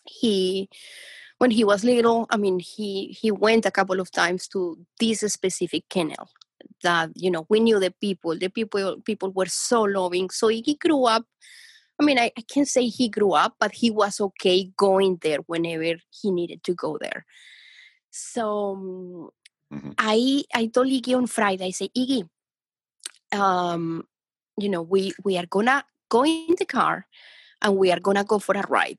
he 0.06 0.68
when 1.38 1.50
he 1.50 1.64
was 1.64 1.84
little 1.84 2.26
i 2.30 2.36
mean 2.36 2.58
he 2.58 3.16
he 3.20 3.30
went 3.30 3.66
a 3.66 3.70
couple 3.70 4.00
of 4.00 4.10
times 4.10 4.48
to 4.48 4.78
this 4.98 5.20
specific 5.20 5.84
kennel 5.88 6.30
that 6.82 7.10
you 7.14 7.30
know 7.30 7.46
we 7.48 7.60
knew 7.60 7.78
the 7.78 7.92
people 8.00 8.36
the 8.36 8.48
people 8.48 9.00
people 9.04 9.30
were 9.32 9.46
so 9.46 9.82
loving 9.82 10.30
so 10.30 10.48
he 10.48 10.78
grew 10.80 11.04
up 11.04 11.24
i 12.00 12.04
mean 12.04 12.18
I, 12.18 12.30
I 12.36 12.42
can't 12.42 12.68
say 12.68 12.86
he 12.86 13.08
grew 13.08 13.32
up 13.32 13.56
but 13.58 13.72
he 13.72 13.90
was 13.90 14.20
okay 14.20 14.70
going 14.76 15.18
there 15.22 15.38
whenever 15.46 15.98
he 16.10 16.30
needed 16.30 16.62
to 16.64 16.74
go 16.74 16.98
there. 17.00 17.24
So 18.10 19.32
mm-hmm. 19.72 19.92
i 19.98 20.44
i 20.54 20.66
told 20.66 20.88
iggy 20.88 21.16
on 21.16 21.26
friday 21.26 21.66
i 21.66 21.70
said 21.70 21.90
iggy 21.96 22.28
um 23.32 24.04
you 24.56 24.68
know 24.68 24.82
we 24.82 25.12
we 25.24 25.36
are 25.36 25.46
gonna 25.46 25.84
go 26.08 26.24
in 26.24 26.54
the 26.58 26.64
car 26.64 27.06
and 27.62 27.76
we 27.76 27.92
are 27.92 28.00
gonna 28.00 28.24
go 28.24 28.38
for 28.38 28.54
a 28.54 28.66
ride. 28.68 28.98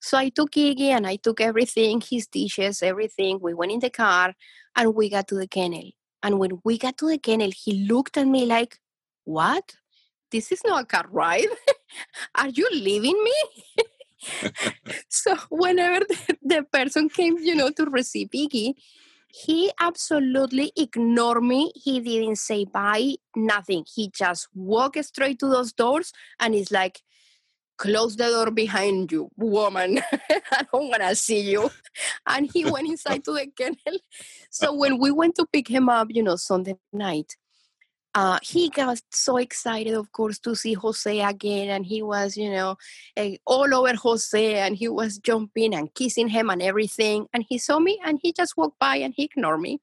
So 0.00 0.18
i 0.18 0.28
took 0.28 0.52
iggy 0.52 0.90
and 0.90 1.06
i 1.06 1.16
took 1.16 1.40
everything 1.40 2.00
his 2.00 2.26
dishes 2.26 2.82
everything. 2.82 3.38
We 3.40 3.54
went 3.54 3.72
in 3.72 3.80
the 3.80 3.90
car 3.90 4.34
and 4.76 4.94
we 4.94 5.08
got 5.08 5.28
to 5.28 5.36
the 5.36 5.48
kennel. 5.48 5.90
And 6.22 6.38
when 6.38 6.60
we 6.64 6.76
got 6.78 6.98
to 6.98 7.08
the 7.08 7.18
kennel 7.18 7.50
he 7.50 7.86
looked 7.86 8.16
at 8.16 8.26
me 8.26 8.46
like 8.46 8.78
what 9.24 9.74
this 10.36 10.52
is 10.52 10.62
not 10.64 10.82
a 10.84 10.86
car 10.86 11.06
ride 11.10 11.54
are 12.34 12.48
you 12.48 12.68
leaving 12.72 13.18
me 13.28 13.38
so 15.08 15.34
whenever 15.50 16.00
the, 16.08 16.36
the, 16.42 16.62
person 16.72 17.08
came 17.08 17.36
you 17.38 17.54
know 17.54 17.70
to 17.70 17.84
receive 17.86 18.28
iggy 18.44 18.74
he 19.44 19.70
absolutely 19.78 20.72
ignored 20.76 21.42
me. 21.42 21.70
He 21.74 22.00
didn't 22.00 22.36
say 22.36 22.64
bye, 22.64 23.16
nothing. 23.34 23.84
He 23.94 24.10
just 24.10 24.48
walked 24.54 25.04
straight 25.04 25.38
to 25.40 25.48
those 25.48 25.74
doors 25.74 26.12
and 26.40 26.54
he's 26.54 26.70
like, 26.70 27.02
close 27.76 28.16
the 28.16 28.28
door 28.28 28.50
behind 28.50 29.12
you, 29.12 29.28
woman. 29.36 30.00
I 30.30 30.64
don't 30.72 30.88
want 30.88 31.02
to 31.02 31.14
see 31.14 31.40
you. 31.40 31.70
And 32.26 32.50
he 32.50 32.64
went 32.64 32.88
inside 32.88 33.24
to 33.24 33.32
the 33.32 33.46
kennel. 33.56 34.00
So 34.50 34.72
when 34.72 34.98
we 34.98 35.10
went 35.10 35.34
to 35.36 35.46
pick 35.52 35.68
him 35.68 35.90
up, 35.90 36.08
you 36.10 36.22
know, 36.22 36.36
Sunday 36.36 36.76
night, 36.92 37.36
uh, 38.16 38.38
he 38.42 38.70
got 38.70 38.98
so 39.10 39.36
excited, 39.36 39.92
of 39.92 40.10
course, 40.10 40.38
to 40.38 40.54
see 40.54 40.72
Jose 40.72 41.20
again. 41.20 41.68
And 41.68 41.84
he 41.84 42.00
was, 42.00 42.34
you 42.34 42.50
know, 42.50 42.76
uh, 43.14 43.32
all 43.44 43.74
over 43.74 43.94
Jose 43.94 44.54
and 44.54 44.74
he 44.74 44.88
was 44.88 45.18
jumping 45.18 45.74
and 45.74 45.92
kissing 45.92 46.28
him 46.28 46.48
and 46.48 46.62
everything. 46.62 47.26
And 47.34 47.44
he 47.46 47.58
saw 47.58 47.78
me 47.78 48.00
and 48.02 48.18
he 48.22 48.32
just 48.32 48.56
walked 48.56 48.78
by 48.78 48.96
and 48.96 49.12
he 49.14 49.24
ignored 49.24 49.60
me. 49.60 49.82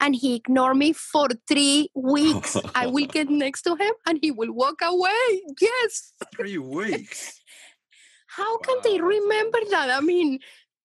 And 0.00 0.16
he 0.16 0.36
ignored 0.36 0.78
me 0.78 0.94
for 0.94 1.28
three 1.46 1.90
weeks. 1.94 2.56
I 2.74 2.86
will 2.86 3.06
get 3.06 3.28
next 3.28 3.62
to 3.62 3.76
him 3.76 3.92
and 4.06 4.18
he 4.22 4.30
will 4.30 4.52
walk 4.52 4.80
away. 4.82 5.42
Yes. 5.60 6.14
Three 6.34 6.56
weeks. 6.56 7.38
How 8.28 8.50
wow. 8.54 8.60
can 8.64 8.78
they 8.82 8.98
remember 8.98 9.58
that? 9.70 9.90
I 9.90 10.00
mean, 10.00 10.38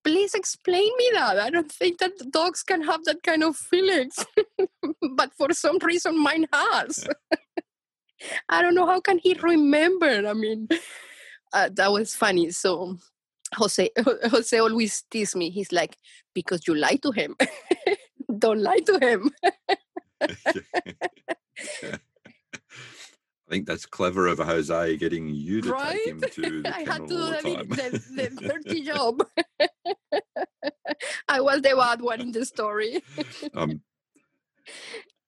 please 0.04 0.34
explain 0.34 0.90
me 0.98 1.10
that. 1.14 1.40
I 1.40 1.50
don't 1.50 1.72
think 1.72 2.00
that 2.00 2.32
dogs 2.32 2.64
can 2.64 2.82
have 2.84 3.04
that 3.06 3.24
kind 3.24 3.44
of 3.44 3.56
feelings, 3.56 4.26
but 5.16 5.34
for 5.38 5.54
some 5.54 5.78
reason 5.80 6.22
mine 6.22 6.48
has. 6.54 7.08
I 8.50 8.62
don't 8.62 8.76
know 8.76 8.86
how 8.86 9.00
can 9.00 9.18
he 9.18 9.34
remember. 9.34 10.28
I 10.28 10.34
mean, 10.34 10.68
uh, 11.54 11.70
that 11.74 11.92
was 11.92 12.16
funny. 12.16 12.52
So 12.52 12.98
Jose 13.56 13.90
Jose 14.30 14.58
always 14.58 15.04
tease 15.10 15.36
me. 15.36 15.50
He's 15.50 15.72
like, 15.72 15.98
because 16.34 16.68
you 16.68 16.76
lie 16.76 16.98
to 17.04 17.12
him. 17.12 17.36
don't 18.38 18.62
lie 18.62 18.80
to 18.80 19.00
him. 19.00 19.32
I 23.50 23.52
think 23.52 23.66
that's 23.66 23.88
clever 23.88 24.28
of 24.28 24.38
Jose 24.38 24.98
getting 24.98 25.28
you 25.28 25.64
to 25.64 25.72
right? 25.72 25.94
take 25.94 26.08
him 26.08 26.22
to 26.22 26.62
the 26.62 26.76
I 26.76 26.82
had 26.82 27.02
to 27.02 27.08
do 27.08 27.18
the, 27.18 27.66
the, 27.68 28.00
the, 28.16 28.30
dirty 28.64 28.84
job. 28.84 29.26
I 31.28 31.42
was 31.42 31.64
the 31.64 31.74
bad 31.76 32.00
one 32.02 32.22
in 32.22 32.32
the 32.32 32.46
story. 32.46 33.04
um, 33.56 33.82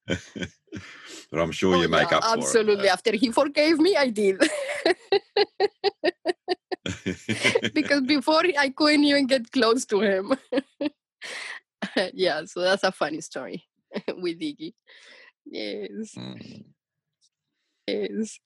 but 0.05 1.39
I'm 1.39 1.51
sure 1.51 1.75
oh, 1.75 1.81
you 1.81 1.87
make 1.87 2.11
yeah, 2.11 2.17
up 2.17 2.37
absolutely. 2.37 2.89
After 2.89 3.15
he 3.15 3.31
forgave 3.31 3.79
me, 3.79 3.97
I 3.97 4.09
did. 4.09 4.39
because 7.73 8.01
before 8.01 8.43
I 8.55 8.69
couldn't 8.69 9.03
even 9.03 9.25
get 9.25 9.51
close 9.51 9.83
to 9.85 9.99
him. 9.99 10.35
yeah, 12.13 12.45
so 12.45 12.61
that's 12.61 12.83
a 12.83 12.91
funny 12.91 13.21
story 13.21 13.63
with 14.09 14.39
Iggy. 14.39 14.75
Yes. 15.47 16.13
Mm 16.15 16.65
is. 17.91 18.39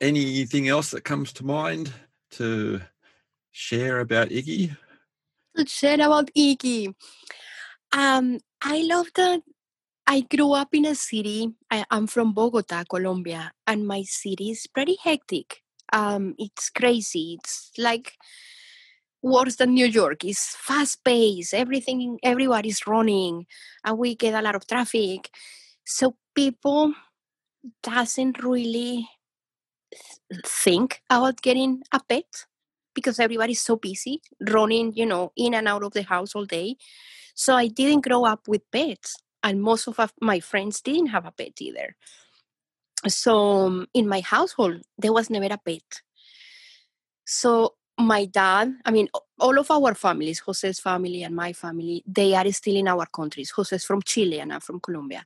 Anything 0.00 0.68
else 0.68 0.90
that 0.90 1.04
comes 1.04 1.32
to 1.34 1.44
mind 1.44 1.92
to 2.32 2.80
share 3.52 4.00
about 4.00 4.28
Iggy? 4.28 4.76
To 5.56 5.66
share 5.66 5.94
about 5.94 6.30
Iggy. 6.36 6.94
Um, 7.92 8.40
I 8.62 8.82
love 8.82 9.08
that 9.14 9.40
I 10.06 10.20
grew 10.20 10.52
up 10.52 10.68
in 10.72 10.84
a 10.84 10.94
city. 10.94 11.52
I, 11.70 11.84
am 11.90 12.06
from 12.06 12.32
Bogota, 12.32 12.84
Colombia, 12.88 13.52
and 13.66 13.86
my 13.86 14.02
city 14.02 14.50
is 14.50 14.66
pretty 14.66 14.96
hectic. 15.02 15.62
Um, 15.92 16.34
it's 16.38 16.70
crazy. 16.70 17.38
It's 17.38 17.72
like 17.78 18.12
worse 19.22 19.56
than 19.56 19.74
New 19.74 19.86
York. 19.86 20.24
It's 20.24 20.54
fast 20.56 21.02
paced. 21.04 21.54
Everything, 21.54 22.18
everybody's 22.22 22.86
running, 22.86 23.46
and 23.84 23.98
we 23.98 24.14
get 24.14 24.34
a 24.34 24.42
lot 24.42 24.54
of 24.54 24.66
traffic. 24.66 25.28
So 25.84 26.16
people 26.34 26.94
doesn't 27.82 28.42
really 28.42 29.08
think 30.44 31.02
about 31.10 31.42
getting 31.42 31.82
a 31.92 32.00
pet 32.00 32.46
because 32.94 33.20
everybody's 33.20 33.60
so 33.60 33.76
busy 33.76 34.20
running, 34.48 34.92
you 34.94 35.06
know, 35.06 35.32
in 35.36 35.54
and 35.54 35.68
out 35.68 35.82
of 35.82 35.92
the 35.92 36.02
house 36.02 36.34
all 36.34 36.44
day. 36.44 36.76
So 37.34 37.54
I 37.54 37.68
didn't 37.68 38.06
grow 38.06 38.24
up 38.24 38.48
with 38.48 38.62
pets, 38.72 39.16
and 39.42 39.62
most 39.62 39.86
of 39.86 40.00
my 40.20 40.40
friends 40.40 40.80
didn't 40.80 41.08
have 41.08 41.26
a 41.26 41.32
pet 41.32 41.60
either. 41.60 41.94
So 43.06 43.86
in 43.92 44.08
my 44.08 44.20
household, 44.20 44.82
there 44.98 45.12
was 45.12 45.30
never 45.30 45.52
a 45.52 45.58
pet. 45.58 46.02
So 47.26 47.74
my 47.98 48.24
dad, 48.24 48.74
I 48.84 48.90
mean, 48.90 49.08
all 49.38 49.58
of 49.58 49.70
our 49.70 49.94
families, 49.94 50.40
Jose's 50.40 50.80
family 50.80 51.22
and 51.22 51.34
my 51.34 51.52
family, 51.52 52.02
they 52.06 52.34
are 52.34 52.50
still 52.52 52.76
in 52.76 52.88
our 52.88 53.06
countries. 53.06 53.52
Jose's 53.54 53.84
from 53.84 54.02
Chile 54.02 54.40
and 54.40 54.52
I'm 54.52 54.60
from 54.60 54.80
Colombia. 54.80 55.24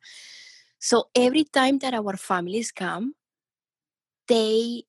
So 0.81 1.09
every 1.15 1.45
time 1.45 1.79
that 1.81 1.95
our 1.95 2.17
families 2.17 2.73
come, 2.73 3.15
they 4.29 4.85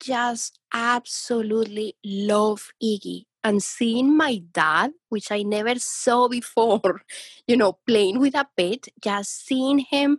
just 0.00 0.58
absolutely 0.72 1.96
love 2.04 2.72
Iggy. 2.82 3.24
And 3.44 3.62
seeing 3.62 4.16
my 4.16 4.42
dad, 4.52 4.92
which 5.10 5.30
I 5.32 5.42
never 5.42 5.76
saw 5.78 6.28
before, 6.40 7.02
you 7.46 7.56
know, 7.56 7.78
playing 7.86 8.20
with 8.20 8.34
a 8.34 8.46
pet, 8.56 8.88
just 9.02 9.46
seeing 9.46 9.80
him 9.80 10.18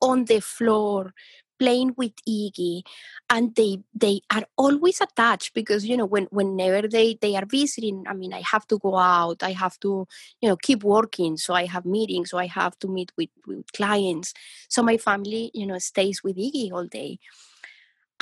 on 0.00 0.26
the 0.26 0.40
floor, 0.40 1.14
playing 1.60 1.94
with 1.96 2.12
Iggy 2.26 2.82
and 3.28 3.54
they 3.54 3.78
they 3.94 4.22
are 4.34 4.44
always 4.56 5.00
attached 5.00 5.52
because 5.54 5.84
you 5.84 5.96
know 5.96 6.06
when 6.06 6.26
whenever 6.30 6.88
they 6.88 7.18
they 7.20 7.36
are 7.36 7.44
visiting 7.46 8.04
I 8.08 8.14
mean 8.14 8.32
I 8.32 8.42
have 8.52 8.66
to 8.68 8.78
go 8.78 8.96
out 8.96 9.42
I 9.42 9.52
have 9.52 9.78
to 9.80 10.08
you 10.40 10.48
know 10.48 10.56
keep 10.56 10.82
working 10.82 11.36
so 11.36 11.54
I 11.54 11.66
have 11.66 11.84
meetings 11.84 12.30
so 12.30 12.38
I 12.38 12.46
have 12.46 12.78
to 12.80 12.88
meet 12.88 13.12
with, 13.16 13.28
with 13.46 13.70
clients. 13.72 14.32
So 14.68 14.82
my 14.82 14.96
family 14.96 15.50
you 15.54 15.66
know 15.66 15.78
stays 15.78 16.24
with 16.24 16.36
Iggy 16.36 16.72
all 16.72 16.86
day. 16.86 17.18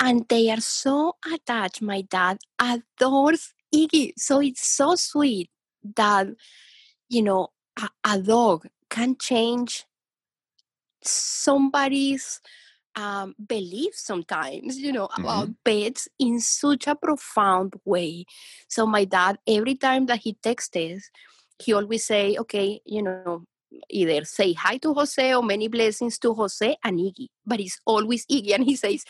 And 0.01 0.25
they 0.29 0.49
are 0.49 0.61
so 0.61 1.17
attached. 1.33 1.81
My 1.81 2.01
dad 2.01 2.37
adores 2.57 3.53
Iggy. 3.73 4.13
So 4.17 4.39
it's 4.39 4.65
so 4.65 4.95
sweet 4.95 5.49
that 5.95 6.27
you 7.09 7.21
know 7.21 7.49
a, 7.81 7.89
a 8.03 8.19
dog 8.19 8.67
can 8.89 9.15
change 9.17 9.85
somebody's 11.01 12.41
um, 12.95 13.35
belief 13.47 13.95
sometimes, 13.95 14.77
you 14.77 14.91
know, 14.91 15.07
mm-hmm. 15.07 15.23
about 15.23 15.49
pets 15.63 16.07
in 16.17 16.39
such 16.39 16.87
a 16.87 16.95
profound 16.95 17.73
way. 17.85 18.25
So 18.67 18.85
my 18.85 19.05
dad, 19.05 19.37
every 19.47 19.75
time 19.75 20.07
that 20.07 20.19
he 20.19 20.33
texts, 20.33 21.09
he 21.59 21.73
always 21.73 22.05
say, 22.05 22.37
"Okay, 22.37 22.81
you 22.85 23.03
know, 23.03 23.45
either 23.89 24.25
say 24.25 24.53
hi 24.53 24.77
to 24.77 24.93
Jose 24.93 25.33
or 25.33 25.43
many 25.43 25.67
blessings 25.67 26.17
to 26.19 26.33
Jose 26.33 26.77
and 26.83 26.99
Iggy, 26.99 27.27
but 27.45 27.59
it's 27.59 27.79
always 27.85 28.25
Iggy. 28.25 28.55
And 28.55 28.63
he 28.63 28.75
says, 28.75 29.05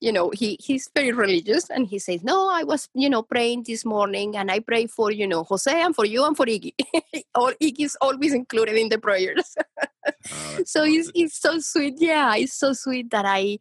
you 0.00 0.12
know, 0.12 0.30
he, 0.30 0.56
he's 0.60 0.88
very 0.94 1.12
religious 1.12 1.68
and 1.68 1.86
he 1.86 1.98
says, 1.98 2.22
no, 2.24 2.48
I 2.50 2.64
was, 2.64 2.88
you 2.94 3.10
know, 3.10 3.22
praying 3.22 3.64
this 3.66 3.84
morning 3.84 4.36
and 4.36 4.50
I 4.50 4.60
pray 4.60 4.86
for, 4.86 5.10
you 5.10 5.26
know, 5.26 5.44
Jose 5.44 5.70
and 5.70 5.94
for 5.94 6.06
you 6.06 6.24
and 6.24 6.36
for 6.36 6.46
Iggy. 6.46 6.72
All 7.34 7.52
Iggy 7.60 7.84
is 7.84 7.96
always 8.00 8.32
included 8.32 8.76
in 8.76 8.88
the 8.88 8.98
prayers. 8.98 9.54
oh, 10.06 10.60
so 10.64 10.84
it's, 10.84 11.10
it's 11.14 11.40
so 11.40 11.58
sweet. 11.58 11.94
Yeah, 11.98 12.34
it's 12.36 12.54
so 12.54 12.72
sweet 12.72 13.10
that 13.10 13.24
I, 13.26 13.58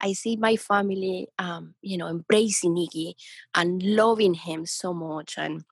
I 0.00 0.12
see 0.12 0.36
my 0.36 0.56
family, 0.56 1.28
um, 1.38 1.74
you 1.82 1.98
know, 1.98 2.08
embracing 2.08 2.76
Iggy 2.76 3.14
and 3.54 3.82
loving 3.82 4.34
him 4.34 4.66
so 4.66 4.94
much. 4.94 5.34
And, 5.36 5.64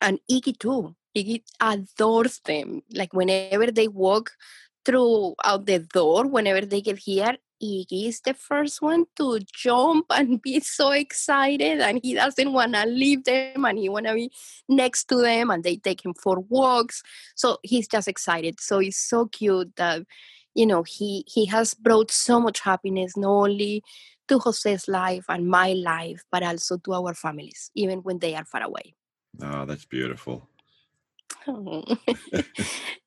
and 0.00 0.18
Iggy 0.30 0.58
too. 0.58 0.94
Iggy 1.16 1.42
adores 1.60 2.40
them. 2.44 2.82
Like 2.92 3.12
whenever 3.12 3.70
they 3.70 3.88
walk 3.88 4.30
through 4.84 5.34
out 5.44 5.66
the 5.66 5.80
door, 5.80 6.26
whenever 6.26 6.64
they 6.66 6.80
get 6.80 6.98
here, 6.98 7.36
Iggy 7.62 8.08
is 8.08 8.20
the 8.20 8.34
first 8.34 8.82
one 8.82 9.06
to 9.16 9.38
jump 9.52 10.06
and 10.10 10.42
be 10.42 10.60
so 10.60 10.90
excited 10.90 11.80
and 11.80 12.00
he 12.02 12.14
doesn't 12.14 12.52
want 12.52 12.74
to 12.74 12.84
leave 12.86 13.24
them 13.24 13.64
and 13.64 13.78
he 13.78 13.88
want 13.88 14.06
to 14.06 14.14
be 14.14 14.32
next 14.68 15.04
to 15.04 15.16
them 15.16 15.50
and 15.50 15.62
they 15.62 15.76
take 15.76 16.04
him 16.04 16.14
for 16.14 16.40
walks. 16.40 17.02
So 17.36 17.58
he's 17.62 17.86
just 17.86 18.08
excited. 18.08 18.60
So 18.60 18.80
it's 18.80 18.98
so 18.98 19.26
cute 19.26 19.74
that 19.76 20.02
you 20.54 20.66
know 20.66 20.82
he 20.82 21.24
he 21.26 21.46
has 21.46 21.74
brought 21.74 22.10
so 22.10 22.38
much 22.40 22.60
happiness 22.60 23.16
not 23.16 23.30
only 23.30 23.82
to 24.28 24.38
jose's 24.38 24.86
life 24.86 25.24
and 25.28 25.48
my 25.48 25.72
life 25.72 26.22
but 26.30 26.42
also 26.42 26.76
to 26.76 26.92
our 26.92 27.14
families 27.14 27.70
even 27.74 28.00
when 28.00 28.18
they 28.18 28.34
are 28.34 28.44
far 28.44 28.62
away. 28.62 28.94
Oh 29.40 29.64
that's 29.64 29.84
beautiful. 29.86 30.48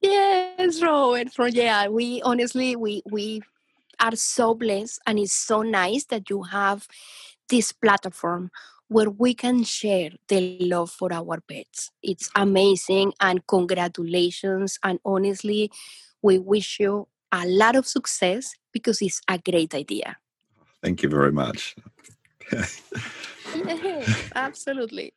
Yes 0.02 0.82
robert. 0.82 1.32
So 1.34 1.46
yeah 1.46 1.88
we 1.88 2.22
honestly 2.24 2.76
we 2.76 3.02
we 3.10 3.42
are 4.00 4.16
so 4.16 4.54
blessed 4.54 5.00
and 5.06 5.20
it's 5.20 5.34
so 5.34 5.62
nice 5.62 6.06
that 6.06 6.30
you 6.30 6.44
have 6.44 6.88
this 7.50 7.72
platform 7.72 8.52
where 8.88 9.10
we 9.10 9.34
can 9.34 9.64
share 9.64 10.12
the 10.28 10.58
love 10.60 10.92
for 10.92 11.12
our 11.12 11.42
pets. 11.42 11.92
It's 12.04 12.30
amazing 12.36 13.14
and 13.20 13.46
congratulations. 13.48 14.78
And 14.84 15.00
honestly, 15.04 15.72
we 16.22 16.38
wish 16.38 16.80
you 16.80 17.08
a 17.32 17.46
lot 17.48 17.76
of 17.76 17.88
success 17.88 18.54
because 18.72 19.02
it's 19.02 19.22
a 19.28 19.40
great 19.40 19.74
idea. 19.74 20.18
Thank 20.84 21.02
you 21.02 21.10
very 21.10 21.32
much. 21.32 21.76
absolutely 24.36 25.14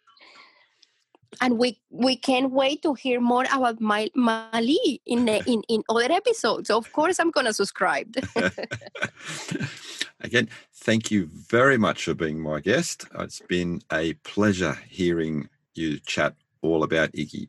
and 1.40 1.58
we 1.58 1.80
we 1.90 2.16
can't 2.16 2.50
wait 2.50 2.82
to 2.82 2.94
hear 2.94 3.20
more 3.20 3.44
about 3.52 3.80
my 3.80 4.10
Mali 4.14 5.00
in 5.06 5.28
in 5.28 5.62
in 5.68 5.82
other 5.88 6.10
episodes. 6.10 6.70
Of 6.70 6.92
course, 6.92 7.18
I'm 7.18 7.30
gonna 7.30 7.52
subscribe. 7.52 8.16
Again, 10.20 10.48
thank 10.74 11.10
you 11.10 11.26
very 11.26 11.78
much 11.78 12.04
for 12.04 12.14
being 12.14 12.40
my 12.40 12.60
guest. 12.60 13.06
It's 13.18 13.40
been 13.40 13.82
a 13.92 14.14
pleasure 14.24 14.76
hearing 14.88 15.48
you 15.74 16.00
chat 16.00 16.34
all 16.60 16.82
about 16.82 17.12
Iggy. 17.12 17.48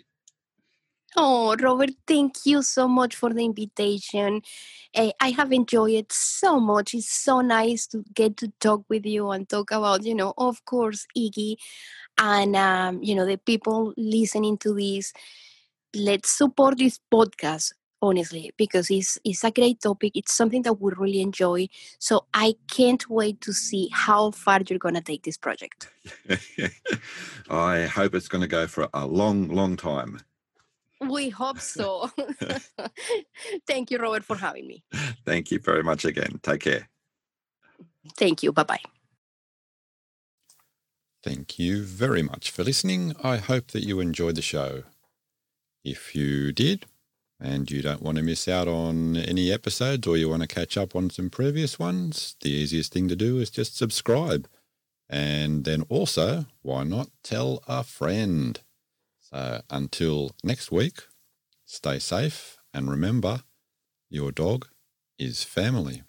Oh, 1.15 1.55
Robert, 1.59 1.91
thank 2.05 2.45
you 2.45 2.61
so 2.61 2.87
much 2.87 3.15
for 3.15 3.33
the 3.33 3.43
invitation. 3.43 4.41
Uh, 4.95 5.11
I 5.19 5.31
have 5.31 5.51
enjoyed 5.51 5.93
it 5.93 6.11
so 6.11 6.59
much. 6.59 6.93
It's 6.93 7.11
so 7.11 7.41
nice 7.41 7.87
to 7.87 8.03
get 8.13 8.37
to 8.37 8.51
talk 8.59 8.83
with 8.89 9.05
you 9.05 9.31
and 9.31 9.49
talk 9.49 9.71
about, 9.71 10.05
you 10.05 10.13
know, 10.13 10.33
of 10.37 10.63
course, 10.65 11.07
Iggy 11.17 11.55
and 12.19 12.55
um, 12.55 13.01
you 13.01 13.15
know 13.15 13.25
the 13.25 13.37
people 13.37 13.93
listening 13.97 14.57
to 14.59 14.73
this. 14.73 15.13
Let's 15.95 16.29
support 16.29 16.77
this 16.77 16.99
podcast 17.11 17.73
honestly 18.01 18.51
because 18.57 18.91
it's 18.91 19.17
it's 19.23 19.43
a 19.43 19.51
great 19.51 19.81
topic. 19.81 20.11
It's 20.15 20.33
something 20.33 20.61
that 20.63 20.79
we 20.79 20.91
really 20.95 21.21
enjoy. 21.21 21.67
So 21.97 22.25
i 22.33 22.55
can't 22.69 23.09
wait 23.09 23.41
to 23.41 23.53
see 23.53 23.89
how 23.91 24.31
far 24.31 24.59
you're 24.67 24.79
going 24.79 24.95
to 24.95 25.01
take 25.01 25.23
this 25.23 25.37
project. 25.37 25.89
I 27.49 27.85
hope 27.85 28.13
it's 28.13 28.27
going 28.27 28.41
to 28.41 28.47
go 28.47 28.67
for 28.67 28.87
a 28.93 29.07
long 29.07 29.47
long 29.49 29.75
time 29.75 30.21
we 31.01 31.29
hope 31.29 31.59
so 31.59 32.09
thank 33.67 33.91
you 33.91 33.97
robert 33.97 34.23
for 34.23 34.35
having 34.35 34.67
me 34.67 34.83
thank 35.25 35.51
you 35.51 35.59
very 35.59 35.83
much 35.83 36.05
again 36.05 36.39
take 36.43 36.61
care 36.61 36.89
thank 38.17 38.43
you 38.43 38.51
bye 38.51 38.63
bye 38.63 38.81
Thank 41.21 41.59
you 41.59 41.83
very 41.83 42.23
much 42.23 42.49
for 42.49 42.63
listening. 42.63 43.13
I 43.21 43.37
hope 43.37 43.71
that 43.71 43.85
you 43.85 43.99
enjoyed 43.99 44.35
the 44.35 44.41
show. 44.41 44.83
If 45.83 46.15
you 46.15 46.53
did, 46.53 46.85
and 47.41 47.69
you 47.69 47.81
don't 47.81 48.01
want 48.01 48.17
to 48.17 48.23
miss 48.23 48.47
out 48.47 48.67
on 48.67 49.15
any 49.15 49.51
episodes 49.51 50.07
or 50.07 50.15
you 50.17 50.29
want 50.29 50.41
to 50.43 50.47
catch 50.47 50.77
up 50.77 50.95
on 50.95 51.09
some 51.09 51.29
previous 51.29 51.77
ones, 51.77 52.35
the 52.41 52.49
easiest 52.49 52.93
thing 52.93 53.07
to 53.09 53.15
do 53.15 53.39
is 53.39 53.49
just 53.49 53.77
subscribe. 53.77 54.47
And 55.09 55.65
then 55.65 55.83
also, 55.89 56.45
why 56.61 56.83
not 56.83 57.09
tell 57.23 57.63
a 57.67 57.83
friend? 57.83 58.59
So 59.31 59.61
until 59.69 60.31
next 60.43 60.71
week, 60.71 61.03
stay 61.65 61.99
safe 61.99 62.57
and 62.73 62.89
remember, 62.89 63.43
your 64.09 64.31
dog 64.31 64.67
is 65.17 65.43
family. 65.43 66.03